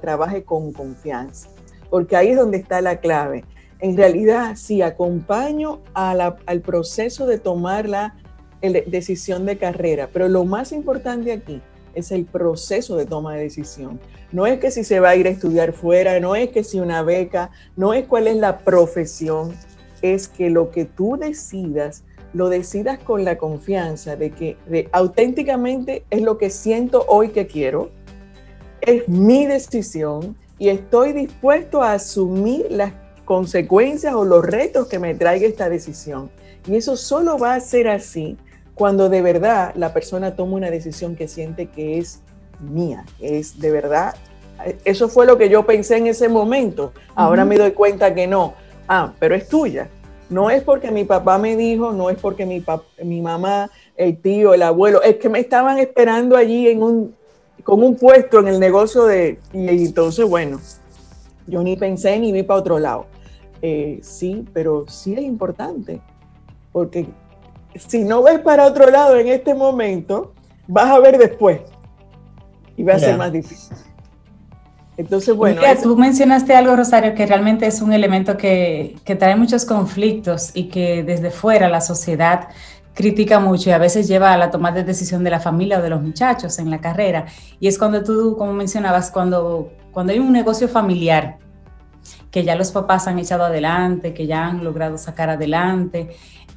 trabaje 0.00 0.44
con 0.44 0.72
confianza. 0.72 1.48
Porque 1.90 2.14
ahí 2.14 2.28
es 2.28 2.36
donde 2.36 2.58
está 2.58 2.80
la 2.80 3.00
clave. 3.00 3.44
En 3.80 3.96
realidad, 3.96 4.54
si 4.54 4.80
acompaño 4.80 5.80
al 5.92 6.60
proceso 6.60 7.26
de 7.26 7.38
tomar 7.38 7.88
la 7.88 8.14
decisión 8.60 9.44
de 9.44 9.58
carrera, 9.58 10.08
pero 10.12 10.28
lo 10.28 10.44
más 10.44 10.70
importante 10.70 11.32
aquí 11.32 11.60
es 11.94 12.12
el 12.12 12.24
proceso 12.24 12.96
de 12.96 13.06
toma 13.06 13.34
de 13.34 13.42
decisión. 13.42 14.00
No 14.32 14.46
es 14.46 14.60
que 14.60 14.70
si 14.70 14.84
se 14.84 15.00
va 15.00 15.10
a 15.10 15.16
ir 15.16 15.26
a 15.26 15.30
estudiar 15.30 15.72
fuera, 15.72 16.18
no 16.20 16.36
es 16.36 16.50
que 16.50 16.64
si 16.64 16.78
una 16.78 17.02
beca, 17.02 17.50
no 17.76 17.94
es 17.94 18.06
cuál 18.06 18.26
es 18.26 18.36
la 18.36 18.58
profesión, 18.58 19.54
es 20.02 20.28
que 20.28 20.50
lo 20.50 20.70
que 20.70 20.84
tú 20.84 21.16
decidas, 21.16 22.04
lo 22.32 22.48
decidas 22.48 22.98
con 22.98 23.24
la 23.24 23.38
confianza 23.38 24.16
de 24.16 24.30
que 24.30 24.56
auténticamente 24.92 26.04
es 26.10 26.22
lo 26.22 26.38
que 26.38 26.50
siento 26.50 27.04
hoy 27.08 27.30
que 27.30 27.46
quiero, 27.46 27.90
es 28.80 29.08
mi 29.08 29.46
decisión 29.46 30.36
y 30.58 30.68
estoy 30.68 31.12
dispuesto 31.12 31.82
a 31.82 31.94
asumir 31.94 32.66
las 32.70 32.92
consecuencias 33.24 34.14
o 34.14 34.24
los 34.24 34.44
retos 34.44 34.88
que 34.88 34.98
me 34.98 35.14
traiga 35.14 35.46
esta 35.46 35.68
decisión. 35.68 36.30
Y 36.66 36.76
eso 36.76 36.96
solo 36.96 37.38
va 37.38 37.54
a 37.54 37.60
ser 37.60 37.88
así 37.88 38.36
cuando 38.80 39.10
de 39.10 39.20
verdad 39.20 39.74
la 39.74 39.92
persona 39.92 40.34
toma 40.36 40.56
una 40.56 40.70
decisión 40.70 41.14
que 41.14 41.28
siente 41.28 41.66
que 41.66 41.98
es 41.98 42.22
mía, 42.60 43.04
es 43.20 43.60
de 43.60 43.70
verdad. 43.70 44.14
Eso 44.86 45.10
fue 45.10 45.26
lo 45.26 45.36
que 45.36 45.50
yo 45.50 45.66
pensé 45.66 45.98
en 45.98 46.06
ese 46.06 46.30
momento. 46.30 46.94
Ahora 47.14 47.44
me 47.44 47.58
doy 47.58 47.72
cuenta 47.72 48.14
que 48.14 48.26
no. 48.26 48.54
Ah, 48.88 49.12
pero 49.18 49.34
es 49.34 49.46
tuya. 49.50 49.90
No 50.30 50.48
es 50.48 50.62
porque 50.62 50.90
mi 50.90 51.04
papá 51.04 51.36
me 51.36 51.58
dijo, 51.58 51.92
no 51.92 52.08
es 52.08 52.16
porque 52.18 52.46
mi, 52.46 52.64
mi 53.04 53.20
mamá, 53.20 53.70
el 53.98 54.16
tío, 54.16 54.54
el 54.54 54.62
abuelo, 54.62 55.02
es 55.02 55.16
que 55.16 55.28
me 55.28 55.40
estaban 55.40 55.78
esperando 55.78 56.34
allí 56.34 56.66
en 56.66 56.82
un, 56.82 57.14
con 57.62 57.82
un 57.82 57.96
puesto 57.96 58.40
en 58.40 58.48
el 58.48 58.58
negocio 58.58 59.04
de... 59.04 59.40
Y 59.52 59.84
entonces, 59.84 60.26
bueno, 60.26 60.58
yo 61.46 61.62
ni 61.62 61.76
pensé 61.76 62.18
ni 62.18 62.32
vi 62.32 62.44
para 62.44 62.60
otro 62.60 62.78
lado. 62.78 63.04
Eh, 63.60 63.98
sí, 64.00 64.46
pero 64.54 64.86
sí 64.88 65.12
es 65.12 65.20
importante, 65.20 66.00
porque 66.72 67.06
si 67.74 68.04
no 68.04 68.22
ves 68.22 68.40
para 68.40 68.66
otro 68.66 68.90
lado 68.90 69.16
en 69.16 69.28
este 69.28 69.54
momento, 69.54 70.34
vas 70.66 70.90
a 70.90 70.98
ver 70.98 71.18
después 71.18 71.60
y 72.76 72.82
va 72.82 72.94
a 72.94 72.98
ser 72.98 73.16
más 73.16 73.32
difícil. 73.32 73.76
Entonces, 74.96 75.34
bueno. 75.34 75.62
Tú 75.82 75.96
mencionaste 75.96 76.54
algo, 76.54 76.76
Rosario, 76.76 77.14
que 77.14 77.24
realmente 77.24 77.66
es 77.66 77.80
un 77.80 77.92
elemento 77.92 78.36
que, 78.36 78.96
que, 79.04 79.16
trae 79.16 79.34
muchos 79.34 79.64
conflictos 79.64 80.50
y 80.52 80.64
que 80.64 81.02
desde 81.02 81.30
fuera 81.30 81.68
la 81.68 81.80
sociedad 81.80 82.48
critica 82.92 83.40
mucho 83.40 83.70
y 83.70 83.72
a 83.72 83.78
veces 83.78 84.08
lleva 84.08 84.32
a 84.34 84.36
la 84.36 84.50
toma 84.50 84.72
de 84.72 84.84
decisión 84.84 85.24
de 85.24 85.30
la 85.30 85.40
familia 85.40 85.78
o 85.78 85.82
de 85.82 85.88
los 85.88 86.02
muchachos 86.02 86.58
en 86.58 86.70
la 86.70 86.80
carrera. 86.80 87.26
Y 87.58 87.68
es 87.68 87.78
cuando 87.78 88.02
tú, 88.02 88.36
como 88.36 88.52
mencionabas, 88.52 89.10
cuando, 89.10 89.72
cuando 89.90 90.12
hay 90.12 90.18
un 90.18 90.32
negocio 90.32 90.68
familiar 90.68 91.38
que 92.30 92.44
ya 92.44 92.54
los 92.54 92.70
papás 92.70 93.06
han 93.06 93.18
echado 93.18 93.44
adelante, 93.44 94.14
que 94.14 94.26
ya 94.26 94.46
han 94.46 94.64
logrado 94.64 94.98
sacar 94.98 95.30
adelante, 95.30 96.10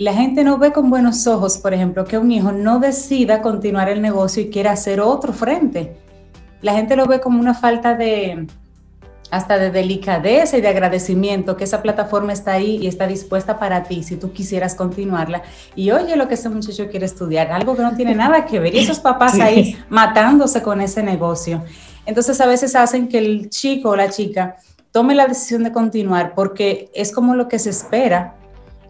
la 0.04 0.14
gente 0.14 0.44
no 0.44 0.58
ve 0.58 0.74
con 0.74 0.90
buenos 0.90 1.28
ojos, 1.28 1.58
por 1.58 1.74
ejemplo, 1.74 2.04
que 2.04 2.18
un 2.18 2.30
hijo 2.30 2.52
no 2.52 2.80
decida 2.80 3.42
continuar 3.42 3.88
el 3.88 4.02
negocio 4.02 4.44
y 4.44 4.50
quiera 4.50 4.74
hacer 4.74 5.00
otro 5.00 5.32
frente. 5.32 5.96
La 6.62 6.74
gente 6.74 6.98
lo 6.98 7.06
ve 7.06 7.22
como 7.22 7.40
una 7.40 7.54
falta 7.54 7.96
de 7.96 8.46
hasta 9.32 9.58
de 9.58 9.72
delicadeza 9.72 10.58
y 10.58 10.62
de 10.62 10.68
agradecimiento 10.68 11.56
que 11.56 11.64
esa 11.64 11.82
plataforma 11.82 12.34
está 12.34 12.52
ahí 12.52 12.80
y 12.82 12.88
está 12.88 13.08
dispuesta 13.08 13.58
para 13.58 13.84
ti 13.84 14.04
si 14.04 14.18
tú 14.18 14.34
quisieras 14.34 14.76
continuarla. 14.76 15.42
Y 15.74 15.90
oye 15.92 16.18
lo 16.18 16.28
que 16.28 16.34
ese 16.34 16.50
muchacho 16.50 16.90
quiere 16.90 17.06
estudiar, 17.06 17.52
algo 17.52 17.74
que 17.76 17.82
no 17.82 17.96
tiene 17.96 18.14
nada 18.14 18.46
que 18.46 18.60
ver. 18.60 18.76
Y 18.76 18.80
esos 18.80 19.00
papás 19.00 19.40
ahí 19.40 19.78
matándose 19.88 20.62
con 20.62 20.82
ese 20.82 21.02
negocio. 21.02 21.64
Entonces 22.06 22.42
a 22.42 22.46
veces 22.46 22.76
hacen 22.76 23.08
que 23.08 23.20
el 23.20 23.50
chico 23.50 23.92
o 23.92 23.96
la 23.96 24.10
chica 24.10 24.58
tome 24.92 25.16
la 25.16 25.28
decisión 25.28 25.64
de 25.64 25.72
continuar 25.72 26.36
porque 26.36 26.92
es 26.94 27.14
como 27.14 27.36
lo 27.36 27.48
que 27.48 27.58
se 27.58 27.70
espera 27.70 28.36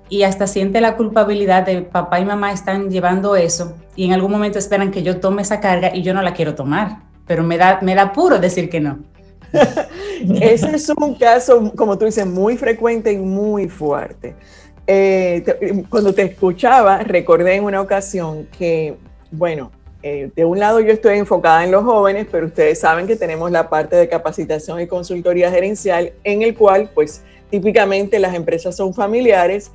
y 0.09 0.23
hasta 0.23 0.47
siente 0.47 0.81
la 0.81 0.95
culpabilidad 0.95 1.65
de 1.65 1.81
papá 1.81 2.19
y 2.19 2.25
mamá 2.25 2.51
están 2.51 2.89
llevando 2.89 3.35
eso 3.35 3.75
y 3.95 4.05
en 4.05 4.13
algún 4.13 4.31
momento 4.31 4.59
esperan 4.59 4.91
que 4.91 5.03
yo 5.03 5.19
tome 5.19 5.41
esa 5.41 5.59
carga 5.59 5.95
y 5.95 6.01
yo 6.01 6.13
no 6.13 6.21
la 6.21 6.33
quiero 6.33 6.55
tomar, 6.55 6.99
pero 7.25 7.43
me 7.43 7.57
da, 7.57 7.79
me 7.81 7.95
da 7.95 8.11
puro 8.13 8.39
decir 8.39 8.69
que 8.69 8.79
no. 8.79 8.99
Ese 10.41 10.75
es 10.75 10.89
un 10.89 11.15
caso, 11.15 11.71
como 11.75 11.97
tú 11.97 12.05
dices, 12.05 12.25
muy 12.25 12.57
frecuente 12.57 13.11
y 13.11 13.17
muy 13.17 13.69
fuerte. 13.69 14.35
Eh, 14.87 15.43
cuando 15.89 16.13
te 16.13 16.23
escuchaba, 16.23 16.99
recordé 16.99 17.55
en 17.55 17.63
una 17.63 17.79
ocasión 17.79 18.47
que, 18.57 18.97
bueno, 19.31 19.71
eh, 20.01 20.31
de 20.35 20.43
un 20.43 20.59
lado 20.59 20.81
yo 20.81 20.91
estoy 20.91 21.17
enfocada 21.17 21.63
en 21.63 21.71
los 21.71 21.83
jóvenes, 21.83 22.27
pero 22.29 22.47
ustedes 22.47 22.79
saben 22.79 23.07
que 23.07 23.15
tenemos 23.15 23.51
la 23.51 23.69
parte 23.69 23.95
de 23.95 24.09
capacitación 24.09 24.81
y 24.81 24.87
consultoría 24.87 25.49
gerencial 25.49 26.11
en 26.23 26.41
el 26.41 26.55
cual, 26.55 26.89
pues, 26.93 27.21
típicamente 27.49 28.19
las 28.19 28.33
empresas 28.33 28.75
son 28.75 28.93
familiares 28.93 29.71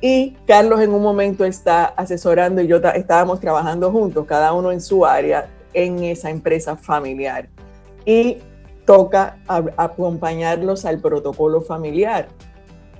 y 0.00 0.36
Carlos 0.46 0.80
en 0.80 0.92
un 0.92 1.02
momento 1.02 1.44
está 1.44 1.84
asesorando 1.84 2.62
y 2.62 2.66
yo 2.66 2.76
estábamos 2.76 3.40
trabajando 3.40 3.90
juntos, 3.92 4.24
cada 4.26 4.52
uno 4.52 4.72
en 4.72 4.80
su 4.80 5.04
área, 5.04 5.50
en 5.74 6.02
esa 6.04 6.30
empresa 6.30 6.76
familiar. 6.76 7.48
Y 8.04 8.38
toca 8.86 9.38
acompañarlos 9.76 10.84
al 10.84 11.00
protocolo 11.00 11.60
familiar. 11.60 12.28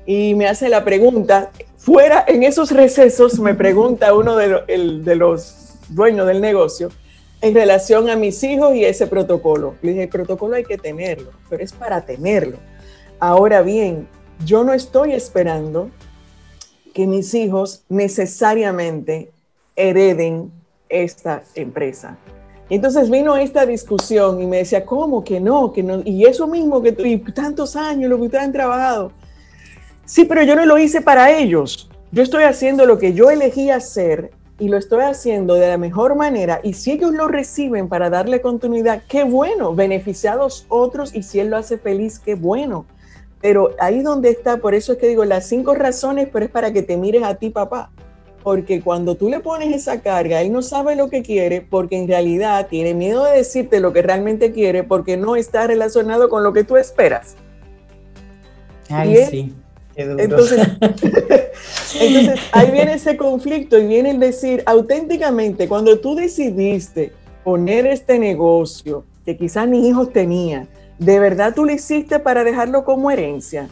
Y 0.05 0.35
me 0.35 0.47
hace 0.47 0.69
la 0.69 0.85
pregunta, 0.85 1.51
fuera 1.77 2.25
en 2.29 2.43
esos 2.43 2.71
recesos, 2.71 3.39
me 3.39 3.55
pregunta 3.55 4.13
uno 4.15 4.37
de, 4.37 4.63
de 5.03 5.17
los 5.17 5.79
dueños 5.89 6.27
del 6.27 6.41
negocio, 6.41 6.91
en 7.41 7.55
relación 7.55 8.11
a 8.11 8.17
mis 8.17 8.43
hijos 8.45 8.75
y 8.75 8.85
ese 8.85 9.07
protocolo. 9.07 9.77
Le 9.81 9.93
dije, 9.93 10.03
el 10.05 10.09
protocolo 10.11 10.57
hay 10.57 10.65
que 10.65 10.77
tenerlo, 10.77 11.31
pero 11.49 11.65
es 11.65 11.73
para 11.73 12.03
tenerlo. 12.03 12.59
Ahora 13.19 13.63
bien, 13.63 14.07
yo 14.45 14.65
no 14.65 14.75
estoy 14.75 15.13
esperando 15.13 15.91
que 16.93 17.07
mis 17.07 17.35
hijos 17.35 17.85
necesariamente 17.89 19.31
hereden 19.77 20.51
esta 20.89 21.43
empresa. 21.55 22.19
Entonces 22.69 23.11
vino 23.11 23.37
esta 23.37 23.67
discusión 23.67 24.41
y 24.41 24.47
me 24.47 24.59
decía, 24.59 24.87
¿cómo 24.87 25.25
que 25.25 25.41
no? 25.41 25.73
Que 25.73 25.83
no? 25.83 26.03
Y 26.05 26.25
eso 26.25 26.47
mismo 26.47 26.81
que 26.81 26.95
y 26.99 27.19
tantos 27.33 27.75
años, 27.75 28.09
lo 28.09 28.17
que 28.17 28.23
ustedes 28.25 28.45
han 28.45 28.53
trabajado. 28.53 29.13
Sí, 30.05 30.25
pero 30.25 30.43
yo 30.45 30.55
no 30.55 30.65
lo 30.67 30.79
hice 30.79 31.01
para 31.01 31.37
ellos. 31.37 31.91
Yo 32.13 32.23
estoy 32.23 32.45
haciendo 32.45 32.87
lo 32.87 32.99
que 32.99 33.13
yo 33.13 33.31
elegí 33.31 33.71
hacer 33.71 34.31
y 34.59 34.69
lo 34.69 34.77
estoy 34.77 35.03
haciendo 35.03 35.55
de 35.55 35.69
la 35.69 35.79
mejor 35.79 36.15
manera. 36.15 36.61
Y 36.63 36.75
si 36.75 36.93
ellos 36.93 37.13
lo 37.13 37.27
reciben 37.27 37.89
para 37.89 38.11
darle 38.11 38.41
continuidad, 38.41 39.03
qué 39.09 39.25
bueno, 39.25 39.75
beneficiados 39.75 40.67
otros 40.69 41.15
y 41.15 41.23
si 41.23 41.41
él 41.41 41.51
lo 41.51 41.57
hace 41.57 41.79
feliz, 41.79 42.19
qué 42.19 42.35
bueno. 42.35 42.87
Pero 43.41 43.75
ahí 43.79 44.03
donde 44.03 44.31
está, 44.31 44.59
por 44.59 44.75
eso 44.75 44.93
es 44.93 44.99
que 44.99 45.09
digo 45.09 45.25
las 45.25 45.47
cinco 45.47 45.75
razones, 45.75 46.29
pero 46.33 46.45
es 46.45 46.51
para 46.51 46.73
que 46.73 46.83
te 46.83 46.97
mires 46.97 47.23
a 47.23 47.37
ti, 47.37 47.51
papá. 47.51 47.91
Porque 48.43 48.81
cuando 48.81 49.17
tú 49.17 49.29
le 49.29 49.41
pones 49.41 49.75
esa 49.75 50.01
carga, 50.01 50.41
él 50.41 50.53
no 50.53 50.63
sabe 50.63 50.97
lo 50.97 51.09
que 51.09 51.23
quiere, 51.23 51.61
porque 51.61 51.99
en 51.99 52.09
realidad 52.09 52.67
tiene 52.69 52.95
miedo 52.95 53.25
de 53.25 53.37
decirte 53.37 53.81
lo 53.81 53.93
que 53.93 54.03
realmente 54.03 54.53
quiere, 54.53 54.83
porque 54.83 55.17
no 55.17 55.37
está 55.37 55.67
relacionado 55.67 56.29
con 56.29 56.43
lo 56.43 56.53
que 56.53 56.65
tú 56.65 56.77
esperas. 56.77 57.37
Ay, 58.89 59.17
sí. 59.31 59.55
Entonces, 59.97 60.61
entonces, 62.01 62.41
ahí 62.53 62.71
viene 62.71 62.95
ese 62.95 63.17
conflicto 63.17 63.79
y 63.79 63.87
viene 63.87 64.11
el 64.11 64.21
decir 64.21 64.63
auténticamente, 64.67 65.69
cuando 65.69 65.99
tú 65.99 66.15
decidiste 66.15 67.13
poner 67.45 67.87
este 67.87 68.19
negocio, 68.19 69.05
que 69.25 69.37
quizás 69.37 69.69
ni 69.69 69.89
hijos 69.89 70.13
tenía, 70.13 70.67
¿de 71.01 71.19
verdad 71.19 71.55
tú 71.55 71.65
lo 71.65 71.73
hiciste 71.73 72.19
para 72.19 72.45
dejarlo 72.45 72.85
como 72.85 73.11
herencia? 73.11 73.69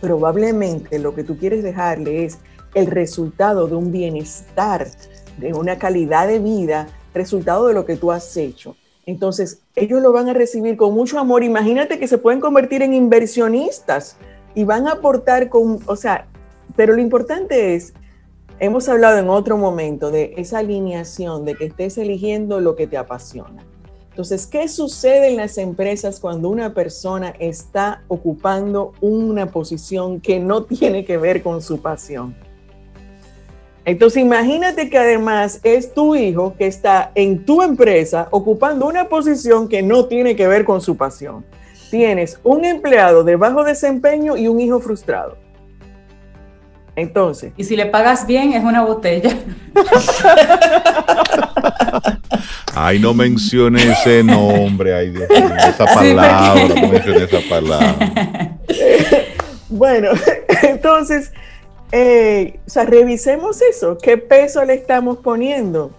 Probablemente 0.00 0.98
lo 0.98 1.14
que 1.14 1.24
tú 1.24 1.36
quieres 1.36 1.64
dejarle 1.64 2.24
es 2.24 2.38
el 2.74 2.86
resultado 2.86 3.66
de 3.66 3.74
un 3.74 3.90
bienestar, 3.90 4.86
de 5.38 5.54
una 5.54 5.78
calidad 5.78 6.28
de 6.28 6.38
vida, 6.38 6.86
resultado 7.14 7.66
de 7.66 7.74
lo 7.74 7.86
que 7.86 7.96
tú 7.96 8.12
has 8.12 8.36
hecho. 8.36 8.76
Entonces, 9.06 9.62
ellos 9.74 10.02
lo 10.02 10.12
van 10.12 10.28
a 10.28 10.34
recibir 10.34 10.76
con 10.76 10.92
mucho 10.92 11.18
amor. 11.18 11.42
Imagínate 11.42 11.98
que 11.98 12.06
se 12.06 12.18
pueden 12.18 12.40
convertir 12.40 12.82
en 12.82 12.92
inversionistas 12.92 14.18
y 14.54 14.64
van 14.64 14.86
a 14.86 14.92
aportar 14.92 15.48
con, 15.48 15.80
o 15.86 15.96
sea, 15.96 16.26
pero 16.76 16.92
lo 16.92 17.00
importante 17.00 17.74
es, 17.74 17.94
hemos 18.60 18.86
hablado 18.90 19.16
en 19.16 19.30
otro 19.30 19.56
momento 19.56 20.10
de 20.10 20.34
esa 20.36 20.58
alineación, 20.58 21.46
de 21.46 21.54
que 21.54 21.64
estés 21.64 21.96
eligiendo 21.96 22.60
lo 22.60 22.76
que 22.76 22.86
te 22.86 22.98
apasiona. 22.98 23.64
Entonces, 24.18 24.48
¿qué 24.48 24.66
sucede 24.66 25.28
en 25.28 25.36
las 25.36 25.58
empresas 25.58 26.18
cuando 26.18 26.48
una 26.48 26.74
persona 26.74 27.34
está 27.38 28.02
ocupando 28.08 28.92
una 29.00 29.46
posición 29.46 30.20
que 30.20 30.40
no 30.40 30.64
tiene 30.64 31.04
que 31.04 31.16
ver 31.16 31.40
con 31.40 31.62
su 31.62 31.80
pasión? 31.80 32.34
Entonces, 33.84 34.20
imagínate 34.20 34.90
que 34.90 34.98
además 34.98 35.60
es 35.62 35.94
tu 35.94 36.16
hijo 36.16 36.56
que 36.58 36.66
está 36.66 37.12
en 37.14 37.44
tu 37.44 37.62
empresa 37.62 38.26
ocupando 38.32 38.88
una 38.88 39.08
posición 39.08 39.68
que 39.68 39.82
no 39.82 40.06
tiene 40.06 40.34
que 40.34 40.48
ver 40.48 40.64
con 40.64 40.80
su 40.80 40.96
pasión 40.96 41.44
tienes 41.88 42.40
un 42.42 42.64
empleado 42.64 43.22
de 43.22 43.36
bajo 43.36 43.62
desempeño 43.62 44.36
y 44.36 44.48
un 44.48 44.60
hijo 44.60 44.80
frustrado. 44.80 45.36
Entonces. 46.96 47.52
Y 47.56 47.62
si 47.62 47.76
le 47.76 47.86
pagas 47.86 48.26
bien, 48.26 48.52
es 48.52 48.64
una 48.64 48.84
botella. 48.84 49.30
Ay, 52.74 52.98
no 52.98 53.14
mencione 53.14 53.82
ese 53.82 54.22
nombre, 54.22 54.94
ay, 54.94 55.10
Dios 55.10 55.28
mío, 55.28 55.56
esa 55.56 55.84
palabra, 55.84 56.54
no 56.68 56.88
mencione 56.88 57.24
esa 57.24 57.40
palabra. 57.48 58.58
bueno, 59.68 60.10
entonces, 60.62 61.32
eh, 61.92 62.58
o 62.66 62.70
sea, 62.70 62.84
revisemos 62.84 63.62
eso. 63.62 63.98
¿Qué 63.98 64.18
peso 64.18 64.64
le 64.64 64.74
estamos 64.74 65.18
poniendo? 65.18 65.92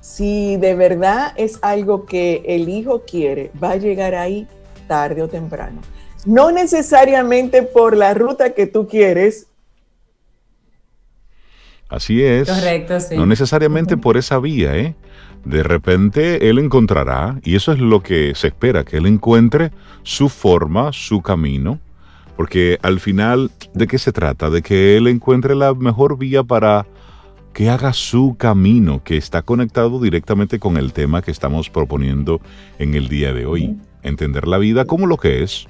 Si 0.00 0.56
de 0.56 0.74
verdad 0.74 1.32
es 1.36 1.58
algo 1.62 2.06
que 2.06 2.42
el 2.46 2.68
hijo 2.68 3.04
quiere, 3.04 3.50
va 3.62 3.72
a 3.72 3.76
llegar 3.76 4.14
ahí 4.14 4.46
tarde 4.86 5.22
o 5.22 5.28
temprano. 5.28 5.80
No 6.24 6.50
necesariamente 6.50 7.62
por 7.62 7.96
la 7.96 8.14
ruta 8.14 8.50
que 8.50 8.66
tú 8.66 8.86
quieres. 8.86 9.46
Así 11.88 12.22
es. 12.22 12.48
Correcto, 12.48 13.00
sí. 13.00 13.16
No 13.16 13.26
necesariamente 13.26 13.96
por 13.96 14.16
esa 14.16 14.38
vía, 14.38 14.76
¿eh? 14.76 14.94
De 15.44 15.62
repente 15.62 16.48
él 16.50 16.58
encontrará, 16.58 17.40
y 17.42 17.54
eso 17.54 17.72
es 17.72 17.78
lo 17.78 18.02
que 18.02 18.34
se 18.34 18.48
espera, 18.48 18.84
que 18.84 18.98
él 18.98 19.06
encuentre 19.06 19.70
su 20.02 20.28
forma, 20.28 20.92
su 20.92 21.22
camino, 21.22 21.80
porque 22.36 22.78
al 22.82 23.00
final, 23.00 23.50
¿de 23.74 23.86
qué 23.86 23.98
se 23.98 24.12
trata? 24.12 24.50
De 24.50 24.62
que 24.62 24.96
él 24.96 25.06
encuentre 25.08 25.54
la 25.54 25.74
mejor 25.74 26.18
vía 26.18 26.42
para 26.42 26.86
que 27.52 27.68
haga 27.68 27.92
su 27.92 28.36
camino, 28.38 29.02
que 29.02 29.16
está 29.16 29.42
conectado 29.42 30.00
directamente 30.00 30.58
con 30.58 30.76
el 30.76 30.92
tema 30.92 31.22
que 31.22 31.30
estamos 31.30 31.68
proponiendo 31.68 32.40
en 32.78 32.94
el 32.94 33.08
día 33.08 33.32
de 33.32 33.46
hoy 33.46 33.76
entender 34.02 34.46
la 34.46 34.58
vida 34.58 34.84
como 34.84 35.06
lo 35.06 35.16
que 35.16 35.42
es, 35.42 35.66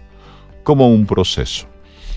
como 0.63 0.89
un 0.93 1.07
proceso. 1.07 1.70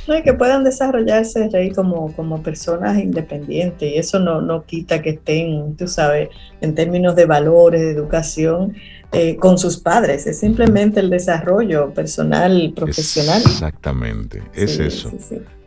Y 0.08 0.22
que 0.24 0.34
puedan 0.34 0.64
desarrollarse 0.64 1.50
ahí 1.54 1.72
como, 1.72 2.14
como 2.14 2.44
personas 2.44 2.98
independientes 3.00 3.90
y 3.90 3.98
eso 3.98 4.20
no, 4.20 4.42
no 4.42 4.66
quita 4.66 5.02
que 5.02 5.12
estén, 5.12 5.76
tú 5.78 5.88
sabes, 5.88 6.30
en 6.62 6.76
términos 6.76 7.16
de 7.16 7.26
valores, 7.26 7.82
de 7.82 7.92
educación, 7.92 8.76
eh, 9.12 9.38
con 9.38 9.58
sus 9.58 9.78
padres, 9.78 10.26
es 10.26 10.40
simplemente 10.40 11.00
el 11.00 11.10
desarrollo 11.10 11.94
personal, 11.94 12.74
profesional. 12.76 13.42
Exactamente, 13.46 14.42
es 14.54 14.80
eso, 14.80 15.12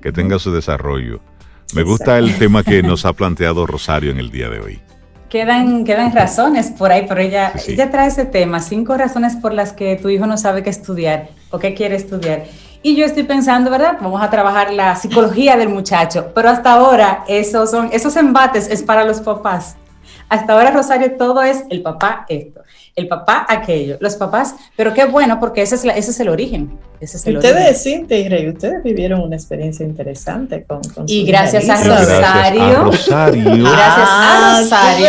que 0.01 0.13
tenga 0.13 0.39
su 0.39 0.53
desarrollo. 0.53 1.21
Me 1.75 1.83
gusta 1.83 2.19
el 2.19 2.37
tema 2.39 2.63
que 2.63 2.83
nos 2.83 3.05
ha 3.05 3.13
planteado 3.13 3.67
Rosario 3.67 4.11
en 4.11 4.19
el 4.19 4.31
día 4.31 4.51
de 4.51 4.61
hoy. 4.61 4.81
Quedan, 5.29 5.85
quedan 5.85 6.15
razones 6.15 6.71
por 6.71 6.93
ahí, 6.93 7.07
pero 7.09 7.21
ella, 7.21 7.53
ella 7.67 7.91
trae 7.91 8.09
ese 8.09 8.25
tema, 8.25 8.61
cinco 8.61 8.97
razones 8.97 9.37
por 9.37 9.53
las 9.53 9.73
que 9.73 9.97
tu 9.97 10.09
hijo 10.09 10.27
no 10.27 10.37
sabe 10.37 10.63
qué 10.63 10.71
estudiar 10.71 11.29
o 11.51 11.59
qué 11.59 11.75
quiere 11.75 11.97
estudiar. 11.97 12.45
Y 12.87 12.95
yo 12.95 13.05
estoy 13.05 13.25
pensando, 13.25 13.69
¿verdad? 13.69 13.99
Vamos 14.01 14.23
a 14.23 14.31
trabajar 14.31 14.73
la 14.73 14.95
psicología 14.95 15.57
del 15.57 15.69
muchacho, 15.69 16.31
pero 16.33 16.51
hasta 16.51 16.71
ahora 16.71 17.25
esos, 17.27 17.73
son, 17.73 17.89
esos 17.93 18.15
embates 18.15 18.69
es 18.71 18.81
para 18.81 19.03
los 19.03 19.21
papás. 19.21 19.77
Hasta 20.29 20.53
ahora, 20.53 20.71
Rosario, 20.71 21.17
todo 21.17 21.43
es 21.43 21.65
el 21.69 21.83
papá 21.83 22.25
esto, 22.29 22.61
el 22.97 23.09
papá 23.09 23.45
aquello, 23.47 23.99
los 24.01 24.17
papás, 24.17 24.55
pero 24.75 24.95
qué 24.95 25.05
bueno 25.05 25.39
porque 25.39 25.61
ese 25.61 25.75
es, 25.75 25.85
ese 25.85 26.11
es 26.11 26.21
el 26.21 26.31
origen. 26.31 26.79
Ese 26.99 27.19
es 27.19 27.27
el 27.27 27.37
ustedes, 27.37 27.83
Cintia 27.83 28.19
y 28.19 28.27
Rey, 28.27 28.49
ustedes 28.49 28.83
vivieron 28.83 29.21
una 29.21 29.37
experiencia 29.37 29.85
interesante 29.85 30.65
con, 30.65 30.81
con 30.95 31.05
Y 31.07 31.27
gracias 31.27 31.69
a 31.69 31.77
Rosario. 31.77 32.85
Gracias 32.91 33.11
a 33.11 33.31
Rosario. 33.31 33.45
gracias 33.45 34.09
a 34.09 34.61
Rosario. 34.63 35.09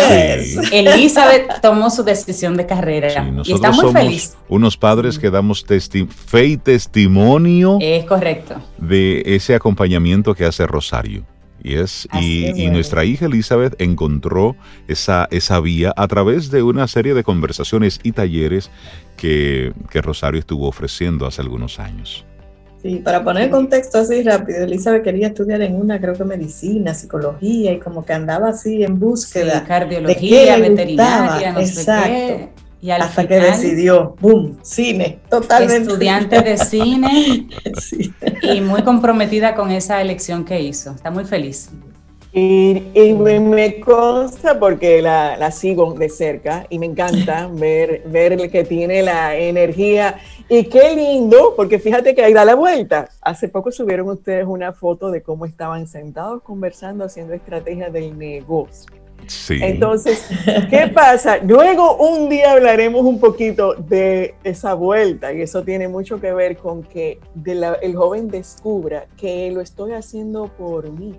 Elizabeth 0.73 1.61
tomó 1.61 1.89
su 1.89 2.03
decisión 2.03 2.57
de 2.57 2.65
carrera 2.65 3.31
y 3.45 3.53
está 3.53 3.71
muy 3.71 3.93
feliz. 3.93 4.35
Unos 4.49 4.75
padres 4.75 5.17
que 5.17 5.31
damos 5.31 5.65
fe 5.65 6.45
y 6.45 6.57
testimonio. 6.57 7.77
Es 7.79 8.03
correcto. 8.03 8.55
De 8.77 9.23
ese 9.25 9.55
acompañamiento 9.55 10.35
que 10.35 10.43
hace 10.43 10.67
Rosario. 10.67 11.23
Y, 11.67 11.75
es, 11.75 12.07
y, 12.13 12.69
nuestra 12.69 13.03
hija 13.03 13.25
Elizabeth 13.25 13.75
encontró 13.81 14.55
esa, 14.87 15.27
esa 15.31 15.59
vía 15.59 15.93
a 15.97 16.07
través 16.07 16.49
de 16.49 16.63
una 16.63 16.87
serie 16.87 17.13
de 17.13 17.23
conversaciones 17.23 17.99
y 18.03 18.13
talleres 18.13 18.71
que, 19.17 19.73
que 19.89 20.01
Rosario 20.01 20.39
estuvo 20.39 20.67
ofreciendo 20.67 21.25
hace 21.25 21.41
algunos 21.41 21.79
años. 21.79 22.25
Sí, 22.81 23.01
para 23.03 23.23
poner 23.23 23.43
el 23.43 23.49
contexto 23.49 23.97
así 23.97 24.21
rápido, 24.21 24.63
Elizabeth 24.63 25.03
quería 25.03 25.27
estudiar 25.27 25.61
en 25.61 25.75
una, 25.75 25.99
creo 25.99 26.13
que 26.13 26.23
medicina, 26.23 26.93
psicología, 26.93 27.73
y 27.73 27.79
como 27.79 28.05
que 28.05 28.13
andaba 28.13 28.49
así 28.49 28.83
en 28.83 28.99
búsqueda. 28.99 29.63
cardiología, 29.65 30.57
veterinaria, 30.57 31.53
no 31.53 31.59
Exacto. 31.59 32.66
Y 32.79 32.91
Hasta 32.91 33.27
que 33.27 33.39
decidió, 33.39 34.15
boom, 34.19 34.59
cine, 34.61 35.19
totalmente. 35.29 35.91
Estudiante 35.91 36.41
de 36.41 36.57
cine 36.57 37.47
y 38.43 38.61
muy 38.61 38.83
comprometida 38.83 39.55
con 39.55 39.71
esa 39.71 39.99
elección 39.99 40.45
que 40.45 40.61
hizo. 40.61 40.91
Está 40.91 41.09
muy 41.09 41.25
feliz. 41.25 41.71
Y, 42.33 43.15
me, 43.15 43.79
consta 43.79 44.59
porque 44.59 45.01
la, 45.01 45.37
la, 45.37 45.49
sigo 45.49 45.93
de 45.93 46.07
cerca 46.07 46.67
y 46.69 46.77
me 46.77 46.85
encanta 46.85 47.47
ver, 47.51 48.03
ver 48.05 48.51
que 48.51 48.63
tiene 48.63 49.01
la 49.01 49.35
energía. 49.35 50.19
Y 50.47 50.65
qué 50.65 50.95
lindo, 50.95 51.55
porque 51.55 51.79
fíjate 51.79 52.13
que 52.13 52.23
ahí 52.23 52.33
da 52.33 52.45
la 52.45 52.53
vuelta. 52.53 53.09
Hace 53.21 53.49
poco 53.49 53.71
subieron 53.71 54.07
ustedes 54.09 54.45
una 54.45 54.71
foto 54.71 55.09
de 55.09 55.23
cómo 55.23 55.47
estaban 55.47 55.87
sentados 55.87 56.43
conversando, 56.43 57.05
haciendo 57.05 57.33
estrategias 57.33 57.91
del 57.91 58.15
negocio. 58.15 59.06
Sí. 59.25 59.59
Entonces, 59.61 60.23
¿qué 60.69 60.87
pasa? 60.93 61.37
Luego 61.39 61.97
un 61.97 62.29
día 62.29 62.51
hablaremos 62.51 63.03
un 63.03 63.19
poquito 63.19 63.73
de 63.73 64.35
esa 64.43 64.73
vuelta 64.73 65.33
y 65.33 65.41
eso 65.41 65.63
tiene 65.63 65.87
mucho 65.87 66.21
que 66.21 66.31
ver 66.33 66.57
con 66.57 66.83
que 66.83 67.19
el 67.45 67.95
joven 67.95 68.29
descubra 68.29 69.07
que 69.17 69.51
lo 69.51 69.61
estoy 69.61 69.93
haciendo 69.93 70.47
por 70.57 70.91
mí. 70.91 71.15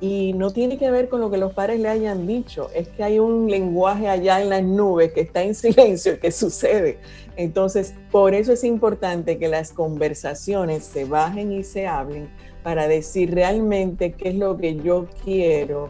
Y 0.00 0.32
no 0.34 0.52
tiene 0.52 0.78
que 0.78 0.90
ver 0.92 1.08
con 1.08 1.20
lo 1.20 1.30
que 1.30 1.38
los 1.38 1.52
padres 1.52 1.80
le 1.80 1.88
hayan 1.88 2.26
dicho, 2.26 2.70
es 2.72 2.88
que 2.88 3.02
hay 3.02 3.18
un 3.18 3.50
lenguaje 3.50 4.08
allá 4.08 4.40
en 4.40 4.48
las 4.48 4.62
nubes 4.62 5.12
que 5.12 5.22
está 5.22 5.42
en 5.42 5.54
silencio 5.54 6.20
que 6.20 6.30
sucede. 6.30 6.98
Entonces, 7.36 7.94
por 8.10 8.34
eso 8.34 8.52
es 8.52 8.62
importante 8.62 9.38
que 9.38 9.48
las 9.48 9.72
conversaciones 9.72 10.84
se 10.84 11.04
bajen 11.04 11.52
y 11.52 11.64
se 11.64 11.86
hablen 11.86 12.28
para 12.62 12.86
decir 12.86 13.34
realmente 13.34 14.12
qué 14.12 14.30
es 14.30 14.34
lo 14.36 14.56
que 14.56 14.76
yo 14.76 15.06
quiero 15.24 15.88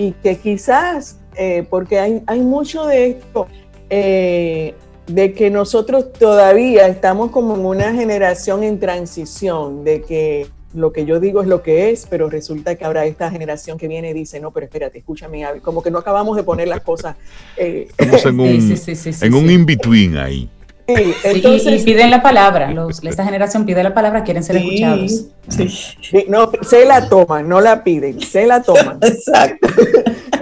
y 0.00 0.12
que 0.12 0.38
quizás, 0.38 1.18
eh, 1.36 1.66
porque 1.68 1.98
hay, 1.98 2.22
hay, 2.26 2.40
mucho 2.40 2.86
de 2.86 3.08
esto, 3.08 3.46
eh, 3.90 4.74
de 5.06 5.34
que 5.34 5.50
nosotros 5.50 6.10
todavía 6.14 6.86
estamos 6.88 7.30
como 7.30 7.54
en 7.54 7.66
una 7.66 7.92
generación 7.92 8.62
en 8.62 8.80
transición, 8.80 9.84
de 9.84 10.00
que 10.00 10.46
lo 10.72 10.90
que 10.90 11.04
yo 11.04 11.20
digo 11.20 11.42
es 11.42 11.48
lo 11.48 11.62
que 11.62 11.90
es, 11.90 12.06
pero 12.08 12.30
resulta 12.30 12.76
que 12.76 12.86
ahora 12.86 13.04
esta 13.04 13.30
generación 13.30 13.76
que 13.76 13.88
viene 13.88 14.14
dice, 14.14 14.40
no, 14.40 14.52
pero 14.52 14.64
espérate, 14.64 14.96
escúchame, 14.96 15.44
como 15.60 15.82
que 15.82 15.90
no 15.90 15.98
acabamos 15.98 16.34
de 16.34 16.44
poner 16.44 16.68
las 16.68 16.80
cosas. 16.80 17.16
Eh, 17.58 17.88
Estamos 17.98 18.24
en 18.24 18.40
un, 18.40 18.76
en 19.20 19.34
un 19.34 19.50
in-between 19.50 20.16
ahí. 20.16 20.48
Sí, 20.96 21.14
entonces, 21.24 21.82
y, 21.82 21.84
piden 21.84 22.10
la 22.10 22.22
palabra, 22.22 22.72
esta 23.02 23.24
generación 23.24 23.64
pide 23.64 23.82
la 23.82 23.94
palabra, 23.94 24.24
quieren 24.24 24.42
ser 24.42 24.56
escuchados. 24.56 25.26
Sí, 25.48 26.24
no, 26.28 26.50
se 26.62 26.84
la 26.84 27.08
toman, 27.08 27.48
no 27.48 27.60
la 27.60 27.82
piden, 27.84 28.20
se 28.20 28.46
la 28.46 28.62
toman. 28.62 28.98
Exacto. 29.02 29.68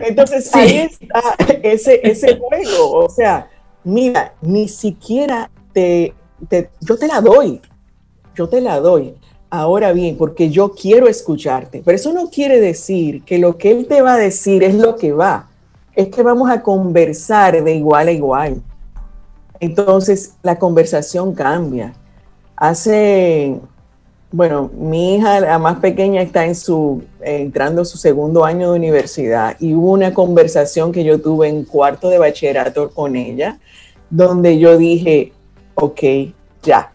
Entonces 0.02 0.54
ahí 0.54 0.88
está 0.90 1.22
ese, 1.62 2.00
ese 2.02 2.38
juego, 2.38 3.04
o 3.04 3.10
sea, 3.10 3.48
mira, 3.84 4.34
ni 4.40 4.68
siquiera 4.68 5.50
te, 5.72 6.14
te, 6.48 6.70
yo 6.80 6.96
te 6.96 7.08
la 7.08 7.20
doy, 7.20 7.60
yo 8.34 8.48
te 8.48 8.60
la 8.60 8.80
doy 8.80 9.14
Ahora 9.50 9.92
bien, 9.94 10.18
porque 10.18 10.50
yo 10.50 10.72
quiero 10.72 11.08
escucharte, 11.08 11.80
pero 11.82 11.96
eso 11.96 12.12
no 12.12 12.28
quiere 12.28 12.60
decir 12.60 13.22
que 13.24 13.38
lo 13.38 13.56
que 13.56 13.70
él 13.70 13.86
te 13.86 14.02
va 14.02 14.14
a 14.14 14.18
decir 14.18 14.62
es 14.62 14.74
lo 14.74 14.96
que 14.96 15.12
va, 15.12 15.48
es 15.94 16.08
que 16.08 16.22
vamos 16.22 16.50
a 16.50 16.62
conversar 16.62 17.64
de 17.64 17.74
igual 17.74 18.08
a 18.08 18.12
igual. 18.12 18.62
Entonces 19.60 20.34
la 20.42 20.58
conversación 20.58 21.34
cambia. 21.34 21.94
Hace, 22.56 23.56
bueno, 24.32 24.70
mi 24.76 25.16
hija, 25.16 25.40
la 25.40 25.58
más 25.58 25.78
pequeña, 25.78 26.22
está 26.22 26.44
en 26.44 26.54
su, 26.54 27.02
entrando 27.20 27.84
su 27.84 27.98
segundo 27.98 28.44
año 28.44 28.72
de 28.72 28.78
universidad 28.78 29.56
y 29.60 29.74
hubo 29.74 29.92
una 29.92 30.12
conversación 30.12 30.92
que 30.92 31.04
yo 31.04 31.20
tuve 31.20 31.48
en 31.48 31.64
cuarto 31.64 32.08
de 32.08 32.18
bachillerato 32.18 32.90
con 32.90 33.16
ella, 33.16 33.58
donde 34.10 34.58
yo 34.58 34.76
dije, 34.76 35.32
ok, 35.74 36.02
ya, 36.62 36.92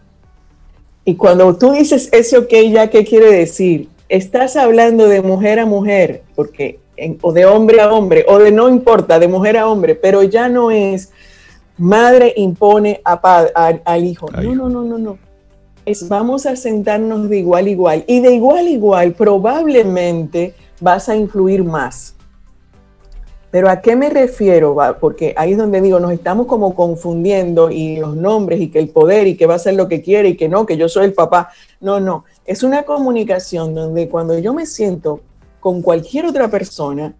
y 1.04 1.16
cuando 1.16 1.56
tú 1.56 1.72
dices 1.72 2.08
ese 2.12 2.38
ok, 2.38 2.52
ya, 2.70 2.88
¿qué 2.88 3.04
quiere 3.04 3.30
decir? 3.30 3.88
Estás 4.08 4.56
hablando 4.56 5.06
de 5.06 5.20
mujer 5.20 5.58
a 5.58 5.66
mujer, 5.66 6.22
porque, 6.34 6.78
o 7.20 7.32
de 7.32 7.44
hombre 7.44 7.80
a 7.80 7.92
hombre, 7.92 8.24
o 8.26 8.38
de 8.38 8.50
no 8.50 8.70
importa, 8.70 9.18
de 9.18 9.28
mujer 9.28 9.58
a 9.58 9.68
hombre, 9.68 9.94
pero 9.94 10.22
ya 10.22 10.48
no 10.48 10.70
es 10.70 11.12
madre 11.76 12.32
impone 12.36 13.00
a, 13.04 13.14
al 13.84 14.04
hijo. 14.04 14.28
No, 14.30 14.54
no, 14.54 14.68
no, 14.68 14.82
no, 14.82 14.98
no. 14.98 15.18
Es 15.84 16.08
vamos 16.08 16.46
a 16.46 16.56
sentarnos 16.56 17.28
de 17.28 17.38
igual 17.38 17.66
a 17.66 17.70
igual. 17.70 18.04
Y 18.06 18.20
de 18.20 18.34
igual 18.34 18.66
a 18.66 18.70
igual, 18.70 19.12
probablemente 19.12 20.54
vas 20.80 21.08
a 21.08 21.16
influir 21.16 21.62
más 21.62 22.14
pero 23.54 23.70
¿a 23.70 23.80
qué 23.80 23.94
me 23.94 24.10
refiero? 24.10 24.76
Porque 24.98 25.32
ahí 25.36 25.52
es 25.52 25.58
donde 25.58 25.80
digo, 25.80 26.00
nos 26.00 26.10
estamos 26.10 26.48
como 26.48 26.74
confundiendo 26.74 27.70
y 27.70 27.98
los 27.98 28.16
nombres 28.16 28.60
y 28.60 28.68
que 28.68 28.80
el 28.80 28.88
poder 28.88 29.28
y 29.28 29.36
que 29.36 29.46
va 29.46 29.52
a 29.52 29.56
hacer 29.58 29.74
lo 29.74 29.86
que 29.86 30.02
quiere 30.02 30.30
y 30.30 30.36
que 30.36 30.48
no, 30.48 30.66
que 30.66 30.76
yo 30.76 30.88
soy 30.88 31.04
el 31.04 31.12
papá. 31.12 31.50
No, 31.80 32.00
no. 32.00 32.24
Es 32.44 32.64
una 32.64 32.82
comunicación 32.82 33.72
donde 33.72 34.08
cuando 34.08 34.36
yo 34.40 34.54
me 34.54 34.66
siento 34.66 35.20
con 35.60 35.82
cualquier 35.82 36.26
otra 36.26 36.48
persona, 36.48 37.14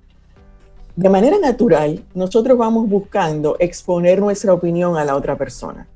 de 0.97 1.09
manera 1.09 1.39
natural, 1.39 2.05
nosotros 2.15 2.57
vamos 2.57 2.89
buscando 2.89 3.57
exponer 3.59 4.21
nuestra 4.21 4.53
opinión 4.53 4.97
a 4.97 5.05
la 5.05 5.17
otra 5.17 5.37
persona. 5.37 5.89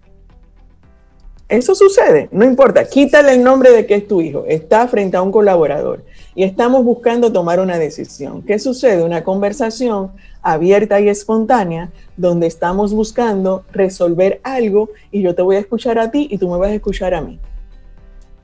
Eso 1.49 1.75
sucede, 1.75 2.29
no 2.31 2.45
importa, 2.45 2.85
quítale 2.85 3.33
el 3.33 3.43
nombre 3.43 3.71
de 3.71 3.87
que 3.87 3.95
es 3.95 4.07
tu 4.07 4.21
hijo, 4.21 4.45
está 4.47 4.87
frente 4.87 5.17
a 5.17 5.23
un 5.23 5.33
colaborador 5.33 6.05
y 6.35 6.43
estamos 6.43 6.85
buscando 6.85 7.33
tomar 7.33 7.59
una 7.59 7.79
decisión. 7.79 8.43
¿Qué 8.43 8.59
sucede? 8.59 9.03
Una 9.03 9.25
conversación 9.25 10.11
abierta 10.43 11.01
y 11.01 11.09
espontánea 11.09 11.91
donde 12.19 12.47
estamos 12.49 12.93
buscando 12.93 13.65
resolver 13.73 14.41
algo 14.43 14.91
y 15.11 15.23
yo 15.23 15.35
te 15.35 15.41
voy 15.41 15.57
a 15.57 15.61
escuchar 15.61 15.99
a 15.99 16.11
ti 16.11 16.29
y 16.31 16.37
tú 16.37 16.51
me 16.51 16.59
vas 16.59 16.69
a 16.69 16.75
escuchar 16.75 17.15
a 17.15 17.23
mí. 17.23 17.39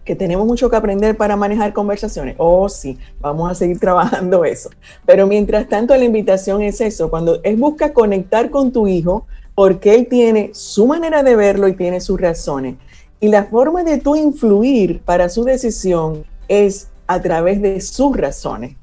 Que 0.04 0.14
tenemos 0.14 0.46
mucho 0.46 0.68
que 0.68 0.76
aprender 0.76 1.16
para 1.16 1.36
manejar 1.36 1.72
conversaciones. 1.72 2.34
Oh, 2.38 2.68
sí, 2.68 2.98
vamos 3.20 3.50
a 3.50 3.54
seguir 3.54 3.78
trabajando 3.80 4.44
eso. 4.44 4.70
Pero 5.06 5.26
mientras 5.26 5.68
tanto, 5.68 5.96
la 5.96 6.04
invitación 6.04 6.62
es 6.62 6.80
eso, 6.80 7.10
cuando 7.10 7.40
es 7.42 7.58
busca 7.58 7.92
conectar 7.92 8.50
con 8.50 8.72
tu 8.72 8.86
hijo, 8.86 9.26
porque 9.54 9.94
él 9.94 10.08
tiene 10.08 10.50
su 10.52 10.86
manera 10.86 11.22
de 11.22 11.36
verlo 11.36 11.68
y 11.68 11.74
tiene 11.74 12.00
sus 12.00 12.20
razones. 12.20 12.76
Y 13.20 13.28
la 13.28 13.44
forma 13.44 13.84
de 13.84 13.98
tú 13.98 14.16
influir 14.16 15.00
para 15.00 15.28
su 15.28 15.44
decisión 15.44 16.24
es 16.48 16.88
a 17.06 17.20
través 17.20 17.62
de 17.62 17.80
sus 17.80 18.16
razones, 18.16 18.76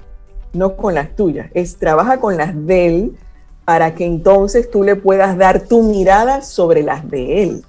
no 0.52 0.76
con 0.76 0.94
las 0.94 1.14
tuyas. 1.14 1.50
Es 1.54 1.76
trabaja 1.76 2.18
con 2.18 2.36
las 2.36 2.54
de 2.66 2.86
él 2.86 3.16
para 3.64 3.94
que 3.94 4.04
entonces 4.04 4.70
tú 4.70 4.82
le 4.82 4.96
puedas 4.96 5.36
dar 5.36 5.60
tu 5.60 5.82
mirada 5.82 6.42
sobre 6.42 6.82
las 6.82 7.08
de 7.08 7.42
él. 7.42 7.64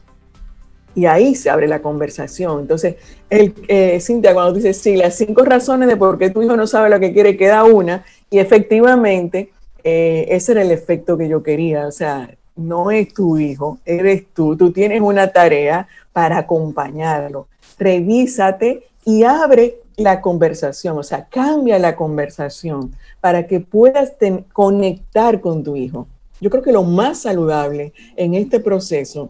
Y 0.95 1.05
ahí 1.05 1.35
se 1.35 1.49
abre 1.49 1.67
la 1.67 1.81
conversación. 1.81 2.61
Entonces, 2.61 2.95
el, 3.29 3.53
eh, 3.67 3.99
Cintia, 3.99 4.33
cuando 4.33 4.53
dices, 4.53 4.77
sí, 4.77 4.95
las 4.95 5.15
cinco 5.15 5.43
razones 5.43 5.87
de 5.87 5.97
por 5.97 6.17
qué 6.17 6.29
tu 6.29 6.41
hijo 6.41 6.55
no 6.55 6.67
sabe 6.67 6.89
lo 6.89 6.99
que 6.99 7.13
quiere, 7.13 7.35
queda 7.37 7.63
una. 7.63 8.05
Y 8.29 8.39
efectivamente, 8.39 9.51
eh, 9.83 10.27
ese 10.29 10.51
era 10.51 10.61
el 10.61 10.71
efecto 10.71 11.17
que 11.17 11.27
yo 11.27 11.41
quería. 11.41 11.87
O 11.87 11.91
sea, 11.91 12.29
no 12.55 12.91
es 12.91 13.13
tu 13.13 13.37
hijo, 13.37 13.79
eres 13.85 14.25
tú. 14.33 14.55
Tú 14.55 14.71
tienes 14.71 15.01
una 15.01 15.31
tarea, 15.31 15.87
para 16.13 16.37
acompañarlo. 16.37 17.47
Revísate 17.77 18.87
y 19.03 19.23
abre 19.23 19.79
la 19.97 20.21
conversación, 20.21 20.97
o 20.97 21.03
sea, 21.03 21.25
cambia 21.25 21.77
la 21.77 21.95
conversación 21.95 22.95
para 23.19 23.45
que 23.45 23.59
puedas 23.59 24.13
conectar 24.53 25.41
con 25.41 25.63
tu 25.63 25.75
hijo. 25.75 26.07
Yo 26.39 26.49
creo 26.49 26.63
que 26.63 26.71
lo 26.71 26.83
más 26.83 27.19
saludable 27.19 27.93
en 28.15 28.35
este 28.35 28.59
proceso 28.59 29.29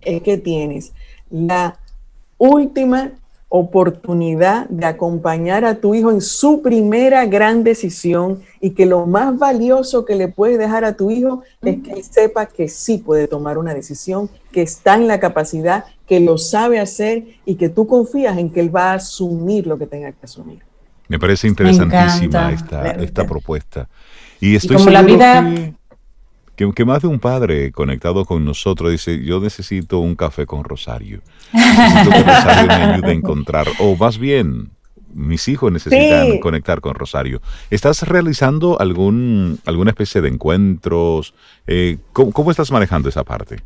es 0.00 0.22
que 0.22 0.36
tienes 0.36 0.92
la 1.30 1.78
última 2.38 3.12
oportunidad 3.48 4.68
de 4.68 4.86
acompañar 4.86 5.64
a 5.64 5.76
tu 5.76 5.94
hijo 5.94 6.10
en 6.10 6.20
su 6.20 6.62
primera 6.62 7.24
gran 7.26 7.62
decisión 7.62 8.42
y 8.60 8.70
que 8.70 8.86
lo 8.86 9.06
más 9.06 9.38
valioso 9.38 10.04
que 10.04 10.16
le 10.16 10.28
puedes 10.28 10.58
dejar 10.58 10.84
a 10.84 10.96
tu 10.96 11.10
hijo 11.10 11.42
es 11.62 11.80
que 11.82 11.92
él 11.92 12.02
sepa 12.02 12.46
que 12.46 12.68
sí 12.68 12.98
puede 12.98 13.28
tomar 13.28 13.56
una 13.56 13.72
decisión, 13.72 14.28
que 14.50 14.62
está 14.62 14.96
en 14.96 15.06
la 15.06 15.20
capacidad, 15.20 15.84
que 16.08 16.18
lo 16.18 16.38
sabe 16.38 16.80
hacer 16.80 17.24
y 17.44 17.54
que 17.54 17.68
tú 17.68 17.86
confías 17.86 18.36
en 18.36 18.50
que 18.50 18.60
él 18.60 18.74
va 18.74 18.92
a 18.92 18.94
asumir 18.94 19.66
lo 19.66 19.78
que 19.78 19.86
tenga 19.86 20.10
que 20.10 20.24
asumir. 20.24 20.58
Me 21.08 21.20
parece 21.20 21.46
interesantísima 21.46 22.52
esta, 22.52 22.90
esta 22.90 23.26
propuesta. 23.26 23.88
Y 24.40 24.56
estoy 24.56 24.76
como 24.76 24.90
la 24.90 25.02
vida 25.02 25.42
que, 25.42 25.74
más 26.86 27.02
de 27.02 27.08
un 27.08 27.18
padre 27.18 27.72
conectado 27.72 28.24
con 28.24 28.44
nosotros 28.44 28.90
dice, 28.90 29.22
yo 29.22 29.40
necesito 29.40 29.98
un 29.98 30.14
café 30.14 30.46
con 30.46 30.64
Rosario. 30.64 31.20
Necesito 31.52 32.10
que 32.10 32.22
Rosario 32.22 32.66
me 32.66 32.74
ayude 32.74 33.08
a 33.08 33.12
encontrar, 33.12 33.66
o 33.78 33.96
más 33.96 34.18
bien, 34.18 34.70
mis 35.16 35.48
hijos 35.48 35.72
necesitan 35.72 36.38
conectar 36.38 36.80
con 36.80 36.94
Rosario. 36.94 37.40
¿Estás 37.70 38.02
realizando 38.02 38.78
algún, 38.80 39.58
alguna 39.64 39.90
especie 39.90 40.20
de 40.20 40.28
encuentros? 40.28 41.34
Eh, 41.66 41.98
¿cómo, 42.12 42.50
estás 42.50 42.70
manejando 42.70 43.08
esa 43.08 43.24
parte? 43.24 43.56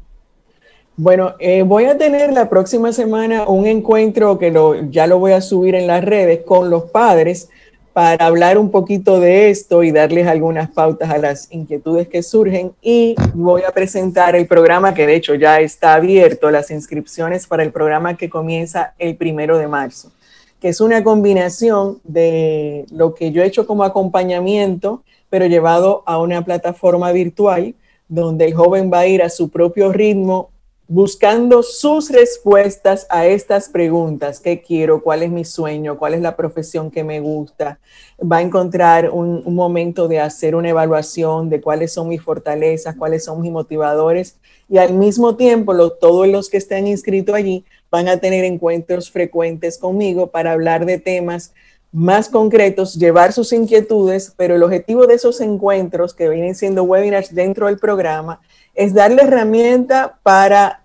Bueno, 0.97 1.35
eh, 1.39 1.63
voy 1.63 1.85
a 1.85 1.99
tener 1.99 2.33
la 2.33 2.49
próxima 2.49 2.93
semana 2.93 3.49
un 3.49 3.67
encuentro 3.67 4.39
que 4.39 4.51
lo, 4.51 4.91
ya 4.91 5.07
lo 5.07 5.19
voy 5.19 5.33
a 5.33 5.41
subir 5.41 5.75
en 5.75 5.87
las 5.87 6.05
redes 6.05 6.41
con 6.47 6.71
los 6.71 6.85
padres 6.85 7.49
para 7.93 8.27
hablar 8.27 8.59
un 8.59 8.71
poquito 8.71 9.19
de 9.19 9.51
esto 9.51 9.83
y 9.83 9.91
darles 9.91 10.27
algunas 10.27 10.71
pautas 10.71 11.11
a 11.11 11.19
las 11.19 11.53
inquietudes 11.53 12.09
que 12.09 12.23
surgen. 12.23 12.73
Y 12.81 13.17
voy 13.35 13.63
a 13.63 13.73
presentar 13.73 14.37
el 14.37 14.47
programa 14.47 14.95
que 14.95 15.07
de 15.07 15.17
hecho 15.17 15.35
ya 15.35 15.61
está 15.61 15.95
abierto, 15.95 16.51
las 16.51 16.71
inscripciones 16.71 17.47
para 17.47 17.63
el 17.63 17.73
programa 17.73 18.17
que 18.17 18.31
comienza 18.31 18.95
el 18.99 19.17
primero 19.17 19.59
de 19.59 19.67
marzo, 19.67 20.13
que 20.61 20.69
es 20.69 20.81
una 20.81 21.03
combinación 21.03 22.01
de 22.05 22.87
lo 22.93 23.15
que 23.15 23.33
yo 23.33 23.43
he 23.43 23.47
hecho 23.47 23.67
como 23.67 23.83
acompañamiento, 23.83 25.03
pero 25.29 25.47
llevado 25.47 26.03
a 26.07 26.19
una 26.19 26.45
plataforma 26.45 27.13
virtual 27.13 27.75
donde 28.09 28.47
el 28.47 28.55
joven 28.55 28.91
va 28.93 29.01
a 29.01 29.07
ir 29.07 29.23
a 29.23 29.31
su 29.31 29.51
propio 29.51 29.93
ritmo 29.93 30.51
buscando 30.91 31.63
sus 31.63 32.11
respuestas 32.11 33.07
a 33.11 33.25
estas 33.25 33.69
preguntas. 33.69 34.41
¿Qué 34.41 34.61
quiero? 34.61 35.05
¿Cuál 35.05 35.23
es 35.23 35.31
mi 35.31 35.45
sueño? 35.45 35.97
¿Cuál 35.97 36.15
es 36.15 36.21
la 36.21 36.35
profesión 36.35 36.91
que 36.91 37.05
me 37.05 37.21
gusta? 37.21 37.79
Va 38.21 38.39
a 38.39 38.43
encontrar 38.43 39.09
un, 39.09 39.45
momento 39.55 40.09
de 40.09 40.19
hacer 40.19 40.57
una 40.57 40.71
evaluación 40.71 41.49
de 41.49 41.61
cuáles 41.61 41.93
son 41.93 42.09
mis 42.09 42.21
fortalezas, 42.21 42.97
cuáles 42.97 43.25
son 43.25 43.41
mis 43.41 43.53
motivadores 43.53 44.41
y 44.69 44.79
al 44.79 44.95
mismo 44.95 45.37
tiempo 45.37 45.91
todos 45.91 46.27
los 46.27 46.51
que 46.51 46.57
estén 46.57 46.89
inscritos 46.89 47.37
allí 47.37 47.65
van 47.89 48.09
a 48.09 48.17
tener 48.17 48.45
encuentros 48.45 49.13
frecuentes 49.13 49.79
conmigo 49.79 50.33
para 50.33 50.51
hablar 50.51 50.87
de 50.87 50.99
temas 50.99 51.55
más 51.93 52.29
concretos, 52.29 52.95
llevar 52.95 53.33
sus 53.33 53.53
inquietudes, 53.53 54.33
pero 54.37 54.55
el 54.55 54.63
objetivo 54.63 55.07
de 55.07 55.15
esos 55.15 55.41
encuentros 55.41 56.15
que 56.15 56.29
vienen 56.29 56.55
siendo 56.55 56.85
webinars 56.85 57.35
dentro 57.35 57.67
del 57.67 57.79
programa 57.79 58.41
es 58.75 58.95
darle 58.95 59.23
herramienta 59.23 60.19
para 60.23 60.85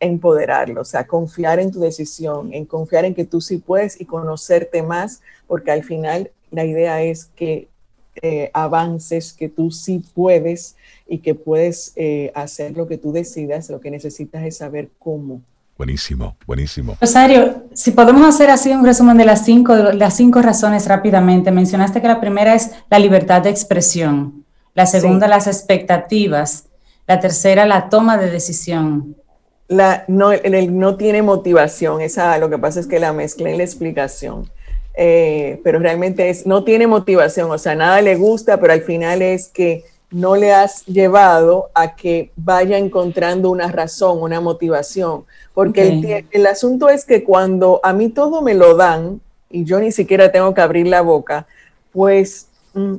empoderarlo, 0.00 0.82
o 0.82 0.84
sea, 0.84 1.06
confiar 1.06 1.58
en 1.58 1.70
tu 1.70 1.80
decisión, 1.80 2.52
en 2.52 2.64
confiar 2.64 3.04
en 3.04 3.14
que 3.14 3.24
tú 3.24 3.40
sí 3.40 3.58
puedes 3.58 4.00
y 4.00 4.04
conocerte 4.04 4.82
más, 4.82 5.22
porque 5.46 5.70
al 5.70 5.84
final 5.84 6.30
la 6.50 6.64
idea 6.64 7.02
es 7.02 7.26
que 7.36 7.68
eh, 8.22 8.50
avances, 8.54 9.32
que 9.32 9.48
tú 9.48 9.70
sí 9.70 10.02
puedes 10.14 10.76
y 11.06 11.18
que 11.18 11.34
puedes 11.34 11.92
eh, 11.96 12.32
hacer 12.34 12.76
lo 12.76 12.86
que 12.86 12.96
tú 12.96 13.12
decidas, 13.12 13.68
lo 13.68 13.80
que 13.80 13.90
necesitas 13.90 14.44
es 14.44 14.56
saber 14.56 14.90
cómo. 14.98 15.42
Buenísimo, 15.76 16.36
buenísimo. 16.46 16.96
Rosario, 17.00 17.64
si 17.74 17.90
podemos 17.90 18.26
hacer 18.26 18.48
así 18.48 18.72
un 18.72 18.84
resumen 18.84 19.18
de 19.18 19.26
las 19.26 19.44
cinco, 19.44 19.74
las 19.74 20.16
cinco 20.16 20.40
razones 20.40 20.86
rápidamente. 20.86 21.50
Mencionaste 21.50 22.00
que 22.00 22.08
la 22.08 22.20
primera 22.20 22.54
es 22.54 22.70
la 22.88 22.98
libertad 22.98 23.42
de 23.42 23.50
expresión, 23.50 24.46
la 24.74 24.86
segunda 24.86 25.28
las 25.28 25.46
expectativas, 25.46 26.64
la 27.06 27.20
tercera 27.20 27.66
la 27.66 27.90
toma 27.90 28.16
de 28.16 28.30
decisión. 28.30 29.16
La, 29.68 30.04
no, 30.08 30.32
el, 30.32 30.78
no 30.78 30.96
tiene 30.96 31.22
motivación, 31.22 32.00
esa 32.00 32.38
lo 32.38 32.48
que 32.48 32.56
pasa 32.56 32.80
es 32.80 32.86
que 32.86 33.00
la 33.00 33.12
mezcla 33.12 33.50
en 33.50 33.58
la 33.58 33.64
explicación. 33.64 34.50
Eh, 34.94 35.60
pero 35.62 35.78
realmente 35.78 36.30
es, 36.30 36.46
no 36.46 36.64
tiene 36.64 36.86
motivación, 36.86 37.50
o 37.50 37.58
sea, 37.58 37.74
nada 37.74 38.00
le 38.00 38.16
gusta, 38.16 38.58
pero 38.58 38.72
al 38.72 38.80
final 38.80 39.20
es 39.20 39.48
que 39.48 39.84
no 40.10 40.36
le 40.36 40.52
has 40.52 40.84
llevado 40.86 41.70
a 41.74 41.96
que 41.96 42.30
vaya 42.36 42.78
encontrando 42.78 43.50
una 43.50 43.70
razón, 43.70 44.22
una 44.22 44.40
motivación. 44.40 45.24
Porque 45.52 46.24
el, 46.30 46.46
asunto 46.46 46.88
es 46.88 47.04
que 47.04 47.24
cuando 47.24 47.80
a 47.82 47.92
mí 47.92 48.08
todo 48.10 48.42
me 48.42 48.54
lo 48.54 48.76
dan 48.76 49.20
y 49.50 49.64
yo 49.64 49.80
ni 49.80 49.90
siquiera 49.90 50.30
tengo 50.30 50.54
que 50.54 50.60
abrir 50.60 50.86
la 50.86 51.00
boca, 51.00 51.46
pues 51.92 52.48
mm, 52.74 52.96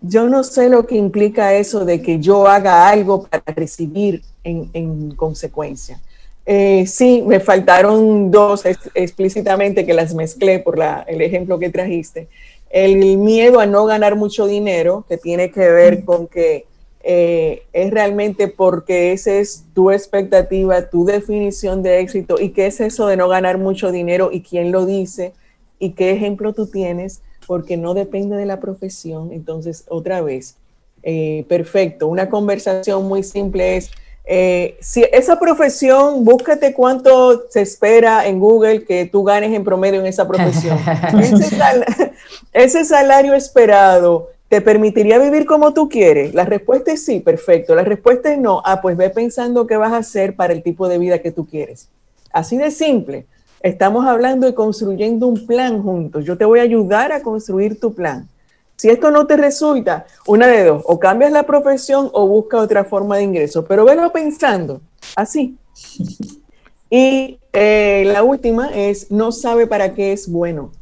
yo 0.00 0.28
no 0.28 0.44
sé 0.44 0.68
lo 0.68 0.86
que 0.86 0.96
implica 0.96 1.54
eso 1.54 1.84
de 1.84 2.00
que 2.00 2.20
yo 2.20 2.46
haga 2.46 2.88
algo 2.88 3.24
para 3.24 3.42
recibir 3.54 4.22
en, 4.44 5.10
consecuencia. 5.16 6.00
Eh, 6.48 6.86
sí, 6.86 7.24
me 7.26 7.40
faltaron 7.40 8.30
dos 8.30 8.64
explícitamente 8.94 9.84
que 9.84 9.92
las 9.92 10.14
mezclé 10.14 10.60
por 10.60 10.78
el 11.08 11.20
ejemplo 11.20 11.58
que 11.58 11.70
trajiste. 11.70 12.28
El 12.76 13.16
miedo 13.16 13.58
a 13.58 13.64
no 13.64 13.86
ganar 13.86 14.16
mucho 14.16 14.46
dinero, 14.46 15.06
que 15.08 15.16
tiene 15.16 15.50
que 15.50 15.70
ver 15.70 16.04
con 16.04 16.26
que 16.26 16.66
eh, 17.02 17.62
es 17.72 17.90
realmente 17.90 18.48
porque 18.48 19.12
esa 19.12 19.32
es 19.32 19.64
tu 19.72 19.90
expectativa, 19.90 20.90
tu 20.90 21.06
definición 21.06 21.82
de 21.82 22.00
éxito 22.00 22.38
y 22.38 22.50
qué 22.50 22.66
es 22.66 22.82
eso 22.82 23.06
de 23.06 23.16
no 23.16 23.28
ganar 23.28 23.56
mucho 23.56 23.90
dinero 23.92 24.28
y 24.30 24.42
quién 24.42 24.72
lo 24.72 24.84
dice 24.84 25.32
y 25.78 25.92
qué 25.92 26.10
ejemplo 26.10 26.52
tú 26.52 26.66
tienes, 26.66 27.22
porque 27.46 27.78
no 27.78 27.94
depende 27.94 28.36
de 28.36 28.44
la 28.44 28.60
profesión. 28.60 29.32
Entonces, 29.32 29.86
otra 29.88 30.20
vez, 30.20 30.56
eh, 31.02 31.46
perfecto, 31.48 32.08
una 32.08 32.28
conversación 32.28 33.08
muy 33.08 33.22
simple 33.22 33.78
es, 33.78 33.90
eh, 34.26 34.76
si 34.80 35.04
esa 35.12 35.38
profesión, 35.38 36.24
búscate 36.24 36.74
cuánto 36.74 37.48
se 37.48 37.62
espera 37.62 38.26
en 38.26 38.40
Google 38.40 38.84
que 38.84 39.06
tú 39.06 39.22
ganes 39.24 39.52
en 39.52 39.64
promedio 39.64 40.00
en 40.00 40.06
esa 40.06 40.26
profesión. 40.26 40.78
ese 42.52 42.84
salario 42.84 43.34
esperado 43.34 44.30
¿Te 44.48 44.60
permitiría 44.60 45.18
vivir 45.18 45.44
como 45.44 45.74
tú 45.74 45.88
quieres? 45.88 46.32
La 46.32 46.44
respuesta 46.44 46.92
es 46.92 47.04
sí, 47.04 47.18
perfecto. 47.18 47.74
La 47.74 47.82
respuesta 47.82 48.32
es 48.32 48.38
no. 48.38 48.62
Ah, 48.64 48.80
pues 48.80 48.96
ve 48.96 49.10
pensando 49.10 49.66
qué 49.66 49.76
vas 49.76 49.92
a 49.92 49.98
hacer 49.98 50.36
para 50.36 50.52
el 50.52 50.62
tipo 50.62 50.88
de 50.88 50.98
vida 50.98 51.18
que 51.18 51.32
tú 51.32 51.46
quieres. 51.46 51.88
Así 52.32 52.56
de 52.56 52.70
simple. 52.70 53.26
Estamos 53.60 54.06
hablando 54.06 54.46
de 54.46 54.54
construyendo 54.54 55.26
un 55.26 55.46
plan 55.46 55.82
juntos. 55.82 56.24
Yo 56.24 56.38
te 56.38 56.44
voy 56.44 56.60
a 56.60 56.62
ayudar 56.62 57.10
a 57.10 57.22
construir 57.22 57.80
tu 57.80 57.92
plan. 57.92 58.28
Si 58.76 58.90
esto 58.90 59.10
no 59.10 59.26
te 59.26 59.36
resulta, 59.36 60.06
una 60.26 60.46
de 60.46 60.64
dos, 60.64 60.82
o 60.86 60.98
cambias 60.98 61.32
la 61.32 61.44
profesión 61.44 62.10
o 62.12 62.26
busca 62.28 62.58
otra 62.58 62.84
forma 62.84 63.16
de 63.16 63.22
ingreso, 63.22 63.64
pero 63.64 63.84
velo 63.84 64.12
pensando, 64.12 64.82
así. 65.16 65.56
Y 66.90 67.38
eh, 67.52 68.04
la 68.06 68.22
última 68.22 68.68
es, 68.68 69.10
no 69.10 69.32
sabe 69.32 69.66
para 69.66 69.94
qué 69.94 70.12
es 70.12 70.30
bueno. 70.30 70.72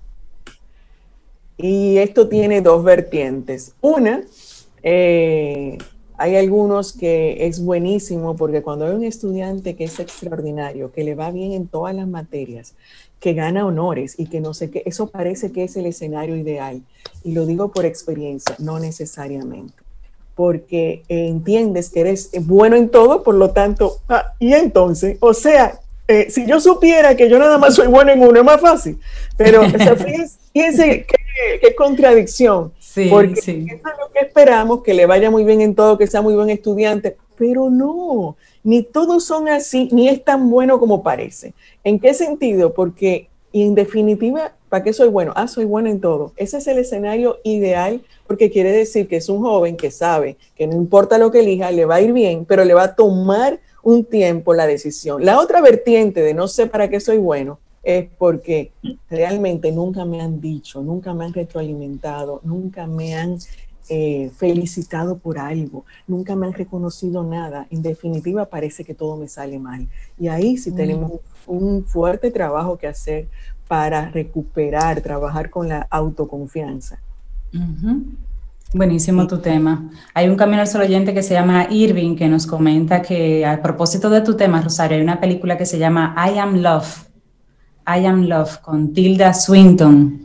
Y 1.56 1.98
esto 1.98 2.28
tiene 2.28 2.60
dos 2.60 2.82
vertientes. 2.82 3.74
Una, 3.80 4.24
eh, 4.82 5.78
hay 6.16 6.36
algunos 6.36 6.92
que 6.92 7.46
es 7.46 7.64
buenísimo 7.64 8.36
porque 8.36 8.62
cuando 8.62 8.86
hay 8.86 8.94
un 8.94 9.04
estudiante 9.04 9.76
que 9.76 9.84
es 9.84 9.98
extraordinario, 9.98 10.92
que 10.92 11.04
le 11.04 11.14
va 11.14 11.30
bien 11.30 11.52
en 11.52 11.68
todas 11.68 11.94
las 11.94 12.06
materias, 12.06 12.74
que 13.20 13.34
gana 13.34 13.66
honores 13.66 14.14
y 14.18 14.26
que 14.26 14.40
no 14.40 14.54
sé 14.54 14.70
qué, 14.70 14.82
eso 14.86 15.08
parece 15.08 15.50
que 15.52 15.64
es 15.64 15.76
el 15.76 15.86
escenario 15.86 16.36
ideal. 16.36 16.82
Y 17.22 17.32
lo 17.32 17.46
digo 17.46 17.72
por 17.72 17.86
experiencia, 17.86 18.54
no 18.58 18.78
necesariamente. 18.78 19.74
Porque 20.34 21.02
entiendes 21.08 21.90
que 21.90 22.00
eres 22.00 22.30
bueno 22.42 22.76
en 22.76 22.88
todo, 22.88 23.22
por 23.22 23.36
lo 23.36 23.50
tanto, 23.50 23.98
ah, 24.08 24.32
y 24.38 24.52
entonces, 24.52 25.16
o 25.20 25.32
sea, 25.32 25.80
eh, 26.06 26.26
si 26.30 26.46
yo 26.46 26.60
supiera 26.60 27.16
que 27.16 27.30
yo 27.30 27.38
nada 27.38 27.56
más 27.56 27.74
soy 27.74 27.86
bueno 27.86 28.12
en 28.12 28.20
uno, 28.20 28.38
es 28.38 28.44
más 28.44 28.60
fácil. 28.60 28.98
Pero 29.36 29.62
fíjense, 30.52 31.06
qué, 31.60 31.74
contradicción. 31.74 32.72
porque 33.10 33.40
eso 33.40 33.50
es 33.50 33.98
lo 33.98 34.12
que 34.12 34.20
esperamos, 34.20 34.82
que 34.82 34.92
le 34.92 35.06
vaya 35.06 35.30
muy 35.30 35.44
bien 35.44 35.62
en 35.62 35.74
todo, 35.74 35.96
que 35.96 36.06
sea 36.06 36.20
muy 36.20 36.34
buen 36.34 36.50
estudiante. 36.50 37.16
Pero 37.36 37.70
no, 37.70 38.36
ni 38.62 38.82
todos 38.82 39.24
son 39.24 39.48
así, 39.48 39.88
ni 39.92 40.08
es 40.08 40.24
tan 40.24 40.50
bueno 40.50 40.78
como 40.78 41.02
parece. 41.02 41.54
¿En 41.82 41.98
qué 41.98 42.14
sentido? 42.14 42.74
Porque, 42.74 43.28
en 43.52 43.74
definitiva, 43.74 44.52
¿para 44.68 44.84
qué 44.84 44.92
soy 44.92 45.08
bueno? 45.08 45.32
Ah, 45.36 45.48
soy 45.48 45.64
bueno 45.64 45.88
en 45.88 46.00
todo. 46.00 46.32
Ese 46.36 46.58
es 46.58 46.66
el 46.66 46.78
escenario 46.78 47.38
ideal 47.44 48.02
porque 48.26 48.50
quiere 48.50 48.72
decir 48.72 49.08
que 49.08 49.16
es 49.16 49.28
un 49.28 49.40
joven 49.40 49.76
que 49.76 49.90
sabe 49.90 50.36
que 50.56 50.66
no 50.66 50.74
importa 50.74 51.18
lo 51.18 51.30
que 51.30 51.40
elija, 51.40 51.70
le 51.70 51.84
va 51.84 51.96
a 51.96 52.00
ir 52.00 52.12
bien, 52.12 52.44
pero 52.44 52.64
le 52.64 52.74
va 52.74 52.84
a 52.84 52.94
tomar 52.94 53.60
un 53.82 54.04
tiempo 54.04 54.54
la 54.54 54.66
decisión. 54.66 55.24
La 55.24 55.38
otra 55.38 55.60
vertiente 55.60 56.22
de 56.22 56.34
no 56.34 56.48
sé 56.48 56.66
para 56.66 56.88
qué 56.88 57.00
soy 57.00 57.18
bueno 57.18 57.58
es 57.84 58.08
porque 58.18 58.72
realmente 59.10 59.70
nunca 59.70 60.04
me 60.04 60.20
han 60.22 60.40
dicho, 60.40 60.82
nunca 60.82 61.12
me 61.12 61.26
han 61.26 61.34
retroalimentado, 61.34 62.40
nunca 62.42 62.86
me 62.86 63.14
han 63.14 63.38
eh, 63.88 64.30
felicitado 64.36 65.18
por 65.18 65.38
algo, 65.38 65.84
nunca 66.06 66.36
me 66.36 66.46
han 66.46 66.52
reconocido 66.52 67.22
nada. 67.22 67.66
En 67.70 67.82
definitiva, 67.82 68.46
parece 68.46 68.84
que 68.84 68.94
todo 68.94 69.16
me 69.16 69.28
sale 69.28 69.58
mal. 69.58 69.88
Y 70.18 70.28
ahí 70.28 70.56
sí 70.56 70.70
mm. 70.70 70.76
tenemos 70.76 71.12
un 71.46 71.84
fuerte 71.84 72.30
trabajo 72.30 72.78
que 72.78 72.86
hacer 72.86 73.28
para 73.68 74.10
recuperar, 74.10 75.00
trabajar 75.00 75.50
con 75.50 75.68
la 75.68 75.86
autoconfianza. 75.90 76.98
Buenísimo 78.72 79.26
tu 79.26 79.38
tema. 79.38 79.90
Hay 80.14 80.28
un 80.28 80.36
camino 80.36 80.60
al 80.60 80.66
solo 80.66 80.84
oyente 80.84 81.14
que 81.14 81.22
se 81.22 81.34
llama 81.34 81.68
Irving 81.70 82.16
que 82.16 82.28
nos 82.28 82.46
comenta 82.46 83.02
que 83.02 83.46
a 83.46 83.62
propósito 83.62 84.10
de 84.10 84.20
tu 84.20 84.36
tema, 84.36 84.60
Rosario, 84.60 84.96
hay 84.96 85.02
una 85.02 85.20
película 85.20 85.56
que 85.56 85.64
se 85.64 85.78
llama 85.78 86.14
I 86.16 86.38
Am 86.38 86.56
Love. 86.60 87.06
I 87.86 88.04
Am 88.06 88.26
Love 88.26 88.58
con 88.62 88.92
Tilda 88.92 89.32
Swinton, 89.32 90.23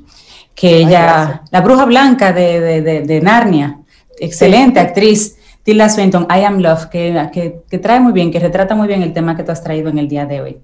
que 0.55 0.77
ella, 0.77 1.43
la 1.51 1.61
bruja 1.61 1.85
blanca 1.85 2.33
de, 2.33 3.19
Narnia, 3.23 3.79
excelente 4.19 4.79
actriz. 4.79 5.35
Tilda 5.63 5.89
Swinton, 5.89 6.25
I 6.29 6.45
Am 6.45 6.59
Love, 6.59 6.85
que, 6.89 7.61
que 7.69 7.77
trae 7.77 7.99
muy 7.99 8.13
bien, 8.13 8.31
que 8.31 8.39
retrata 8.39 8.73
muy 8.73 8.87
bien 8.87 9.03
el 9.03 9.13
tema 9.13 9.35
que 9.35 9.43
tú 9.43 9.51
has 9.51 9.63
traído 9.63 9.89
en 9.89 9.99
el 9.99 10.07
día 10.07 10.25
de 10.25 10.41
hoy. 10.41 10.57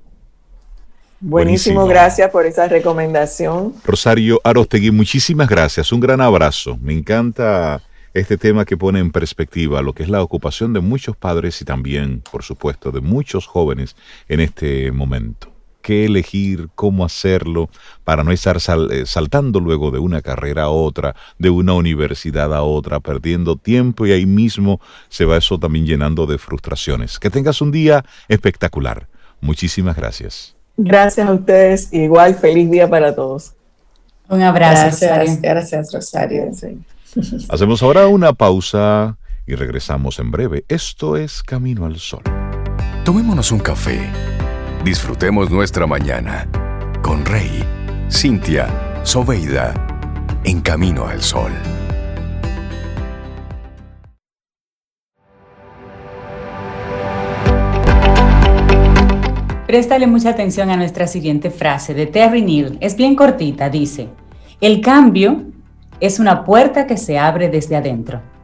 Buenísimo, 1.20 1.88
gracias 1.88 2.30
por 2.30 2.46
esa 2.46 2.68
recomendación. 2.68 3.74
Rosario 3.84 4.40
Arostegui, 4.44 4.92
muchísimas 4.92 5.48
gracias, 5.48 5.92
un 5.92 6.00
gran 6.00 6.22
abrazo. 6.22 6.78
Me 6.82 6.94
encanta 6.94 7.82
este 8.14 8.38
tema 8.38 8.64
que 8.64 8.78
pone 8.78 9.00
en 9.00 9.12
perspectiva 9.12 9.82
lo 9.82 9.94
que 9.94 10.04
es 10.04 10.10
la 10.10 10.22
ocupación 10.22 10.74
de 10.74 10.82
muchos 10.82 11.18
padres 11.18 11.62
y 11.62 11.66
también, 11.66 12.22
por 12.32 12.44
supuesto, 12.44 12.92
de 12.92 13.02
muchos 13.02 13.48
jóvenes 13.48 13.96
en 14.28 14.40
este 14.40 14.92
momento. 14.92 15.55
¿Qué 15.86 16.06
elegir? 16.06 16.70
¿Cómo 16.74 17.06
hacerlo? 17.06 17.70
Para 18.04 18.24
no 18.24 18.32
estar 18.32 18.58
eh, 18.58 19.04
saltando 19.06 19.60
luego 19.60 19.92
de 19.92 20.00
una 20.00 20.24
carrera 20.24 20.64
a 20.64 20.70
otra, 20.70 21.16
de 21.38 21.52
una 21.52 21.74
universidad 21.74 22.56
a 22.56 22.64
otra, 22.64 23.00
perdiendo 23.00 23.56
tiempo 23.56 24.08
y 24.08 24.12
ahí 24.12 24.26
mismo 24.26 24.82
se 25.10 25.26
va 25.26 25.38
eso 25.38 25.60
también 25.60 25.86
llenando 25.86 26.26
de 26.26 26.40
frustraciones. 26.40 27.20
Que 27.20 27.30
tengas 27.30 27.62
un 27.62 27.72
día 27.72 28.04
espectacular. 28.28 29.08
Muchísimas 29.42 29.96
gracias. 29.96 30.56
Gracias 30.76 31.30
a 31.30 31.34
ustedes. 31.34 31.94
Igual, 31.94 32.34
feliz 32.34 32.72
día 32.72 32.90
para 32.90 33.14
todos. 33.14 33.54
Un 34.28 34.42
abrazo. 34.42 35.06
Gracias, 35.06 35.40
gracias 35.40 35.94
Rosario. 35.94 36.50
Hacemos 37.50 37.84
ahora 37.84 38.08
una 38.08 38.34
pausa 38.34 39.20
y 39.46 39.54
regresamos 39.54 40.18
en 40.18 40.32
breve. 40.32 40.66
Esto 40.68 41.16
es 41.16 41.44
Camino 41.44 41.86
al 41.86 42.00
Sol. 42.00 42.24
Tomémonos 43.04 43.52
un 43.52 43.60
café. 43.60 44.35
Disfrutemos 44.86 45.50
nuestra 45.50 45.88
mañana 45.88 46.48
con 47.02 47.26
Rey, 47.26 47.64
Cintia, 48.08 49.02
Soveida, 49.02 49.74
en 50.44 50.62
camino 50.62 51.08
al 51.08 51.24
sol. 51.24 51.52
Préstale 59.66 60.06
mucha 60.06 60.30
atención 60.30 60.70
a 60.70 60.78
nuestra 60.78 61.08
siguiente 61.08 61.50
frase 61.50 61.96
de 61.96 62.06
Terry 62.06 62.44
Neal. 62.44 62.78
Es 62.80 62.96
bien 62.96 63.16
cortita, 63.16 63.72
dice, 63.72 64.10
el 64.62 64.82
cambio 64.82 65.46
es 66.00 66.20
una 66.20 66.44
puerta 66.44 66.86
que 66.86 66.98
se 66.98 67.18
abre 67.18 67.50
desde 67.50 67.76
adentro. 67.76 68.35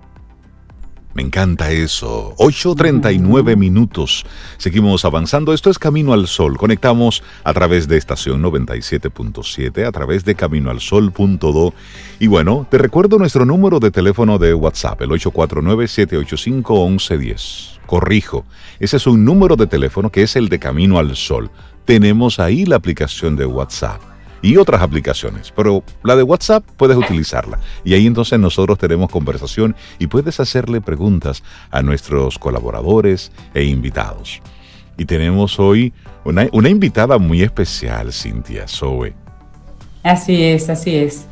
Me 1.14 1.22
encanta 1.22 1.72
eso. 1.72 2.34
8.39 2.38 3.58
minutos. 3.58 4.26
Seguimos 4.58 5.04
avanzando. 5.04 5.54
Esto 5.54 5.70
es 5.70 5.78
Camino 5.78 6.14
al 6.14 6.28
Sol. 6.28 6.58
Conectamos 6.58 7.22
a 7.44 7.54
través 7.54 7.90
de 7.90 7.98
estación 7.98 8.42
97.7, 8.42 9.86
a 9.86 9.92
través 9.92 10.24
de 10.24 10.36
caminoalsol.do. 10.36 11.74
Y 12.20 12.28
bueno, 12.28 12.66
te 12.70 12.78
recuerdo 12.78 13.18
nuestro 13.18 13.44
número 13.46 13.80
de 13.80 13.92
teléfono 13.92 14.38
de 14.38 14.54
WhatsApp, 14.54 15.02
el 15.02 15.10
849-785-1110. 15.10 17.80
Corrijo, 17.86 18.46
ese 18.80 18.98
es 18.98 19.08
un 19.08 19.24
número 19.26 19.58
de 19.58 19.68
teléfono 19.68 20.10
que 20.12 20.24
es 20.24 20.38
el 20.38 20.48
de 20.48 20.60
Camino 20.60 20.98
al 20.98 21.18
Sol. 21.18 21.52
Tenemos 21.84 22.40
ahí 22.40 22.66
la 22.66 22.78
aplicación 22.78 23.36
de 23.36 23.46
WhatsApp 23.46 24.11
y 24.42 24.58
otras 24.58 24.82
aplicaciones, 24.82 25.52
pero 25.56 25.84
la 26.04 26.16
de 26.16 26.24
WhatsApp 26.24 26.64
puedes 26.78 26.98
utilizarla. 26.98 27.60
Y 27.84 27.94
ahí 27.94 28.08
entonces 28.08 28.40
nosotros 28.40 28.78
tenemos 28.78 29.10
conversación 29.10 29.76
y 30.00 30.08
puedes 30.08 30.40
hacerle 30.40 30.82
preguntas 30.82 31.44
a 31.70 31.82
nuestros 31.82 32.40
colaboradores 32.40 33.32
e 33.54 33.64
invitados. 33.64 34.42
Y 34.98 35.06
tenemos 35.06 35.60
hoy 35.60 35.94
una, 36.26 36.48
una 36.52 36.70
invitada 36.70 37.18
muy 37.18 37.42
especial, 37.42 38.12
Cintia 38.14 38.68
Zoe. 38.68 39.14
Así 40.04 40.44
es, 40.44 40.70
así 40.70 40.96
es. 40.96 41.26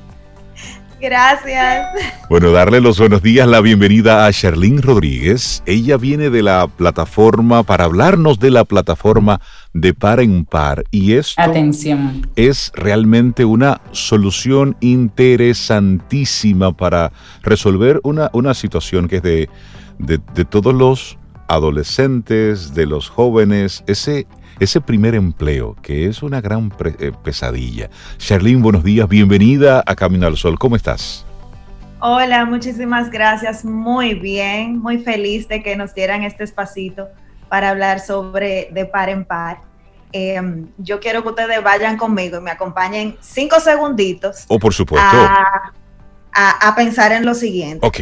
Gracias. 1.02 1.88
Bueno, 2.30 2.52
darle 2.52 2.82
los 2.82 3.00
buenos 3.00 3.22
días, 3.22 3.48
la 3.48 3.62
bienvenida 3.62 4.26
a 4.26 4.32
Sherlyn 4.32 4.82
Rodríguez. 4.82 5.64
Ella 5.66 5.96
viene 5.96 6.30
de 6.30 6.44
la 6.44 6.68
plataforma 6.68 7.64
para 7.64 7.86
hablarnos 7.86 8.38
de 8.40 8.52
la 8.52 8.66
plataforma 8.66 9.40
de 9.74 9.94
par 9.94 10.20
en 10.20 10.46
par 10.46 10.84
y 10.92 11.14
esto 11.14 11.42
Atención. 11.42 12.28
es 12.36 12.72
realmente 12.76 13.46
una 13.46 13.82
solución 13.92 14.76
interesantísima 14.80 16.76
para 16.76 17.12
resolver 17.44 18.00
una, 18.04 18.30
una 18.34 18.54
situación 18.54 19.08
que 19.08 19.18
es 19.18 19.24
de, 19.24 19.50
de, 20.00 20.20
de 20.34 20.46
todos 20.46 20.74
los 20.74 21.18
adolescentes, 21.48 22.74
de 22.74 22.86
los 22.86 23.10
jóvenes, 23.10 23.84
ese 23.88 24.28
ese 24.60 24.82
primer 24.82 25.16
empleo, 25.16 25.76
que 25.82 26.08
es 26.08 26.22
una 26.22 26.42
gran 26.42 26.72
eh, 27.00 27.12
pesadilla. 27.24 27.90
Charlene, 28.18 28.62
buenos 28.62 28.84
días, 28.84 29.08
bienvenida 29.08 29.84
a 29.86 29.96
Camino 29.96 30.28
al 30.28 30.36
Sol, 30.36 30.60
¿cómo 30.60 30.76
estás? 30.76 31.26
Hola, 32.02 32.46
muchísimas 32.46 33.10
gracias, 33.10 33.64
muy 33.64 34.16
bien, 34.16 34.80
muy 34.80 35.00
feliz 35.00 35.48
de 35.48 35.64
que 35.64 35.76
nos 35.76 35.94
dieran 35.94 36.24
este 36.24 36.44
espacito 36.44 37.08
para 37.50 37.70
hablar 37.70 38.00
sobre 38.00 38.70
de 38.72 38.86
par 38.86 39.10
en 39.10 39.26
par. 39.26 39.62
Em, 40.12 40.68
yo 40.78 41.00
quiero 41.00 41.22
que 41.22 41.30
ustedes 41.30 41.64
vayan 41.64 41.98
conmigo 41.98 42.38
y 42.38 42.42
me 42.42 42.52
acompañen 42.52 43.18
cinco 43.20 43.60
segunditos. 43.60 44.46
Oh, 44.48 44.58
por 44.58 44.74
supuesto. 44.74 45.18
A, 46.32 46.74
pensar 46.76 47.12
en 47.12 47.26
lo 47.26 47.34
siguiente. 47.34 47.86
Ok. 47.86 48.00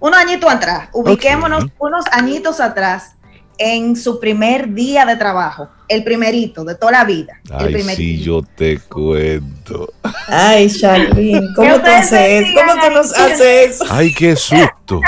Unos, 0.00 0.16
añitos 0.16 0.50
atrás, 0.50 0.88
ubiquémonos 0.92 1.66
unos 1.78 2.06
añitos 2.12 2.60
atrás 2.60 3.16
en 3.62 3.94
su 3.94 4.18
primer 4.18 4.72
día 4.72 5.04
de 5.04 5.16
trabajo, 5.16 5.68
el 5.86 6.02
primerito 6.02 6.64
de 6.64 6.76
toda 6.76 6.92
la 6.92 7.04
vida. 7.04 7.38
Ay, 7.52 7.82
sí, 7.82 8.18
yo 8.22 8.40
te 8.42 8.78
cuento. 8.78 9.92
Ay, 10.26 10.70
Charlene, 10.70 11.46
¿cómo 11.54 11.78
te 11.82 11.90
haces? 11.90 12.46
¿Cómo 12.54 12.80
te 12.80 12.90
nos 12.90 13.12
haces? 13.12 13.82
Ay, 13.90 14.14
qué 14.14 14.34
susto. 14.34 15.02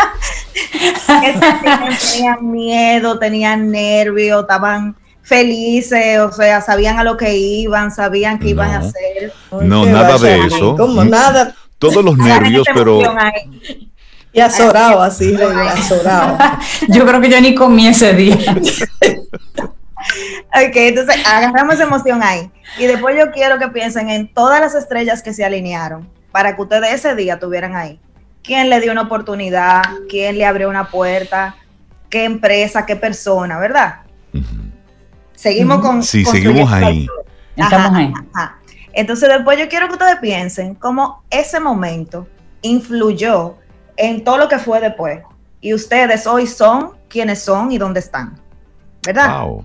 tenían 2.13 2.53
miedo, 2.53 3.19
tenían 3.19 3.71
nervios, 3.71 4.43
estaban 4.43 4.97
felices, 5.23 6.19
o 6.19 6.31
sea, 6.31 6.61
sabían 6.61 6.99
a 6.99 7.05
lo 7.05 7.17
que 7.17 7.35
iban, 7.35 7.91
sabían 7.91 8.39
qué 8.39 8.51
iban 8.51 8.71
a 8.73 8.79
hacer. 8.81 9.33
No, 9.63 9.87
nada 9.87 10.19
de 10.19 10.47
eso. 10.47 10.77
¿Cómo 10.77 11.03
nada? 11.05 11.55
Todos 11.79 12.05
los 12.05 12.19
nervios, 12.19 12.67
pero 12.75 13.01
y 14.33 14.41
azorado 14.41 15.03
así, 15.03 15.37
azorado. 15.37 16.39
yo 16.89 17.07
creo 17.07 17.21
que 17.21 17.29
yo 17.29 17.41
ni 17.41 17.55
comí 17.55 17.87
ese 17.87 18.15
día. 18.15 18.37
ok, 20.55 20.75
entonces 20.75 21.17
agarramos 21.27 21.79
emoción 21.81 22.23
ahí. 22.23 22.51
Y 22.79 22.87
después 22.87 23.17
yo 23.19 23.31
quiero 23.31 23.59
que 23.59 23.69
piensen 23.69 24.09
en 24.09 24.33
todas 24.33 24.61
las 24.61 24.75
estrellas 24.75 25.23
que 25.23 25.35
se 25.35 25.45
alinearon 25.45 26.09
para 26.31 26.57
que 26.57 26.63
ustedes 26.63 26.95
ese 26.95 27.15
día 27.15 27.35
estuvieran 27.35 27.77
ahí. 27.77 28.01
¿Quién 28.43 28.71
le 28.71 28.81
dio 28.81 28.91
una 28.91 29.03
oportunidad? 29.03 29.83
¿Quién 30.09 30.39
le 30.39 30.47
abrió 30.47 30.69
una 30.69 30.89
puerta? 30.89 31.57
¿Qué 32.09 32.25
empresa? 32.25 32.87
¿Qué 32.87 32.97
persona? 32.97 33.59
¿Verdad? 33.59 34.01
Seguimos 35.35 35.81
con... 35.81 36.03
Sí, 36.03 36.25
seguimos 36.25 36.73
ahí. 36.73 37.07
Estamos 37.55 37.93
ahí. 37.95 38.13
Entonces 38.95 39.29
después 39.29 39.59
yo 39.59 39.69
quiero 39.69 39.87
que 39.89 39.95
ustedes 39.95 40.17
piensen 40.21 40.75
cómo 40.75 41.23
ese 41.31 41.61
momento 41.61 42.27
influyó 42.63 43.57
en 43.97 44.25
todo 44.25 44.39
lo 44.39 44.49
que 44.49 44.59
fue 44.59 44.81
después. 44.81 45.21
Y 45.61 45.75
ustedes 45.75 46.27
hoy 46.27 46.47
son 46.47 46.93
quienes 47.09 47.43
son 47.43 47.71
y 47.73 47.79
dónde 47.79 48.01
están. 48.01 48.41
¿Verdad? 49.05 49.41
Wow. 49.41 49.65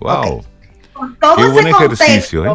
Wow. 0.00 0.44
Con 0.92 1.16
todo 1.18 1.36
Qué 1.36 1.42
ese 1.42 1.52
buen 1.52 1.66
ejercicio, 1.68 2.46
¿eh? 2.46 2.54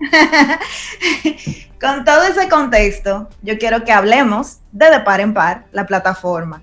con 1.80 2.04
todo 2.04 2.24
ese 2.24 2.48
contexto, 2.48 3.28
yo 3.42 3.58
quiero 3.58 3.84
que 3.84 3.92
hablemos 3.92 4.58
de 4.72 4.90
De 4.90 5.00
Par 5.00 5.20
en 5.20 5.32
Par, 5.32 5.66
la 5.72 5.86
plataforma 5.86 6.62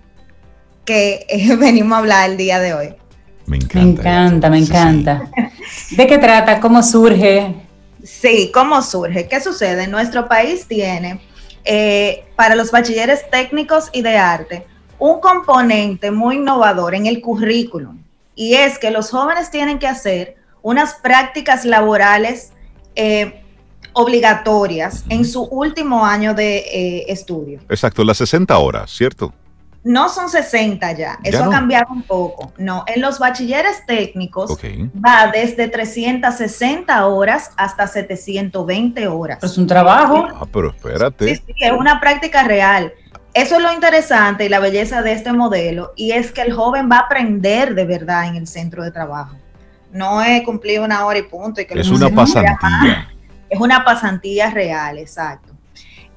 que 0.85 1.25
eh, 1.29 1.55
venimos 1.57 1.93
a 1.93 1.99
hablar 1.99 2.29
el 2.29 2.37
día 2.37 2.59
de 2.59 2.73
hoy. 2.73 2.95
Me 3.45 3.57
encanta. 3.57 3.77
Me 3.79 3.89
encanta, 3.89 4.49
me 4.49 4.57
encanta. 4.59 5.21
¿De 5.91 6.07
qué 6.07 6.17
trata? 6.17 6.59
¿Cómo 6.59 6.81
surge? 6.83 7.55
Sí, 8.03 8.49
¿cómo 8.53 8.81
surge? 8.81 9.27
¿Qué 9.27 9.41
sucede? 9.41 9.87
Nuestro 9.87 10.27
país 10.27 10.67
tiene 10.67 11.19
eh, 11.63 12.25
para 12.35 12.55
los 12.55 12.71
bachilleres 12.71 13.29
técnicos 13.29 13.89
y 13.91 14.01
de 14.01 14.17
arte 14.17 14.65
un 14.99 15.19
componente 15.19 16.11
muy 16.11 16.35
innovador 16.35 16.93
en 16.93 17.07
el 17.07 17.21
currículum 17.21 18.01
y 18.35 18.53
es 18.53 18.77
que 18.77 18.91
los 18.91 19.09
jóvenes 19.09 19.51
tienen 19.51 19.79
que 19.79 19.87
hacer 19.87 20.35
unas 20.61 20.93
prácticas 20.95 21.65
laborales 21.65 22.51
eh, 22.95 23.41
obligatorias 23.93 25.03
en 25.09 25.25
su 25.25 25.43
último 25.43 26.05
año 26.05 26.33
de 26.33 26.57
eh, 26.57 27.05
estudio. 27.07 27.59
Exacto, 27.69 28.03
las 28.03 28.17
60 28.17 28.57
horas, 28.57 28.91
¿cierto? 28.91 29.33
No 29.83 30.09
son 30.09 30.29
60 30.29 30.91
ya, 30.91 31.19
eso 31.23 31.43
ha 31.43 31.49
cambiado 31.49 31.87
un 31.91 32.03
poco. 32.03 32.53
No, 32.57 32.83
en 32.87 33.01
los 33.01 33.17
bachilleres 33.17 33.83
técnicos 33.87 34.59
va 35.03 35.31
desde 35.31 35.67
360 35.67 37.07
horas 37.07 37.51
hasta 37.57 37.87
720 37.87 39.07
horas. 39.07 39.43
Es 39.43 39.57
un 39.57 39.65
trabajo. 39.65 40.27
Ah, 40.35 40.45
pero 40.51 40.69
espérate. 40.69 41.35
Sí, 41.35 41.43
sí, 41.47 41.53
es 41.57 41.71
una 41.71 41.99
práctica 41.99 42.43
real. 42.43 42.93
Eso 43.33 43.55
es 43.55 43.61
lo 43.61 43.73
interesante 43.73 44.45
y 44.45 44.49
la 44.49 44.59
belleza 44.59 45.01
de 45.01 45.13
este 45.13 45.31
modelo, 45.31 45.93
y 45.95 46.11
es 46.11 46.31
que 46.31 46.41
el 46.41 46.53
joven 46.53 46.89
va 46.91 46.97
a 46.97 46.99
aprender 47.01 47.73
de 47.73 47.85
verdad 47.85 48.27
en 48.27 48.35
el 48.35 48.45
centro 48.45 48.83
de 48.83 48.91
trabajo. 48.91 49.35
No 49.91 50.21
es 50.21 50.43
cumplir 50.43 50.81
una 50.81 51.05
hora 51.05 51.19
y 51.19 51.23
punto. 51.23 51.59
Y 51.61 51.65
que 51.65 51.79
es 51.79 51.89
una 51.89 52.09
pasantía. 52.15 53.09
Es 53.49 53.59
una 53.59 53.83
pasantía 53.83 54.49
real, 54.51 54.97
exacto. 54.97 55.53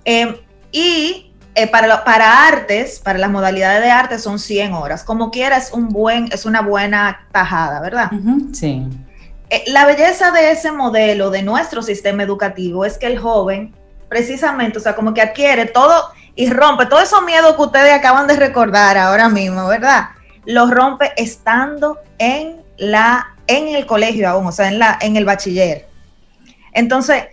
Eh, 0.05 0.41
y 0.71 1.33
eh, 1.55 1.69
para, 1.69 2.03
para 2.05 2.47
artes, 2.49 2.99
para 2.99 3.19
las 3.19 3.31
modalidades 3.31 3.81
de 3.83 3.91
arte 3.91 4.19
son 4.19 4.39
100 4.39 4.73
horas. 4.73 5.05
Como 5.05 5.31
quiera, 5.31 5.57
es, 5.57 5.73
un 5.73 5.89
buen, 5.89 6.29
es 6.33 6.47
una 6.47 6.63
buena 6.63 7.27
tajada, 7.31 7.81
¿verdad? 7.81 8.11
sí. 8.53 8.89
Eh, 9.51 9.63
la 9.69 9.85
belleza 9.85 10.31
de 10.33 10.51
ese 10.51 10.73
modelo, 10.73 11.31
de 11.31 11.43
nuestro 11.43 11.83
sistema 11.83 12.23
educativo, 12.23 12.85
es 12.85 12.99
que 12.99 13.07
el 13.07 13.19
joven, 13.19 13.73
precisamente, 14.09 14.79
o 14.79 14.81
sea, 14.81 14.97
como 14.97 15.15
que 15.15 15.23
adquiere 15.23 15.67
todo 15.67 16.11
y 16.35 16.51
rompe 16.51 16.87
todo 16.87 17.01
esos 17.01 17.23
miedos 17.23 17.55
que 17.55 17.63
ustedes 17.63 17.93
acaban 17.93 18.27
de 18.27 18.35
recordar 18.35 18.99
ahora 18.99 19.29
mismo, 19.29 19.69
¿verdad? 19.69 20.09
Los 20.47 20.71
rompe 20.71 21.13
estando 21.17 22.01
en, 22.19 22.63
la, 22.79 23.37
en 23.47 23.69
el 23.69 23.87
colegio 23.87 24.29
aún, 24.29 24.47
o 24.47 24.53
sea, 24.53 24.69
en, 24.69 24.79
la, 24.81 24.99
en 25.01 25.17
el 25.17 25.25
bachiller. 25.25 25.87
Entonces, 26.73 27.25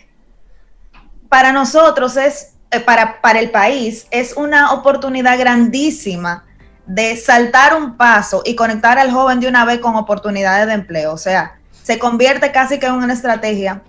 para 1.27 1.51
nosotros 1.51 2.17
es 2.17 2.50
para, 2.79 3.21
para 3.21 3.39
el 3.39 3.51
país 3.51 4.07
es 4.11 4.33
una 4.37 4.71
oportunidad 4.71 5.37
grandísima 5.37 6.45
de 6.85 7.17
saltar 7.17 7.75
un 7.75 7.97
paso 7.97 8.41
y 8.45 8.55
conectar 8.55 8.97
al 8.97 9.11
joven 9.11 9.39
de 9.39 9.47
una 9.47 9.65
vez 9.65 9.79
con 9.79 9.95
oportunidades 9.95 10.67
de 10.67 10.73
empleo. 10.73 11.13
O 11.13 11.17
sea, 11.17 11.59
se 11.83 11.99
convierte 11.99 12.51
casi 12.51 12.79
que 12.79 12.85
en 12.85 12.93
una 12.93 13.13
estrategia 13.13 13.83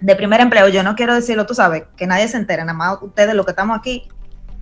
de 0.00 0.16
primer 0.16 0.40
empleo. 0.40 0.68
Yo 0.68 0.82
no 0.82 0.94
quiero 0.94 1.14
decirlo, 1.14 1.46
tú 1.46 1.54
sabes, 1.54 1.84
que 1.96 2.06
nadie 2.06 2.28
se 2.28 2.36
entera, 2.36 2.64
nada 2.64 2.76
más 2.76 2.98
ustedes 3.00 3.34
los 3.34 3.44
que 3.46 3.52
estamos 3.52 3.78
aquí. 3.78 4.08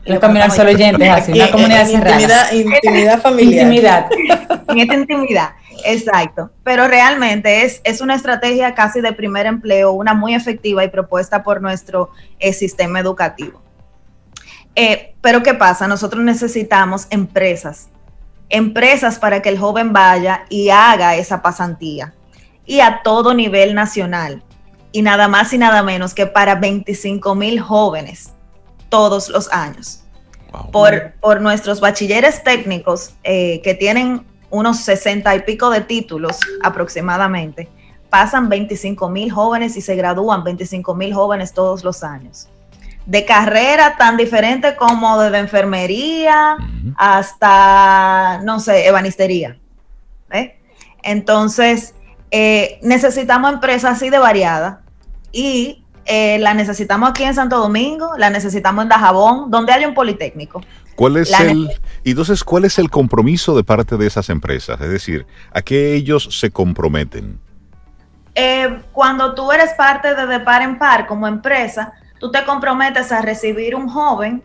El 0.05 0.19
camino 0.19 0.45
al 0.45 0.53
solo 0.53 0.71
oyente, 0.71 1.09
así, 1.09 1.33
una 1.33 1.51
comunidad 1.51 1.89
Intimidad, 1.89 2.53
intimidad 2.53 3.21
familiar. 3.21 3.67
Intimidad. 3.67 4.07
en 4.69 4.79
esta 4.79 4.95
intimidad. 4.95 5.51
Exacto, 5.85 6.51
pero 6.63 6.89
realmente 6.89 7.65
es, 7.65 7.81
es 7.85 8.01
una 8.01 8.15
estrategia 8.15 8.75
casi 8.75 9.01
de 9.01 9.13
primer 9.13 9.47
empleo, 9.47 9.93
una 9.93 10.15
muy 10.15 10.35
efectiva 10.35 10.85
y 10.85 10.89
propuesta 10.89 11.43
por 11.43 11.61
nuestro 11.61 12.11
eh, 12.39 12.53
sistema 12.53 13.01
educativo. 13.01 13.63
Eh, 14.77 15.15
pero 15.21 15.43
¿qué 15.43 15.55
pasa? 15.55 15.87
Nosotros 15.87 16.23
necesitamos 16.25 17.07
empresas, 17.11 17.89
empresas 18.49 19.19
para 19.19 19.41
que 19.41 19.49
el 19.49 19.59
joven 19.59 19.93
vaya 19.93 20.45
y 20.49 20.71
haga 20.71 21.17
esa 21.17 21.43
pasantía 21.43 22.15
y 22.67 22.81
a 22.81 23.01
todo 23.03 23.35
nivel 23.35 23.75
nacional 23.75 24.43
y 24.91 25.03
nada 25.03 25.29
más 25.29 25.53
y 25.53 25.59
nada 25.59 25.83
menos 25.83 26.15
que 26.15 26.27
para 26.27 26.55
25 26.57 27.35
mil 27.35 27.61
jóvenes 27.61 28.34
todos 28.89 29.29
los 29.29 29.51
años. 29.53 30.01
Por, 30.71 31.15
por, 31.21 31.41
nuestros 31.41 31.81
bachilleres 31.81 32.45
técnicos 32.45 33.15
eh, 33.25 33.61
que 33.65 33.75
tienen 33.75 34.25
unos 34.51 34.79
60 34.79 35.35
y 35.35 35.41
pico 35.41 35.69
de 35.69 35.81
títulos 35.81 36.39
aproximadamente, 36.63 37.69
pasan 38.09 38.49
25 38.49 39.09
mil 39.09 39.33
jóvenes 39.33 39.77
y 39.77 39.81
se 39.81 39.97
gradúan 39.97 40.45
25 40.45 40.95
mil 40.95 41.13
jóvenes 41.13 41.53
todos 41.53 41.83
los 41.83 42.05
años. 42.05 42.49
De 43.05 43.25
carrera 43.25 43.97
tan 43.97 44.17
diferente 44.17 44.77
como 44.77 45.19
de 45.19 45.37
enfermería 45.37 46.57
hasta, 46.97 48.41
no 48.45 48.61
sé, 48.61 48.87
ebanistería. 48.87 49.59
Entonces, 51.03 51.95
eh, 52.31 52.79
necesitamos 52.83 53.53
empresas 53.53 53.97
así 53.97 54.11
de 54.11 54.19
variadas 54.19 54.79
y 55.33 55.84
eh, 56.07 56.39
la 56.39 56.55
necesitamos 56.55 57.11
aquí 57.11 57.25
en 57.25 57.35
Santo 57.35 57.59
Domingo, 57.59 58.13
la 58.19 58.31
necesitamos 58.31 58.83
en 58.83 58.89
Dajabón, 58.89 59.51
donde 59.51 59.73
hay 59.73 59.85
un 59.85 59.95
politécnico. 59.95 60.61
¿Cuál 60.95 61.17
es 61.17 61.41
el, 61.41 61.69
y 62.05 62.11
entonces, 62.11 62.45
¿cuál 62.45 62.65
es 62.65 62.79
el 62.79 62.89
compromiso 62.89 63.57
de 63.57 63.65
parte 63.65 63.97
de 63.97 64.07
esas 64.07 64.29
empresas? 64.29 64.81
Es 64.81 64.91
decir, 64.91 65.27
¿a 65.53 65.63
qué 65.63 65.95
ellos 65.95 66.29
se 66.31 66.51
comprometen? 66.51 67.41
Eh, 68.35 68.81
cuando 68.93 69.35
tú 69.35 69.51
eres 69.53 69.73
parte 69.75 70.15
de 70.15 70.27
De 70.27 70.41
Par 70.41 70.63
en 70.63 70.79
Par 70.79 71.07
como 71.07 71.27
empresa, 71.27 71.93
tú 72.19 72.31
te 72.31 72.45
comprometes 72.45 73.11
a 73.13 73.23
recibir 73.23 73.75
un 73.75 73.89
joven 73.89 74.43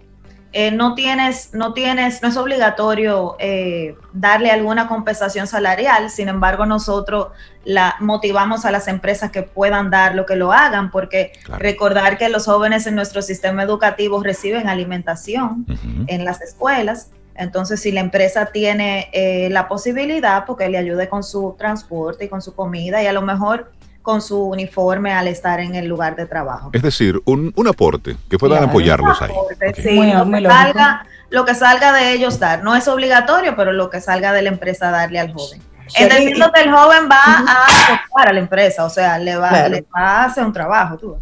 eh, 0.51 0.71
no 0.71 0.95
tienes, 0.95 1.53
no 1.53 1.73
tienes, 1.73 2.23
no 2.23 2.29
es 2.29 2.37
obligatorio 2.37 3.35
eh, 3.39 3.95
darle 4.13 4.49
alguna 4.49 4.87
compensación 4.87 5.45
salarial, 5.45 6.09
sin 6.09 6.27
embargo 6.27 6.65
nosotros 6.65 7.27
la 7.65 7.95
motivamos 7.99 8.65
a 8.65 8.71
las 8.71 8.87
empresas 8.87 9.29
que 9.29 9.43
puedan 9.43 9.91
dar 9.91 10.15
lo 10.15 10.25
que 10.25 10.35
lo 10.35 10.51
hagan, 10.51 10.89
porque 10.89 11.33
recordar 11.59 12.17
que 12.17 12.29
los 12.29 12.45
jóvenes 12.45 12.87
en 12.87 12.95
nuestro 12.95 13.21
sistema 13.21 13.61
educativo 13.61 14.23
reciben 14.23 14.67
alimentación 14.67 15.67
en 16.07 16.25
las 16.25 16.41
escuelas, 16.41 17.11
entonces 17.35 17.79
si 17.79 17.91
la 17.91 18.01
empresa 18.01 18.47
tiene 18.47 19.09
eh, 19.13 19.49
la 19.51 19.67
posibilidad, 19.67 20.45
porque 20.45 20.67
le 20.67 20.77
ayude 20.77 21.07
con 21.07 21.23
su 21.23 21.55
transporte 21.57 22.25
y 22.25 22.27
con 22.27 22.41
su 22.41 22.55
comida 22.55 23.01
y 23.03 23.07
a 23.07 23.13
lo 23.13 23.21
mejor 23.21 23.71
con 24.01 24.21
su 24.21 24.41
uniforme 24.43 25.13
al 25.13 25.27
estar 25.27 25.59
en 25.59 25.75
el 25.75 25.87
lugar 25.87 26.15
de 26.15 26.25
trabajo. 26.25 26.69
Es 26.73 26.81
decir, 26.81 27.21
un, 27.25 27.53
aporte 27.67 28.17
que 28.29 28.37
puedan 28.37 28.63
apoyarlos 28.63 29.21
ahí. 29.21 29.31
Sí, 29.75 29.95
lo, 29.95 30.25
que 30.31 30.41
salga, 30.41 31.05
lo, 31.29 31.45
que 31.45 31.55
salga, 31.55 31.93
de 31.93 32.13
ellos 32.13 32.39
dar. 32.39 32.63
No 32.63 32.75
es 32.75 32.87
obligatorio, 32.87 33.55
pero 33.55 33.71
lo 33.71 33.89
que 33.89 34.01
salga 34.01 34.33
de 34.33 34.41
la 34.41 34.49
empresa 34.49 34.89
darle 34.89 35.19
al 35.19 35.33
joven. 35.33 35.61
Entendiendo 35.95 36.51
que 36.51 36.61
el 36.61 36.71
joven 36.71 37.09
va 37.09 37.21
a 37.23 37.93
aportar 37.95 38.29
a 38.29 38.33
la 38.33 38.39
empresa, 38.39 38.85
o 38.85 38.89
sea, 38.89 39.17
le 39.17 39.35
va, 39.35 39.49
a 39.93 40.25
hacer 40.25 40.45
un 40.45 40.53
trabajo. 40.53 40.97
Tú. 40.97 41.17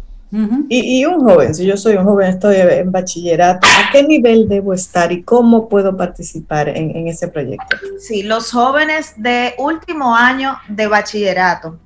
y, 0.68 1.04
un 1.06 1.20
joven, 1.20 1.54
si 1.54 1.64
yo 1.64 1.76
soy 1.76 1.96
un 1.96 2.04
joven, 2.04 2.28
estoy 2.28 2.56
en 2.56 2.92
bachillerato, 2.92 3.66
¿a 3.66 3.90
qué 3.90 4.02
nivel 4.02 4.46
debo 4.48 4.74
estar 4.74 5.10
y 5.10 5.22
cómo 5.22 5.68
puedo 5.68 5.96
participar 5.96 6.68
en, 6.68 6.94
en 6.94 7.08
ese 7.08 7.28
proyecto? 7.28 7.76
Sí, 7.98 8.22
los 8.22 8.52
jóvenes 8.52 9.14
de 9.16 9.54
último 9.58 10.14
año 10.14 10.58
de 10.68 10.86
bachillerato 10.86 11.78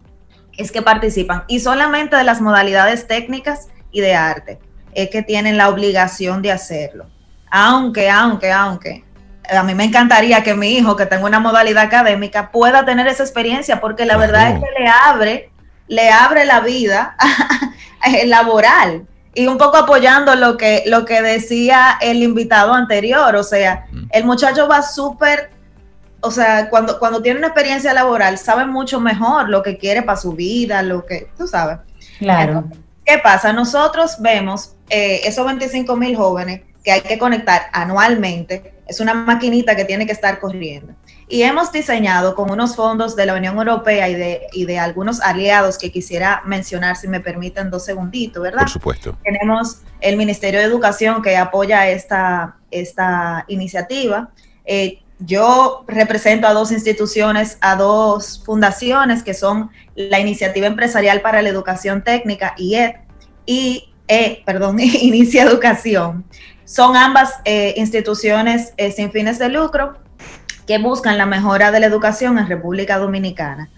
es 0.63 0.73
que 0.73 0.83
participan 0.83 1.45
y 1.49 1.61
solamente 1.61 2.17
de 2.17 2.25
las 2.25 2.41
modalidades 2.41 3.07
técnicas 3.07 3.69
y 3.91 4.01
de 4.01 4.15
arte 4.15 4.59
es 4.95 5.11
que 5.11 5.23
tienen 5.23 5.57
la 5.57 5.69
obligación 5.69 6.43
de 6.43 6.53
hacerlo. 6.53 7.07
Aunque, 7.51 8.11
aunque, 8.11 8.51
aunque, 8.51 9.05
a 9.49 9.63
mí 9.63 9.75
me 9.75 9.85
encantaría 9.85 10.43
que 10.43 10.55
mi 10.55 10.77
hijo, 10.77 10.97
que 10.97 11.07
tenga 11.07 11.27
una 11.27 11.41
modalidad 11.41 11.85
académica, 11.85 12.51
pueda 12.51 12.85
tener 12.85 13.07
esa 13.07 13.23
experiencia, 13.23 13.81
porque 13.81 14.07
la 14.07 14.17
verdad 14.17 14.53
es 14.53 14.61
que 14.61 14.81
le 14.81 14.89
abre, 14.89 15.51
le 15.89 16.11
abre 16.11 16.45
la 16.45 16.61
vida 16.61 17.17
laboral. 18.27 19.07
Y 19.35 19.47
un 19.47 19.57
poco 19.57 19.79
apoyando 19.79 20.35
lo 20.35 20.59
que, 20.59 20.83
lo 20.87 21.07
que 21.07 21.23
decía 21.23 21.99
el 22.03 22.23
invitado 22.23 22.75
anterior, 22.75 23.35
o 23.35 23.43
sea, 23.43 23.87
el 24.11 24.25
muchacho 24.25 24.69
va 24.69 24.83
súper 24.83 25.51
o 26.23 26.31
sea, 26.31 26.71
cuando, 26.71 26.99
cuando 26.99 27.21
tiene 27.21 27.39
una 27.39 27.49
experiencia 27.49 27.93
laboral, 27.93 28.39
sabe 28.39 28.65
mucho 28.65 29.01
mejor 29.01 29.49
lo 29.49 29.63
que 29.63 29.77
quiere 29.77 30.03
para 30.03 30.19
su 30.19 30.33
vida, 30.33 30.83
lo 30.83 31.05
que, 31.05 31.29
tú 31.37 31.47
sabes. 31.47 31.79
Claro. 32.19 32.65
¿Qué 33.05 33.19
pasa? 33.19 33.53
Nosotros 33.53 34.17
vemos 34.21 34.77
eh, 34.89 35.21
esos 35.25 35.45
25 35.45 35.97
mil 35.97 36.17
jóvenes 36.17 36.63
que 36.85 36.93
hay 36.93 37.01
que 37.01 37.19
conectar 37.19 37.63
anualmente. 37.73 38.75
Es 38.87 39.01
una 39.01 39.15
maquinita 39.15 39.75
que 39.75 39.85
tiene 39.85 40.07
que 40.07 40.13
estar 40.13 40.39
corriendo. 40.39 40.95
Y 41.29 41.43
hemos 41.43 41.73
diseñado 41.73 42.37
con 42.37 42.51
unos 42.51 42.77
fondos 42.77 43.17
de 43.17 43.27
la 43.27 43.35
Unión 43.35 43.57
Europea 43.57 44.09
y 44.09 44.15
de, 44.15 44.47
y 44.53 44.65
de 44.67 44.79
algunos 44.79 45.21
aliados 45.21 45.79
que 45.79 45.91
quisiera 45.91 46.43
mencionar, 46.45 46.97
si 46.97 47.09
me 47.09 47.21
permiten 47.21 47.71
dos 47.71 47.85
segunditos, 47.85 48.43
¿verdad? 48.43 48.61
Por 48.61 48.71
supuesto. 48.71 49.19
Tenemos 49.25 49.79
el 50.01 50.17
Ministerio 50.17 50.61
de 50.61 50.67
Educación 50.67 51.23
que 51.23 51.37
apoya 51.37 51.89
esta, 51.89 52.57
esta 52.71 53.45
iniciativa. 53.49 54.31
Eh, 54.65 55.02
yo 55.25 55.85
represento 55.87 56.47
a 56.47 56.53
dos 56.53 56.73
instituciones, 56.73 57.59
a 57.61 57.77
dos 57.77 58.43
fundaciones 58.45 59.23
que 59.23 59.35
son 59.35 59.71
la 59.95 60.21
Iniciativa 60.21 60.67
Empresarial 60.67 61.21
para 61.21 61.43
la 61.43 61.49
Educación 61.49 62.03
Técnica, 62.03 62.55
IED, 62.57 62.93
y, 63.47 63.93
e, 64.09 64.43
perdón, 64.45 64.79
Inicia 64.81 65.43
Educación. 65.43 66.25
Son 66.65 66.97
ambas 66.97 67.35
eh, 67.45 67.75
instituciones 67.77 68.73
eh, 68.77 68.93
sin 68.93 69.11
fines 69.11 69.39
de 69.39 69.49
lucro 69.49 69.95
que 70.67 70.79
buscan 70.79 71.19
la 71.19 71.27
mejora 71.27 71.71
de 71.71 71.81
la 71.81 71.87
educación 71.87 72.39
en 72.39 72.47
República 72.47 72.99
Dominicana. 72.99 73.71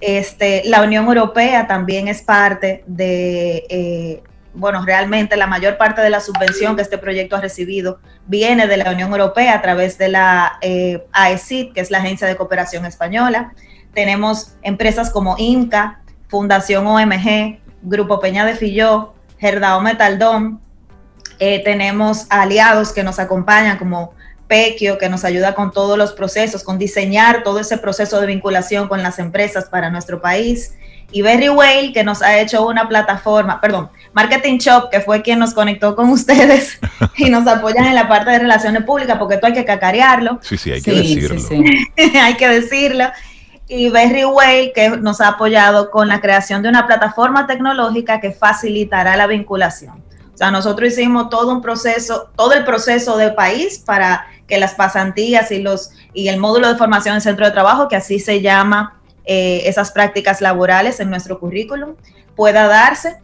Este, 0.00 0.62
la 0.66 0.82
Unión 0.82 1.06
Europea 1.06 1.66
también 1.66 2.06
es 2.06 2.22
parte 2.22 2.84
de 2.86 3.64
eh, 3.68 4.22
bueno, 4.58 4.84
realmente 4.84 5.36
la 5.36 5.46
mayor 5.46 5.78
parte 5.78 6.00
de 6.00 6.10
la 6.10 6.20
subvención 6.20 6.74
que 6.74 6.82
este 6.82 6.98
proyecto 6.98 7.36
ha 7.36 7.40
recibido 7.40 8.00
viene 8.26 8.66
de 8.66 8.76
la 8.76 8.90
Unión 8.90 9.12
Europea 9.12 9.54
a 9.54 9.62
través 9.62 9.98
de 9.98 10.08
la 10.08 10.58
eh, 10.60 11.06
AECID, 11.12 11.72
que 11.72 11.80
es 11.80 11.92
la 11.92 11.98
Agencia 11.98 12.26
de 12.26 12.36
Cooperación 12.36 12.84
Española. 12.84 13.52
Tenemos 13.94 14.56
empresas 14.62 15.10
como 15.10 15.36
INCA, 15.38 16.00
Fundación 16.26 16.86
OMG, 16.86 17.60
Grupo 17.82 18.18
Peña 18.18 18.44
de 18.44 18.56
Filló, 18.56 19.14
Gerdao 19.38 19.80
Metaldón. 19.80 20.60
Eh, 21.38 21.62
tenemos 21.62 22.26
aliados 22.28 22.92
que 22.92 23.04
nos 23.04 23.20
acompañan 23.20 23.78
como 23.78 24.12
Pequio, 24.48 24.98
que 24.98 25.08
nos 25.08 25.24
ayuda 25.24 25.54
con 25.54 25.70
todos 25.70 25.96
los 25.96 26.12
procesos, 26.14 26.64
con 26.64 26.78
diseñar 26.78 27.44
todo 27.44 27.60
ese 27.60 27.78
proceso 27.78 28.20
de 28.20 28.26
vinculación 28.26 28.88
con 28.88 29.04
las 29.04 29.20
empresas 29.20 29.66
para 29.66 29.88
nuestro 29.88 30.20
país 30.20 30.74
y 31.10 31.22
Berry 31.22 31.48
Whale, 31.48 31.92
que 31.92 32.04
nos 32.04 32.20
ha 32.20 32.38
hecho 32.38 32.66
una 32.66 32.88
plataforma, 32.88 33.60
perdón, 33.60 33.88
Marketing 34.12 34.58
Shop, 34.58 34.90
que 34.90 35.00
fue 35.00 35.22
quien 35.22 35.38
nos 35.38 35.54
conectó 35.54 35.96
con 35.96 36.10
ustedes 36.10 36.78
y 37.16 37.30
nos 37.30 37.46
apoyan 37.46 37.86
en 37.86 37.94
la 37.94 38.08
parte 38.08 38.30
de 38.30 38.40
relaciones 38.40 38.82
públicas, 38.84 39.16
porque 39.18 39.36
esto 39.36 39.46
hay 39.46 39.54
que 39.54 39.64
cacarearlo. 39.64 40.38
Sí, 40.42 40.58
sí, 40.58 40.72
hay 40.72 40.82
que 40.82 40.92
decirlo. 40.92 41.40
hay 42.22 42.34
que 42.34 42.48
decirlo. 42.48 43.04
Y 43.68 43.90
Berry 43.90 44.24
Whale, 44.24 44.72
que 44.74 44.90
nos 44.90 45.20
ha 45.20 45.28
apoyado 45.28 45.90
con 45.90 46.08
la 46.08 46.20
creación 46.20 46.62
de 46.62 46.68
una 46.68 46.86
plataforma 46.86 47.46
tecnológica 47.46 48.20
que 48.20 48.32
facilitará 48.32 49.16
la 49.16 49.26
vinculación. 49.26 50.02
O 50.32 50.36
sea, 50.38 50.50
nosotros 50.50 50.92
hicimos 50.92 51.30
todo 51.30 51.52
un 51.52 51.60
proceso, 51.60 52.30
todo 52.36 52.52
el 52.52 52.64
proceso 52.64 53.16
del 53.16 53.34
país 53.34 53.78
para 53.78 54.26
que 54.46 54.58
las 54.58 54.74
pasantías 54.74 55.50
y 55.50 55.60
los 55.60 55.90
y 56.14 56.28
el 56.28 56.38
módulo 56.38 56.68
de 56.68 56.78
formación 56.78 57.16
en 57.16 57.20
centro 57.20 57.44
de 57.44 57.52
trabajo, 57.52 57.88
que 57.88 57.96
así 57.96 58.18
se 58.18 58.40
llama 58.40 58.97
eh, 59.30 59.68
esas 59.68 59.92
prácticas 59.92 60.40
laborales 60.40 61.00
en 61.00 61.10
nuestro 61.10 61.38
currículum 61.38 61.96
pueda 62.34 62.66
darse. 62.66 63.18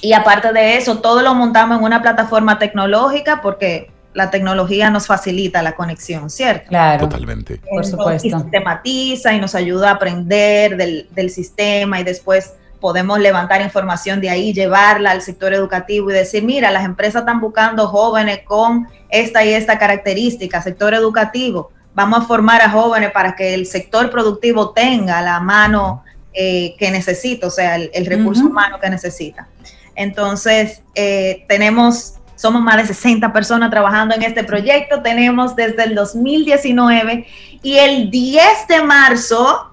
Y 0.00 0.14
aparte 0.14 0.54
de 0.54 0.78
eso, 0.78 1.00
todo 1.00 1.20
lo 1.20 1.34
montamos 1.34 1.76
en 1.76 1.84
una 1.84 2.00
plataforma 2.00 2.58
tecnológica 2.58 3.42
porque 3.42 3.90
la 4.14 4.30
tecnología 4.30 4.88
nos 4.88 5.06
facilita 5.06 5.62
la 5.62 5.72
conexión, 5.76 6.30
¿cierto? 6.30 6.70
Claro. 6.70 7.06
Totalmente. 7.06 7.60
Por 7.70 7.84
supuesto. 7.84 8.26
Y 8.26 8.30
sistematiza 8.30 9.34
y 9.34 9.38
nos 9.38 9.54
ayuda 9.54 9.90
a 9.90 9.94
aprender 9.96 10.78
del, 10.78 11.10
del, 11.10 11.28
sistema 11.28 12.00
y 12.00 12.04
después 12.04 12.54
podemos 12.80 13.18
levantar 13.18 13.60
información 13.60 14.22
de 14.22 14.30
ahí, 14.30 14.54
llevarla 14.54 15.10
al 15.10 15.20
sector 15.20 15.52
educativo 15.52 16.10
y 16.10 16.14
decir, 16.14 16.42
mira, 16.42 16.70
las 16.70 16.86
empresas 16.86 17.20
están 17.20 17.38
buscando 17.42 17.86
jóvenes 17.86 18.40
con 18.46 18.88
esta 19.10 19.44
y 19.44 19.52
esta 19.52 19.78
característica, 19.78 20.62
sector 20.62 20.94
educativo 20.94 21.70
vamos 21.98 22.20
a 22.20 22.26
formar 22.26 22.62
a 22.62 22.70
jóvenes 22.70 23.10
para 23.10 23.34
que 23.34 23.54
el 23.54 23.66
sector 23.66 24.08
productivo 24.08 24.70
tenga 24.70 25.20
la 25.20 25.40
mano 25.40 26.04
eh, 26.32 26.76
que 26.78 26.92
necesita, 26.92 27.48
o 27.48 27.50
sea, 27.50 27.74
el, 27.74 28.06
recurso 28.06 28.46
humano 28.46 28.78
que 28.80 28.88
necesita. 28.88 29.48
Entonces, 29.96 30.82
eh, 30.94 31.44
tenemos 31.48 32.14
Somos 32.36 32.62
más 32.62 32.76
de 32.76 32.86
60 32.86 33.32
personas 33.32 33.68
trabajando 33.68 34.14
en 34.14 34.22
este 34.22 34.44
proyecto. 34.44 35.02
Tenemos 35.02 35.56
desde 35.56 35.82
el 35.82 35.96
2019 35.96 37.26
y 37.64 37.78
el 37.78 38.12
10 38.12 38.44
de 38.68 38.82
marzo 38.84 39.72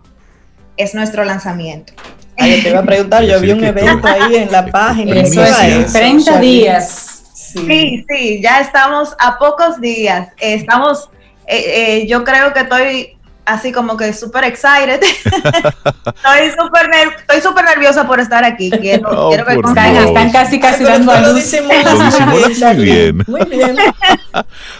es 0.75 0.95
nuestro 0.95 1.23
lanzamiento. 1.25 1.93
Ay, 2.39 2.63
te 2.63 2.69
iba 2.69 2.79
a 2.79 2.83
preguntar, 2.83 3.23
yo 3.23 3.39
vi 3.39 3.51
un 3.51 3.63
evento 3.63 4.07
ahí 4.07 4.37
en 4.37 4.51
la 4.51 4.65
página. 4.65 5.21
Eso 5.21 5.43
es, 5.43 5.93
30 5.93 6.39
días. 6.39 7.21
Sí. 7.35 8.03
sí, 8.09 8.41
ya 8.41 8.61
estamos 8.61 9.15
a 9.19 9.37
pocos 9.37 9.79
días. 9.79 10.29
Estamos, 10.39 11.11
eh, 11.47 12.01
eh, 12.01 12.07
yo 12.07 12.23
creo 12.23 12.53
que 12.53 12.61
estoy 12.61 13.15
así 13.45 13.71
como 13.71 13.95
que 13.95 14.11
súper 14.13 14.43
excited. 14.43 15.01
estoy 15.03 16.49
súper 16.57 16.89
estoy 17.19 17.41
super 17.41 17.63
nerviosa 17.63 18.05
por 18.07 18.19
estar 18.19 18.43
aquí. 18.43 18.69
Quiero, 18.71 19.29
quiero 19.29 19.45
que 19.45 19.53
están, 19.53 19.95
están, 19.95 20.31
casi 20.31 20.59
casi 20.59 20.83
dando 20.83 21.11
a 21.11 21.21
luz. 21.21 21.55
muy 21.61 22.85
bien. 22.85 23.23
Muy 23.27 23.45
bien. 23.45 23.75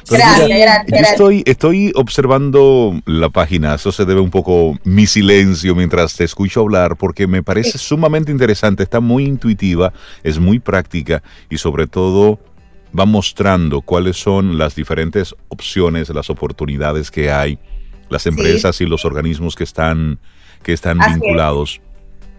gracias, 0.10 0.48
gracias, 0.88 1.12
Estoy, 1.12 1.44
estoy 1.46 1.92
observando 1.96 3.00
la 3.06 3.30
página. 3.30 3.76
Eso 3.76 3.92
se 3.92 4.06
debe 4.06 4.22
un 4.22 4.32
poco 4.32 4.78
mi 4.84 5.06
silencio 5.06 5.76
mientras 5.76 6.16
te 6.16 6.24
escucho 6.24 6.62
hablar 6.62 6.98
porque 6.98 7.28
me 7.28 7.44
parece 7.44 7.78
sumamente 7.78 8.32
interesante. 8.32 8.84
Está 8.84 9.00
muy 9.00 9.26
intuitiva, 9.26 9.94
es 10.24 10.40
muy 10.40 10.60
práctica 10.60 11.22
y 11.50 11.58
sobre 11.58 11.88
todo 11.88 12.40
va 12.98 13.06
mostrando 13.06 13.82
cuáles 13.82 14.18
son 14.18 14.58
las 14.58 14.76
diferentes 14.76 15.36
opciones, 15.50 16.10
las 16.10 16.30
oportunidades 16.30 17.12
que 17.12 17.32
hay 17.32 17.60
las 18.10 18.26
empresas 18.26 18.82
y 18.82 18.86
los 18.86 19.06
organismos 19.06 19.56
que 19.56 19.64
están, 19.64 20.20
que 20.64 20.74
están 20.74 20.98
vinculados. 21.00 21.80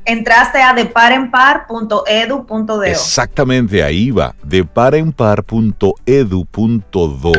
Entraste 0.04 0.60
a 0.62 0.72
deparenpar.edu.do. 0.72 2.84
Exactamente, 2.84 3.82
ahí 3.82 4.12
va, 4.12 4.36
deparenpar.edu.do. 4.44 7.32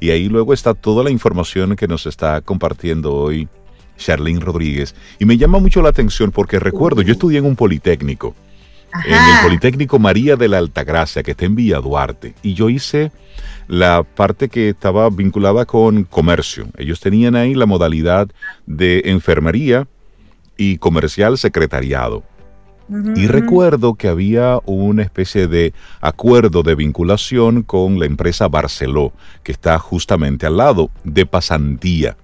Y 0.00 0.10
ahí 0.10 0.28
luego 0.28 0.54
está 0.54 0.72
toda 0.72 1.04
la 1.04 1.10
información 1.10 1.76
que 1.76 1.86
nos 1.86 2.06
está 2.06 2.40
compartiendo 2.40 3.14
hoy 3.14 3.46
Charlene 3.98 4.40
Rodríguez. 4.40 4.94
Y 5.18 5.26
me 5.26 5.36
llama 5.36 5.58
mucho 5.58 5.82
la 5.82 5.90
atención 5.90 6.30
porque 6.30 6.58
recuerdo, 6.58 7.02
yo 7.02 7.12
estudié 7.12 7.40
en 7.40 7.44
un 7.44 7.56
politécnico, 7.56 8.34
en 9.04 9.12
el 9.12 9.42
Politécnico 9.42 9.98
María 9.98 10.36
de 10.36 10.48
la 10.48 10.58
Altagracia, 10.58 11.22
que 11.22 11.32
está 11.32 11.44
en 11.44 11.54
Villa 11.54 11.80
Duarte. 11.80 12.34
Y 12.42 12.54
yo 12.54 12.68
hice 12.68 13.10
la 13.66 14.02
parte 14.02 14.48
que 14.48 14.70
estaba 14.70 15.08
vinculada 15.10 15.64
con 15.64 16.04
comercio. 16.04 16.66
Ellos 16.76 17.00
tenían 17.00 17.34
ahí 17.34 17.54
la 17.54 17.66
modalidad 17.66 18.28
de 18.66 19.02
enfermería 19.06 19.86
y 20.56 20.78
comercial 20.78 21.38
secretariado. 21.38 22.22
y 23.16 23.28
recuerdo 23.28 23.94
que 23.94 24.08
había 24.08 24.60
una 24.66 25.02
especie 25.02 25.48
de 25.48 25.72
acuerdo 26.02 26.62
de 26.62 26.74
vinculación 26.74 27.62
con 27.62 27.98
la 27.98 28.04
empresa 28.04 28.46
Barceló, 28.46 29.14
que 29.42 29.52
está 29.52 29.78
justamente 29.78 30.44
al 30.44 30.58
lado 30.58 30.90
de 31.02 31.24
pasantía. 31.24 32.18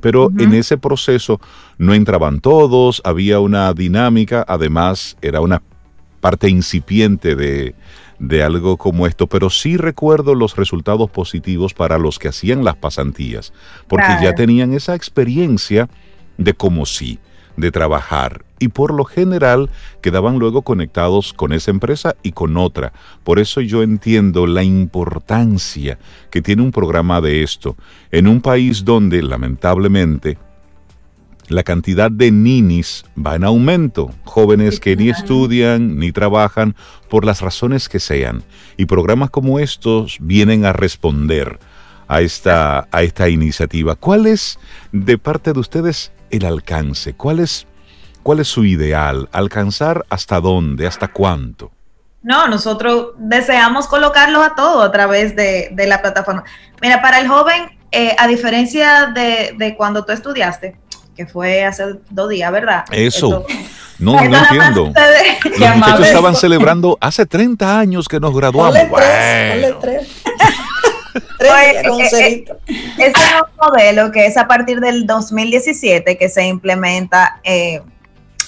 Pero 0.00 0.32
en 0.36 0.52
ese 0.54 0.78
proceso 0.78 1.40
no 1.78 1.94
entraban 1.94 2.40
todos, 2.40 3.00
había 3.04 3.38
una 3.38 3.72
dinámica, 3.72 4.44
además 4.48 5.16
era 5.22 5.40
una 5.40 5.62
parte 6.20 6.48
incipiente 6.48 7.34
de, 7.34 7.74
de 8.18 8.42
algo 8.42 8.76
como 8.76 9.06
esto, 9.06 9.26
pero 9.26 9.50
sí 9.50 9.76
recuerdo 9.76 10.34
los 10.34 10.56
resultados 10.56 11.10
positivos 11.10 11.74
para 11.74 11.98
los 11.98 12.18
que 12.18 12.28
hacían 12.28 12.64
las 12.64 12.76
pasantías, 12.76 13.52
porque 13.88 14.16
ya 14.22 14.34
tenían 14.34 14.72
esa 14.74 14.94
experiencia 14.94 15.88
de 16.36 16.54
como 16.54 16.86
sí, 16.86 17.18
de 17.56 17.70
trabajar, 17.70 18.44
y 18.58 18.68
por 18.68 18.92
lo 18.92 19.04
general 19.04 19.70
quedaban 20.02 20.38
luego 20.38 20.62
conectados 20.62 21.32
con 21.32 21.52
esa 21.52 21.70
empresa 21.70 22.14
y 22.22 22.32
con 22.32 22.56
otra. 22.58 22.92
Por 23.24 23.38
eso 23.38 23.62
yo 23.62 23.82
entiendo 23.82 24.46
la 24.46 24.62
importancia 24.62 25.98
que 26.30 26.42
tiene 26.42 26.62
un 26.62 26.70
programa 26.70 27.20
de 27.22 27.42
esto. 27.42 27.76
En 28.12 28.26
un 28.26 28.42
país 28.42 28.84
donde 28.84 29.22
lamentablemente 29.22 30.36
la 31.50 31.64
cantidad 31.64 32.10
de 32.10 32.30
ninis 32.30 33.04
va 33.14 33.34
en 33.34 33.44
aumento, 33.44 34.10
jóvenes 34.24 34.78
que 34.78 34.96
ni 34.96 35.10
estudian 35.10 35.98
ni 35.98 36.12
trabajan 36.12 36.76
por 37.08 37.24
las 37.24 37.40
razones 37.40 37.88
que 37.88 37.98
sean. 37.98 38.44
Y 38.76 38.86
programas 38.86 39.30
como 39.30 39.58
estos 39.58 40.18
vienen 40.20 40.64
a 40.64 40.72
responder 40.72 41.58
a 42.06 42.20
esta, 42.20 42.88
a 42.90 43.02
esta 43.02 43.28
iniciativa. 43.28 43.96
¿Cuál 43.96 44.26
es 44.26 44.58
de 44.92 45.18
parte 45.18 45.52
de 45.52 45.60
ustedes 45.60 46.12
el 46.30 46.44
alcance? 46.46 47.14
¿Cuál 47.14 47.40
es, 47.40 47.66
cuál 48.22 48.38
es 48.38 48.48
su 48.48 48.64
ideal? 48.64 49.28
¿Alcanzar 49.32 50.06
hasta 50.08 50.40
dónde? 50.40 50.86
¿Hasta 50.86 51.08
cuánto? 51.08 51.72
No, 52.22 52.46
nosotros 52.48 53.14
deseamos 53.16 53.88
colocarlos 53.88 54.46
a 54.46 54.54
todos 54.54 54.84
a 54.84 54.92
través 54.92 55.34
de, 55.34 55.72
la 55.86 56.00
plataforma. 56.00 56.44
Mira, 56.80 57.02
para 57.02 57.18
el 57.18 57.28
joven, 57.28 57.78
eh, 57.90 58.14
a 58.18 58.28
diferencia 58.28 59.06
de, 59.06 59.54
de 59.56 59.76
cuando 59.76 60.04
tú 60.04 60.12
estudiaste, 60.12 60.78
que 61.16 61.26
fue 61.26 61.64
hace 61.64 61.84
dos 62.10 62.28
días, 62.28 62.52
¿verdad? 62.52 62.84
Eso. 62.90 63.46
no, 63.98 64.12
no 64.12 64.36
entiendo. 64.36 64.92
Los 65.58 65.76
muchachos 65.76 66.06
estaban 66.06 66.36
celebrando 66.36 66.98
hace 67.00 67.24
30 67.26 67.78
años 67.78 68.08
que 68.08 68.20
nos 68.20 68.34
graduamos. 68.34 68.78
Ponle 68.78 69.74
tres, 69.80 70.08
pues, 71.38 72.12
eh, 72.12 72.44
eh, 72.68 72.94
es 72.98 73.14
un 73.16 73.48
modelo 73.58 74.12
que 74.12 74.26
es 74.26 74.36
a 74.36 74.46
partir 74.46 74.78
del 74.80 75.06
2017 75.06 76.18
que 76.18 76.28
se 76.28 76.46
implementa 76.46 77.40
eh, 77.44 77.80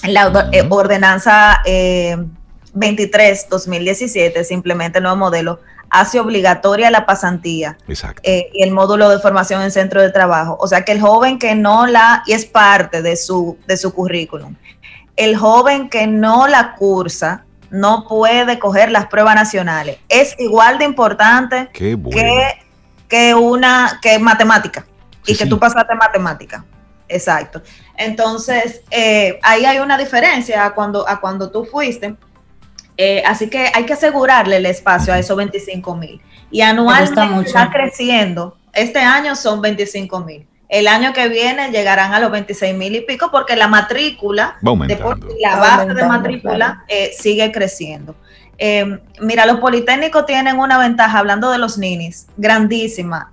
la 0.03 0.27
ordenanza 0.69 1.63
23-2017, 1.65 4.43
se 4.43 4.53
implementa 4.53 4.99
el 4.99 5.03
nuevo 5.03 5.17
modelo 5.17 5.59
hace 5.93 6.19
obligatoria 6.19 6.89
la 6.89 7.05
pasantía 7.05 7.77
eh, 8.23 8.49
y 8.51 8.63
el 8.63 8.71
módulo 8.71 9.09
de 9.09 9.19
formación 9.19 9.61
en 9.61 9.69
centro 9.69 10.01
de 10.01 10.09
trabajo. 10.09 10.57
O 10.59 10.67
sea 10.67 10.83
que 10.83 10.91
el 10.91 10.99
joven 10.99 11.37
que 11.37 11.53
no 11.53 11.85
la, 11.85 12.23
y 12.25 12.33
es 12.33 12.45
parte 12.45 13.03
de 13.03 13.15
su, 13.15 13.59
de 13.67 13.77
su 13.77 13.93
currículum, 13.93 14.55
el 15.15 15.37
joven 15.37 15.89
que 15.89 16.07
no 16.07 16.47
la 16.47 16.73
cursa 16.73 17.45
no 17.69 18.07
puede 18.07 18.57
coger 18.57 18.89
las 18.89 19.05
pruebas 19.05 19.35
nacionales. 19.35 19.97
Es 20.09 20.35
igual 20.39 20.79
de 20.79 20.85
importante 20.85 21.69
que, 21.71 21.95
que, 23.07 23.35
una, 23.35 23.99
que 24.01 24.17
matemática 24.17 24.87
y 25.27 25.37
que 25.37 25.45
tú 25.45 25.59
pasaste 25.59 25.93
matemática. 25.93 26.65
Exacto. 27.07 27.61
Entonces, 27.97 28.81
eh, 28.89 29.39
ahí 29.43 29.63
hay 29.65 29.77
una 29.77 29.95
diferencia 29.99 30.71
cuando, 30.71 31.07
a 31.07 31.21
cuando 31.21 31.51
tú 31.51 31.65
fuiste 31.65 32.15
eh, 32.97 33.23
así 33.25 33.49
que 33.49 33.71
hay 33.73 33.85
que 33.85 33.93
asegurarle 33.93 34.57
el 34.57 34.65
espacio 34.65 35.13
a 35.13 35.19
esos 35.19 35.35
25 35.35 35.95
mil. 35.95 36.21
Y 36.51 36.61
anualmente 36.61 37.47
está 37.47 37.71
creciendo. 37.71 38.57
Este 38.73 38.99
año 38.99 39.35
son 39.35 39.61
25 39.61 40.19
mil. 40.21 40.47
El 40.69 40.87
año 40.87 41.13
que 41.13 41.27
viene 41.27 41.69
llegarán 41.69 42.13
a 42.13 42.19
los 42.19 42.31
26 42.31 42.75
mil 42.75 42.95
y 42.95 43.01
pico 43.01 43.29
porque 43.31 43.55
la 43.55 43.67
matrícula, 43.67 44.57
la 44.61 45.55
base 45.57 45.93
de 45.93 46.05
matrícula 46.05 46.83
eh, 46.87 47.11
sigue 47.17 47.51
creciendo. 47.51 48.15
Eh, 48.57 48.99
mira, 49.19 49.45
los 49.45 49.59
politécnicos 49.59 50.25
tienen 50.25 50.59
una 50.59 50.77
ventaja, 50.77 51.19
hablando 51.19 51.51
de 51.51 51.57
los 51.57 51.77
ninis, 51.77 52.27
grandísima 52.37 53.31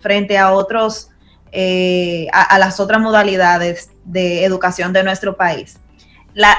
frente 0.00 0.38
a 0.38 0.52
otros, 0.52 1.10
a, 1.52 2.58
las 2.58 2.78
otras 2.78 3.00
modalidades 3.00 3.90
de 4.04 4.44
educación 4.44 4.92
de 4.92 5.02
nuestro 5.02 5.36
país. 5.36 5.78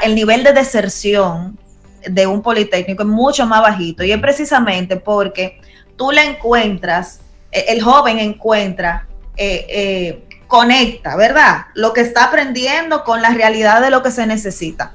el 0.04 0.16
nivel 0.16 0.44
de 0.44 0.54
deserción 0.54 1.58
de 2.08 2.28
un 2.28 2.42
politécnico 2.42 3.04
es 3.04 3.10
mucho 3.10 3.46
más 3.46 3.62
bajito 3.62 4.04
y 4.04 4.12
es 4.12 4.20
precisamente 4.20 4.98
porque 4.98 5.62
tú 5.96 6.12
le 6.12 6.24
encuentras, 6.24 7.20
e, 7.52 7.66
el 7.70 7.82
joven 7.82 8.20
encuentra, 8.20 9.08
eh, 9.38 9.66
eh, 9.70 10.28
conecta, 10.48 11.16
¿verdad? 11.16 11.68
Lo 11.76 11.94
que 11.94 12.02
está 12.02 12.26
aprendiendo 12.26 13.04
con 13.04 13.22
la 13.22 13.30
realidad 13.30 13.82
de 13.82 13.90
lo 13.90 14.04
que 14.04 14.12
se 14.12 14.26
necesita. 14.28 14.94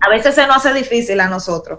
A 0.00 0.10
veces 0.10 0.34
se 0.34 0.46
nos 0.46 0.58
hace 0.58 0.74
difícil 0.74 1.20
a 1.20 1.28
nosotros, 1.28 1.78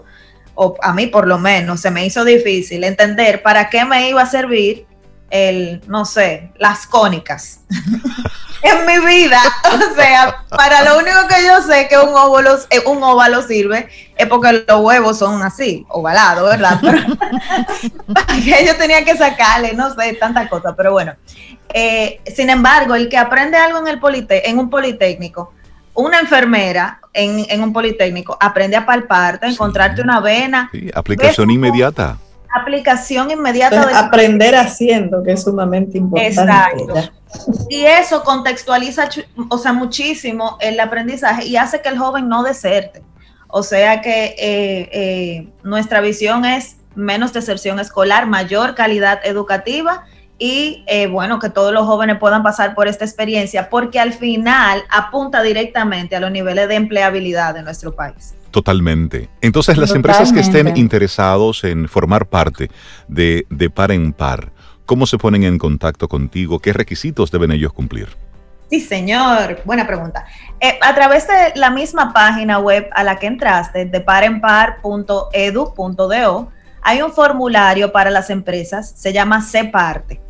o 0.54 0.74
a 0.82 0.92
mí 0.92 1.06
por 1.06 1.28
lo 1.28 1.38
menos, 1.38 1.80
se 1.80 1.90
me 1.90 2.04
hizo 2.04 2.24
difícil 2.24 2.82
entender 2.82 3.42
para 3.42 3.70
qué 3.70 3.84
me 3.84 4.08
iba 4.08 4.22
a 4.22 4.26
servir 4.26 4.86
el, 5.30 5.82
no 5.86 6.04
sé, 6.04 6.50
las 6.58 6.86
cónicas 6.86 7.60
en 8.62 8.86
mi 8.86 9.06
vida. 9.06 9.40
O 9.76 9.94
sea, 9.94 10.44
para 10.48 10.82
lo 10.84 10.98
único 10.98 11.26
que 11.28 11.44
yo 11.46 11.62
sé 11.62 11.88
que 11.88 11.98
un 11.98 12.14
óvalo, 12.14 12.56
eh, 12.70 12.80
un 12.86 13.02
óvalo 13.02 13.42
sirve 13.42 13.88
es 14.16 14.26
porque 14.26 14.64
los 14.66 14.80
huevos 14.80 15.18
son 15.18 15.42
así, 15.42 15.86
ovalados, 15.88 16.50
¿verdad? 16.50 16.80
que 18.44 18.66
yo 18.66 18.76
tenía 18.76 19.04
que 19.04 19.16
sacarle, 19.16 19.72
no 19.74 19.94
sé, 19.94 20.14
tantas 20.14 20.48
cosas, 20.48 20.74
pero 20.76 20.92
bueno. 20.92 21.14
Eh, 21.72 22.20
sin 22.34 22.48
embargo, 22.50 22.94
el 22.94 23.08
que 23.08 23.18
aprende 23.18 23.56
algo 23.56 23.78
en, 23.78 23.88
el 23.88 23.98
polite 23.98 24.48
en 24.48 24.58
un 24.58 24.70
politécnico, 24.70 25.52
una 25.94 26.20
enfermera 26.20 27.00
en, 27.12 27.60
un 27.60 27.72
politécnico 27.72 28.36
aprende 28.40 28.76
a 28.76 28.86
palparte, 28.86 29.46
a 29.46 29.48
encontrarte 29.50 30.02
una 30.02 30.20
vena. 30.20 30.70
aplicación 30.94 31.50
inmediata 31.50 32.18
aplicación 32.56 33.30
inmediata. 33.30 33.86
de 33.86 33.94
aprender 33.94 34.54
haciendo, 34.56 35.22
que 35.22 35.32
es 35.32 35.42
sumamente 35.42 35.98
importante. 35.98 36.40
Exacto. 36.40 37.12
Y 37.68 37.84
eso 37.84 38.22
contextualiza, 38.22 39.08
o 39.48 39.58
sea, 39.58 39.72
muchísimo 39.72 40.56
el 40.60 40.78
aprendizaje 40.80 41.44
y 41.46 41.56
hace 41.56 41.80
que 41.82 41.88
el 41.88 41.98
joven 41.98 42.28
no 42.28 42.42
deserte. 42.42 43.02
O 43.48 43.62
sea 43.62 44.00
que 44.00 44.34
eh, 44.38 44.88
eh, 44.92 45.48
nuestra 45.62 46.00
visión 46.00 46.44
es 46.44 46.76
menos 46.94 47.32
deserción 47.32 47.78
escolar, 47.78 48.26
mayor 48.26 48.74
calidad 48.74 49.20
educativa 49.24 50.04
y 50.38 50.84
eh, 50.86 51.06
bueno, 51.06 51.38
que 51.38 51.48
todos 51.48 51.72
los 51.72 51.86
jóvenes 51.86 52.18
puedan 52.18 52.42
pasar 52.42 52.74
por 52.74 52.88
esta 52.88 53.04
experiencia, 53.04 53.70
porque 53.70 53.98
al 53.98 54.12
final 54.12 54.82
apunta 54.90 55.42
directamente 55.42 56.16
a 56.16 56.20
los 56.20 56.30
niveles 56.30 56.68
de 56.68 56.74
empleabilidad 56.74 57.54
de 57.54 57.62
nuestro 57.62 57.94
país. 57.94 58.34
Totalmente. 58.56 59.28
Entonces, 59.42 59.76
las 59.76 59.90
empresas 59.90 60.32
que 60.32 60.40
estén 60.40 60.78
interesados 60.78 61.62
en 61.62 61.90
formar 61.90 62.24
parte 62.24 62.70
de, 63.06 63.44
de 63.50 63.68
par 63.68 63.92
en 63.92 64.14
par, 64.14 64.50
¿cómo 64.86 65.04
se 65.04 65.18
ponen 65.18 65.44
en 65.44 65.58
contacto 65.58 66.08
contigo? 66.08 66.58
¿Qué 66.58 66.72
requisitos 66.72 67.30
deben 67.30 67.52
ellos 67.52 67.74
cumplir? 67.74 68.08
Sí, 68.70 68.80
señor. 68.80 69.60
Buena 69.66 69.86
pregunta. 69.86 70.24
Eh, 70.58 70.78
a 70.80 70.94
través 70.94 71.28
de 71.28 71.52
la 71.54 71.68
misma 71.68 72.14
página 72.14 72.58
web 72.58 72.88
a 72.94 73.04
la 73.04 73.18
que 73.18 73.26
entraste, 73.26 73.84
de 73.84 74.00
parenpar.edu.do, 74.00 76.48
hay 76.80 77.02
un 77.02 77.12
formulario 77.12 77.92
para 77.92 78.08
las 78.08 78.30
empresas, 78.30 78.90
se 78.96 79.12
llama 79.12 79.42
C 79.42 79.64
Parte. 79.64 80.22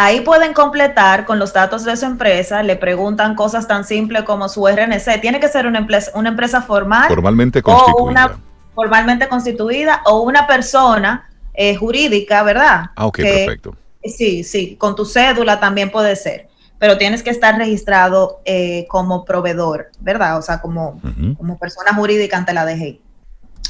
Ahí 0.00 0.20
pueden 0.20 0.54
completar 0.54 1.24
con 1.24 1.40
los 1.40 1.52
datos 1.52 1.82
de 1.82 1.96
su 1.96 2.06
empresa, 2.06 2.62
le 2.62 2.76
preguntan 2.76 3.34
cosas 3.34 3.66
tan 3.66 3.84
simples 3.84 4.22
como 4.22 4.48
su 4.48 4.64
RNC. 4.64 5.20
Tiene 5.20 5.40
que 5.40 5.48
ser 5.48 5.66
una 5.66 5.80
empresa, 5.80 6.12
una 6.14 6.28
empresa 6.28 6.62
formal. 6.62 7.08
Formalmente 7.08 7.60
constituida. 7.60 7.96
O 7.98 8.04
una, 8.04 8.38
formalmente 8.76 9.26
constituida 9.26 10.02
o 10.06 10.20
una 10.20 10.46
persona 10.46 11.28
eh, 11.52 11.74
jurídica, 11.74 12.44
¿verdad? 12.44 12.90
Ah, 12.94 13.06
ok, 13.06 13.16
perfecto. 13.16 13.76
Sí, 14.04 14.44
sí, 14.44 14.76
con 14.76 14.94
tu 14.94 15.04
cédula 15.04 15.58
también 15.58 15.90
puede 15.90 16.14
ser, 16.14 16.46
pero 16.78 16.96
tienes 16.96 17.24
que 17.24 17.30
estar 17.30 17.58
registrado 17.58 18.40
eh, 18.44 18.86
como 18.88 19.24
proveedor, 19.24 19.90
¿verdad? 19.98 20.38
O 20.38 20.42
sea, 20.42 20.60
como, 20.60 21.00
como 21.36 21.58
persona 21.58 21.92
jurídica 21.92 22.36
ante 22.36 22.52
la 22.52 22.64
DGI. 22.64 23.02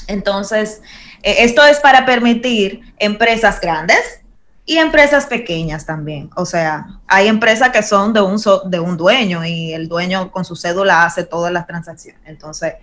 Entonces, 0.09 0.83
eh, 1.23 1.37
esto 1.39 1.65
es 1.65 1.81
para 1.81 2.05
permitir 2.05 2.83
empresas 2.99 3.63
grandes, 3.63 4.21
y 4.69 4.77
empresas 4.77 5.25
pequeñas 5.25 5.87
también. 5.87 6.29
O 6.37 6.45
sea, 6.45 7.01
hay 7.07 7.27
empresas 7.27 7.71
que 7.71 7.83
son 7.83 8.13
de 8.13 8.21
un, 8.21 8.39
de 8.67 8.79
un 8.79 8.99
dueño 8.99 9.43
y 9.43 9.73
el 9.73 9.89
dueño 9.89 10.31
con 10.31 10.45
su 10.45 10.57
cédula 10.57 11.07
hace 11.07 11.25
todas 11.25 11.51
las 11.51 11.67
transacciones. 11.67 12.21
Entonces, 12.27 12.75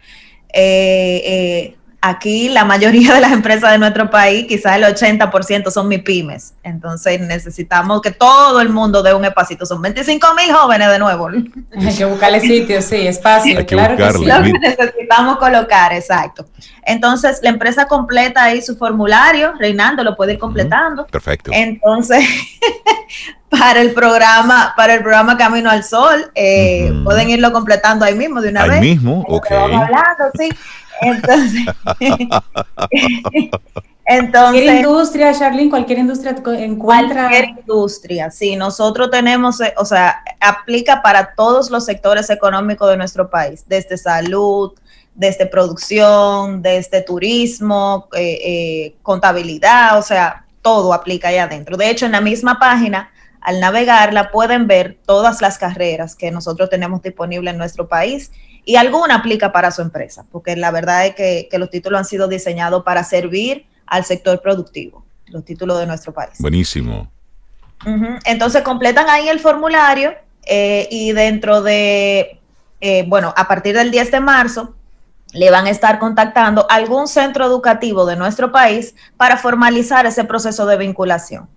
eh, 0.52 1.05
aquí 2.10 2.50
la 2.50 2.66
mayoría 2.66 3.16
de 3.16 3.22
las 3.22 3.32
empresas 3.32 3.72
de 3.72 3.78
nuestro 3.78 4.10
país, 4.10 4.46
quizás 4.48 4.78
el 4.78 4.84
80% 4.84 5.72
son 5.72 5.90
pymes. 6.04 6.54
Entonces 6.64 7.20
necesitamos 7.20 8.02
que 8.02 8.12
todo 8.12 8.62
el 8.62 8.70
mundo 8.70 9.02
dé 9.02 9.14
un 9.14 9.26
espacito. 9.26 9.66
Son 9.66 9.82
25 9.82 10.28
mil 10.36 10.54
jóvenes 10.54 10.90
de 10.90 11.00
nuevo. 11.00 11.28
Hay 11.78 11.96
que 11.96 12.06
buscarle 12.06 12.40
sitio, 12.42 12.82
sí, 12.82 13.08
espacio. 13.08 13.66
claro 13.66 13.98
que 13.98 14.12
sí. 14.12 14.26
Lo 14.26 14.44
que 14.44 14.54
necesitamos 14.54 15.38
colocar, 15.38 15.94
exacto. 15.94 16.46
Entonces 16.84 17.40
la 17.42 17.50
empresa 17.50 17.88
completa 17.88 18.44
ahí 18.44 18.62
su 18.62 18.78
formulario, 18.78 19.54
Reinaldo 19.58 20.04
lo 20.04 20.16
puede 20.16 20.34
ir 20.34 20.40
completando. 20.40 21.08
perfecto. 21.08 21.52
Entonces, 21.54 22.24
para 23.50 23.82
el 23.82 23.94
programa, 23.94 24.74
para 24.78 24.94
el 24.94 25.02
programa 25.02 25.38
Camino 25.38 25.72
al 25.72 25.84
Sol, 25.84 26.32
eh, 26.36 26.94
pueden 27.04 27.30
irlo 27.30 27.52
completando 27.52 28.06
ahí 28.06 28.14
mismo 28.16 28.42
de 28.42 28.50
una 28.50 28.64
vez. 28.64 28.74
Ahí 28.74 28.82
mismo, 28.82 29.24
ok. 29.28 29.52
hablando, 29.52 30.32
sí. 30.38 30.50
Entonces, 31.02 31.66
entonces 34.06 34.62
cualquier 34.62 34.76
industria, 34.76 35.34
Charlene, 35.34 35.70
cualquier 35.70 36.00
industria 36.00 36.36
encuentra. 36.60 37.30
Cualquier 37.30 37.50
industria, 37.60 38.32
sí, 38.32 38.56
nosotros 38.56 39.10
tenemos, 39.12 39.60
eh, 39.62 39.74
o 39.78 39.86
sea, 39.86 40.24
aplica 40.40 41.02
para 41.02 41.34
todos 41.36 41.70
los 41.70 41.86
sectores 41.86 42.30
económicos 42.30 42.90
de 42.90 42.98
nuestro 42.98 43.30
país, 43.30 43.64
desde 43.68 43.98
salud, 43.98 44.74
desde 45.16 45.46
producción, 45.46 46.62
desde 46.62 47.02
turismo, 47.02 48.10
eh, 48.16 48.40
eh, 48.44 48.96
contabilidad, 49.02 49.98
o 49.98 50.02
sea, 50.02 50.46
todo 50.62 50.94
aplica 50.94 51.30
ahí 51.30 51.38
adentro. 51.38 51.78
De 51.78 51.90
hecho, 51.90 52.06
en 52.06 52.12
la 52.12 52.22
misma 52.22 52.60
página, 52.60 53.12
al 53.40 53.60
navegarla, 53.60 54.32
pueden 54.32 54.68
ver 54.68 54.98
todas 55.06 55.42
las 55.42 55.58
carreras 55.58 56.16
que 56.16 56.32
nosotros 56.32 56.70
tenemos 56.70 57.02
disponibles 57.02 57.54
en 57.54 57.60
nuestro 57.60 57.88
país 57.88 58.32
y 58.66 58.76
alguna 58.78 59.16
aplica 59.16 59.52
para 59.52 59.72
su 59.72 59.84
empresa, 59.84 60.26
porque 60.32 60.56
la 60.56 60.72
verdad 60.72 61.06
es 61.06 61.16
que, 61.16 61.48
los 61.58 61.70
títulos 61.70 62.00
han 62.00 62.06
sido 62.06 62.28
diseñados 62.28 62.84
para 62.84 63.04
servir 63.04 63.68
al 63.86 64.04
sector 64.04 64.42
productivo, 64.42 65.06
los 65.28 65.46
títulos 65.46 65.80
de 65.80 65.86
nuestro 65.86 66.14
país. 66.14 66.34
Buenísimo. 66.40 67.12
Entonces 68.26 68.64
completan 68.64 69.08
ahí 69.10 69.30
el 69.30 69.40
formulario 69.40 70.16
eh, 70.46 70.88
y 70.90 71.12
dentro 71.12 71.62
de, 71.62 72.40
eh, 72.82 73.06
bueno, 73.08 73.34
a 73.38 73.48
partir 73.48 73.76
del 73.76 73.92
10 73.92 74.12
de 74.12 74.20
marzo 74.20 74.74
le 75.34 75.52
van 75.52 75.68
a 75.68 75.70
estar 75.70 76.00
contactando 76.00 76.66
algún 76.70 77.08
centro 77.08 77.46
educativo 77.46 78.06
de 78.06 78.16
nuestro 78.16 78.52
país 78.52 78.96
para 79.18 79.38
formalizar 79.38 80.08
ese 80.08 80.24
proceso 80.24 80.66
de 80.66 80.78
vinculación. 80.78 81.48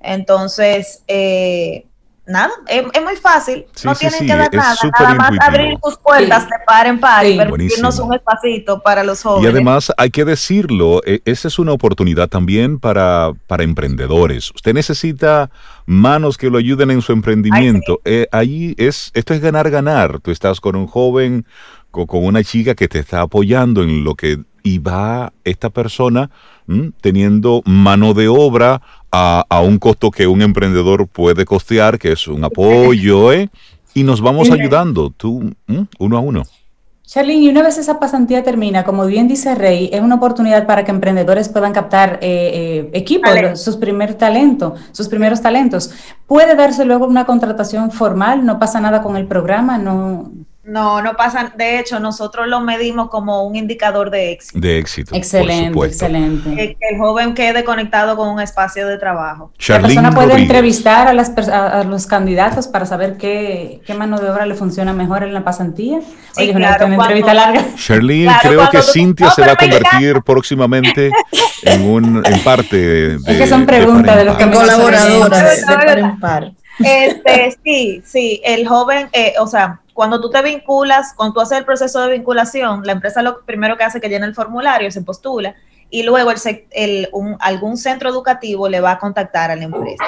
Entonces, 0.00 1.02
eh, 1.08 1.86
nada, 2.26 2.52
es, 2.68 2.84
muy 3.02 3.16
fácil, 3.16 3.66
no 3.84 3.94
tienen 3.94 4.20
que 4.20 4.36
dar 4.36 4.52
nada, 4.54 4.74
nada 4.98 5.14
más 5.14 5.30
abrir 5.40 5.78
tus 5.82 5.96
puertas 5.96 6.44
de 6.44 6.54
par 6.66 6.86
en 6.86 7.00
par 7.00 7.26
y 7.26 7.36
permitirnos 7.36 7.98
un 7.98 8.14
espacito 8.14 8.80
para 8.80 9.02
los 9.02 9.22
jóvenes. 9.22 9.44
Y 9.44 9.52
además 9.52 9.92
hay 9.96 10.10
que 10.10 10.24
decirlo, 10.24 11.00
e, 11.04 11.20
esa 11.24 11.48
es 11.48 11.58
una 11.58 11.72
oportunidad 11.72 12.28
también 12.28 12.78
para, 12.78 13.32
para 13.46 13.64
emprendedores. 13.64 14.50
Usted 14.54 14.74
necesita 14.74 15.50
manos 15.86 16.38
que 16.38 16.50
lo 16.50 16.58
ayuden 16.58 16.90
en 16.90 17.02
su 17.02 17.12
emprendimiento. 17.12 18.00
Eh, 18.04 18.28
ahí 18.30 18.74
es, 18.78 19.10
esto 19.14 19.34
es 19.34 19.40
ganar, 19.40 19.70
ganar. 19.70 20.20
Tú 20.20 20.30
estás 20.30 20.60
con 20.60 20.76
un 20.76 20.86
joven, 20.86 21.44
con, 21.90 22.06
con 22.06 22.24
una 22.24 22.44
chica 22.44 22.74
que 22.74 22.88
te 22.88 23.00
está 23.00 23.22
apoyando 23.22 23.82
en 23.82 24.04
lo 24.04 24.14
que 24.14 24.38
y 24.62 24.78
va 24.78 25.32
esta 25.44 25.70
persona 25.70 26.30
teniendo 27.00 27.62
mano 27.64 28.14
de 28.14 28.28
obra 28.28 28.80
a, 29.10 29.44
a, 29.48 29.60
un 29.60 29.78
costo 29.78 30.10
que 30.10 30.26
un 30.26 30.42
emprendedor 30.42 31.06
puede 31.06 31.44
costear, 31.44 31.98
que 31.98 32.12
es 32.12 32.28
un 32.28 32.44
apoyo, 32.44 33.32
¿eh? 33.34 33.50
y 33.94 34.04
nos 34.04 34.20
vamos 34.20 34.50
ayudando, 34.50 35.10
tú, 35.10 35.52
uno 35.98 36.16
a 36.16 36.20
uno. 36.20 36.42
Charlene, 37.04 37.42
y 37.42 37.48
una 37.48 37.62
vez 37.62 37.76
esa 37.76 38.00
pasantía 38.00 38.42
termina, 38.42 38.84
como 38.84 39.04
bien 39.04 39.28
dice 39.28 39.54
Rey, 39.54 39.90
es 39.92 40.00
una 40.00 40.14
oportunidad 40.14 40.66
para 40.66 40.84
que 40.84 40.92
emprendedores 40.92 41.48
puedan 41.48 41.72
captar 41.72 42.18
eh, 42.22 42.88
eh 42.88 42.90
equipos, 42.94 43.60
sus 43.62 43.76
primeros 43.76 44.16
talentos, 44.16 44.80
sus 44.92 45.08
primeros 45.08 45.42
talentos. 45.42 45.90
¿Puede 46.26 46.54
darse 46.54 46.86
luego 46.86 47.06
una 47.06 47.26
contratación 47.26 47.90
formal? 47.90 48.46
¿No 48.46 48.58
pasa 48.58 48.80
nada 48.80 49.02
con 49.02 49.16
el 49.16 49.26
programa? 49.26 49.76
¿No, 49.76 50.30
no, 50.64 51.02
no 51.02 51.16
pasa. 51.16 51.52
De 51.56 51.80
hecho, 51.80 51.98
nosotros 51.98 52.46
lo 52.46 52.60
medimos 52.60 53.08
como 53.08 53.44
un 53.44 53.56
indicador 53.56 54.10
de 54.10 54.30
éxito. 54.30 54.60
De 54.60 54.78
éxito. 54.78 55.14
Excelente, 55.14 55.78
excelente. 55.84 56.54
Que, 56.54 56.76
el 56.90 56.98
joven 56.98 57.34
quede 57.34 57.64
conectado 57.64 58.16
con 58.16 58.28
un 58.28 58.40
espacio 58.40 58.86
de 58.86 58.96
trabajo. 58.96 59.50
la 59.68 59.80
persona 59.80 60.10
puede 60.12 60.40
entrevistar 60.40 61.08
a, 61.08 61.14
las, 61.14 61.36
a, 61.48 61.82
los 61.82 62.06
candidatos 62.06 62.68
para 62.68 62.86
saber 62.86 63.16
qué, 63.16 63.80
qué, 63.84 63.94
mano 63.94 64.20
de 64.20 64.30
obra 64.30 64.46
le 64.46 64.54
funciona 64.54 64.92
mejor 64.92 65.24
en 65.24 65.34
la 65.34 65.42
pasantía. 65.42 66.00
Oye, 66.36 66.52
una, 66.54 66.76
entrevista 66.76 67.34
larga. 67.34 67.64
Charlene, 67.74 68.32
creo 68.40 68.70
que 68.70 68.82
Cintia 68.82 69.30
se 69.30 69.42
va 69.42 69.52
a 69.52 69.56
convertir 69.56 70.22
próximamente 70.22 71.10
en, 71.62 71.82
un, 71.90 72.22
en 72.24 72.40
parte 72.44 72.76
de. 72.76 73.14
Es 73.26 73.38
que 73.38 73.46
son 73.48 73.66
preguntas 73.66 74.16
de, 74.16 74.24
los 74.24 74.36
que 74.36 74.48
colaboradoras 74.48 75.66
de 75.66 76.52
Este, 76.84 77.56
sí, 77.62 78.02
sí, 78.04 78.40
el 78.44 78.66
joven, 78.66 79.08
eh, 79.12 79.34
o 79.38 79.46
sea, 79.46 79.80
cuando 79.94 80.20
tú 80.20 80.30
te 80.30 80.42
vinculas, 80.42 81.12
cuando 81.14 81.34
tú 81.34 81.40
haces 81.40 81.58
el 81.58 81.64
proceso 81.64 82.00
de 82.00 82.12
vinculación, 82.12 82.82
la 82.84 82.92
empresa 82.92 83.22
lo 83.22 83.42
primero 83.42 83.76
que 83.76 83.84
hace 83.84 83.98
es 83.98 84.02
que 84.02 84.08
llena 84.08 84.26
el 84.26 84.34
formulario, 84.34 84.90
se 84.90 85.02
postula 85.02 85.54
y 85.90 86.02
luego 86.02 86.32
el, 86.70 87.08
algún 87.38 87.76
centro 87.76 88.08
educativo 88.08 88.68
le 88.68 88.80
va 88.80 88.92
a 88.92 88.98
contactar 88.98 89.50
a 89.50 89.56
la 89.56 89.64
empresa. 89.64 90.04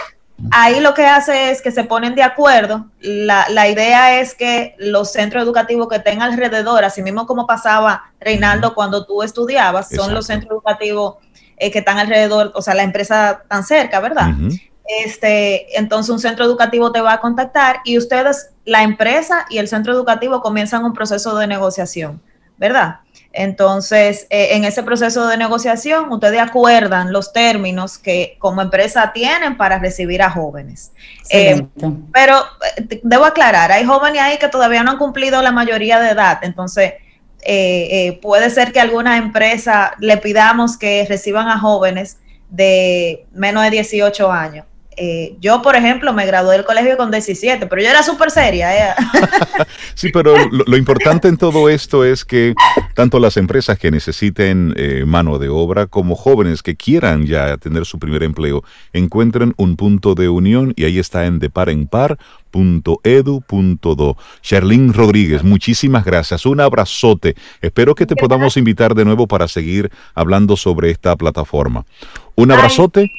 Ahí 0.51 0.81
lo 0.81 0.95
que 0.95 1.07
hace 1.07 1.51
es 1.51 1.63
que 1.63 1.71
se 1.71 1.85
ponen 1.85 2.15
de 2.15 2.23
acuerdo. 2.23 2.87
La, 3.01 3.69
idea 3.69 4.19
es 4.21 4.35
que 4.35 4.75
los 4.79 5.13
centros 5.13 5.43
educativos 5.43 5.89
que 5.89 5.97
estén 5.97 6.23
alrededor, 6.23 6.85
así 6.85 7.03
mismo 7.03 7.27
como 7.27 7.47
pasaba 7.47 8.13
Reinaldo 8.19 8.75
cuando 8.75 9.07
tú 9.07 9.23
estudiabas, 9.23 9.91
son 9.91 10.13
los 10.13 10.27
centros 10.27 10.53
educativos 10.53 11.17
eh, 11.57 11.71
que 11.71 11.81
están 11.81 11.99
alrededor, 11.99 12.51
o 12.55 12.63
sea, 12.63 12.75
la 12.75 12.83
empresa 12.83 13.43
tan 13.49 13.63
cerca, 13.63 14.01
¿verdad? 14.01 14.31
Este, 14.87 15.79
entonces 15.79 16.11
un 16.11 16.19
centro 16.19 16.45
educativo 16.45 16.93
te 16.93 17.01
va 17.01 17.15
a 17.15 17.21
contactar 17.21 17.81
y 17.85 17.97
ustedes, 17.97 18.51
la 18.65 18.83
empresa 18.83 19.47
y 19.49 19.59
el 19.59 19.69
centro 19.69 19.93
educativo 19.93 20.43
comienzan 20.43 20.85
un 20.85 20.93
proceso 20.93 21.37
de 21.37 21.47
negociación, 21.47 22.21
¿verdad? 22.59 23.01
Entonces, 23.33 24.27
eh, 24.31 24.51
en 24.53 24.65
ese 24.65 24.83
proceso 24.83 25.27
de 25.27 25.37
negociación, 25.37 26.13
ustedes 26.13 26.41
acuerdan 26.41 27.13
los 27.13 27.33
términos 27.33 27.99
que 27.99 28.37
como 28.39 28.63
empresa 28.63 29.13
tienen 29.13 29.57
para 29.57 29.79
recibir 29.79 30.23
a 30.23 30.31
jóvenes. 30.31 30.93
Eh, 31.31 31.67
pero 32.13 32.45
eh, 32.77 33.01
debo 33.03 33.25
aclarar, 33.25 33.73
hay 33.73 33.85
jóvenes 33.85 34.21
ahí 34.21 34.39
que 34.39 34.49
todavía 34.49 34.85
no 34.85 34.93
han 34.93 34.99
cumplido 34.99 35.43
la 35.43 35.51
mayoría 35.51 35.99
de 35.99 36.11
edad, 36.11 36.39
entonces 36.43 36.95
puede 38.23 38.49
ser 38.49 38.73
que 38.73 38.81
alguna 38.81 39.19
empresa 39.19 39.95
le 39.99 40.17
pidamos 40.17 40.79
que 40.79 41.05
reciban 41.07 41.49
a 41.49 41.59
jóvenes 41.59 42.17
de 42.49 43.27
menos 43.33 43.65
de 43.65 43.71
18 43.71 44.33
años 44.33 44.65
eh, 44.97 45.37
yo, 45.41 45.63
por 45.63 45.77
ejemplo, 45.77 46.13
me 46.13 46.27
gradué 46.27 46.57
del 46.57 46.65
colegio 46.65 46.97
con 46.97 47.11
17, 47.11 47.67
pero 47.67 47.83
yo 47.83 47.89
era 47.89 48.03
súper 48.03 48.31
seria. 48.31 48.91
¿eh? 48.91 48.95
sí, 49.95 50.11
pero 50.13 50.35
lo, 50.51 50.77
importante 50.77 51.29
en 51.29 51.37
todo 51.37 51.69
esto 51.69 52.05
es 52.05 52.25
que 52.25 52.55
tanto 52.95 53.19
las 53.19 53.37
empresas 53.37 53.79
que 53.79 53.91
necesiten 53.91 54.75
eh, 54.77 55.05
mano 55.07 55.39
de 55.39 55.49
obra 55.49 55.87
como 55.87 56.15
jóvenes 56.15 56.63
que 56.63 56.77
quieran 56.77 57.27
ya 57.27 57.57
tener 57.57 57.87
su 57.87 57.99
primer 57.99 58.23
empleo 58.23 58.63
encuentren 58.93 59.55
un 59.57 59.77
punto 59.77 60.15
de 60.15 60.29
unión 60.29 60.73
y 60.77 60.85
ahí 60.85 60.99
está 60.99 61.27
en 61.27 61.39
deparenpar.edu.do. 61.39 64.17
Charlene 64.43 64.93
Rodríguez, 64.93 65.43
muchísimas 65.43 66.05
gracias. 66.05 66.47
Un 66.47 66.61
abrazote. 66.61 67.35
Espero 67.61 67.95
que 67.95 68.07
te 68.07 68.17
podamos 68.17 68.57
invitar 68.57 68.95
de 68.95 69.05
nuevo 69.05 69.27
para 69.27 69.49
seguir 69.49 69.91
hablando 70.15 70.57
sobre 70.57 70.91
esta 70.91 71.17
plataforma. 71.17 71.85
Un 72.37 72.53
abrazote 72.53 73.11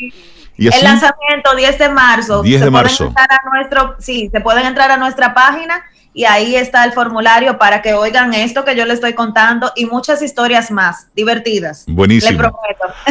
el 0.57 0.83
lanzamiento 0.83 1.55
10 1.55 1.79
de 1.79 1.89
marzo. 1.89 2.41
10 2.41 2.61
de 2.61 2.71
marzo. 2.71 3.13
a 3.15 3.49
nuestro, 3.53 3.95
sí, 3.99 4.29
se 4.31 4.41
pueden 4.41 4.65
entrar 4.65 4.91
a 4.91 4.97
nuestra 4.97 5.33
página 5.33 5.83
y 6.13 6.23
ahí 6.23 6.55
está 6.55 6.85
el 6.85 6.93
formulario 6.93 7.57
para 7.57 7.81
que 7.81 7.93
oigan 7.93 8.33
esto 8.33 8.63
que 8.63 8.75
yo 8.75 8.85
les 8.85 8.95
estoy 8.95 9.13
contando 9.13 9.71
y 9.75 9.85
muchas 9.85 10.21
historias 10.21 10.71
más 10.71 11.07
divertidas. 11.13 11.83
Buenísimo. 11.87 12.57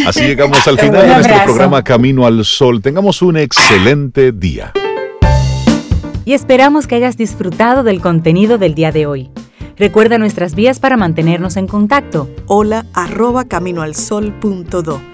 Así 0.07 0.27
llegamos 0.27 0.67
al 0.67 0.79
final 0.81 1.03
de 1.03 1.15
nuestro 1.15 1.45
programa 1.45 1.85
Camino 1.85 2.27
al 2.27 2.45
Sol. 2.47 2.81
Tengamos 2.81 3.21
un 3.21 3.37
excelente 3.37 4.33
día. 4.33 4.73
Y 6.25 6.33
esperamos 6.33 6.87
que 6.87 6.95
hayas 6.95 7.19
disfrutado 7.19 7.83
del 7.83 8.01
contenido 8.01 8.57
del 8.57 8.75
día 8.75 8.91
de 8.91 9.05
hoy. 9.05 9.31
Recuerda 9.77 10.17
nuestras 10.17 10.55
vías 10.55 10.79
para 10.79 10.97
mantenernos 10.97 11.59
en 11.59 11.67
contacto. 11.67 12.31
Hola 12.47 12.87
arroba 12.95 13.45
caminoalsol.do 13.45 15.14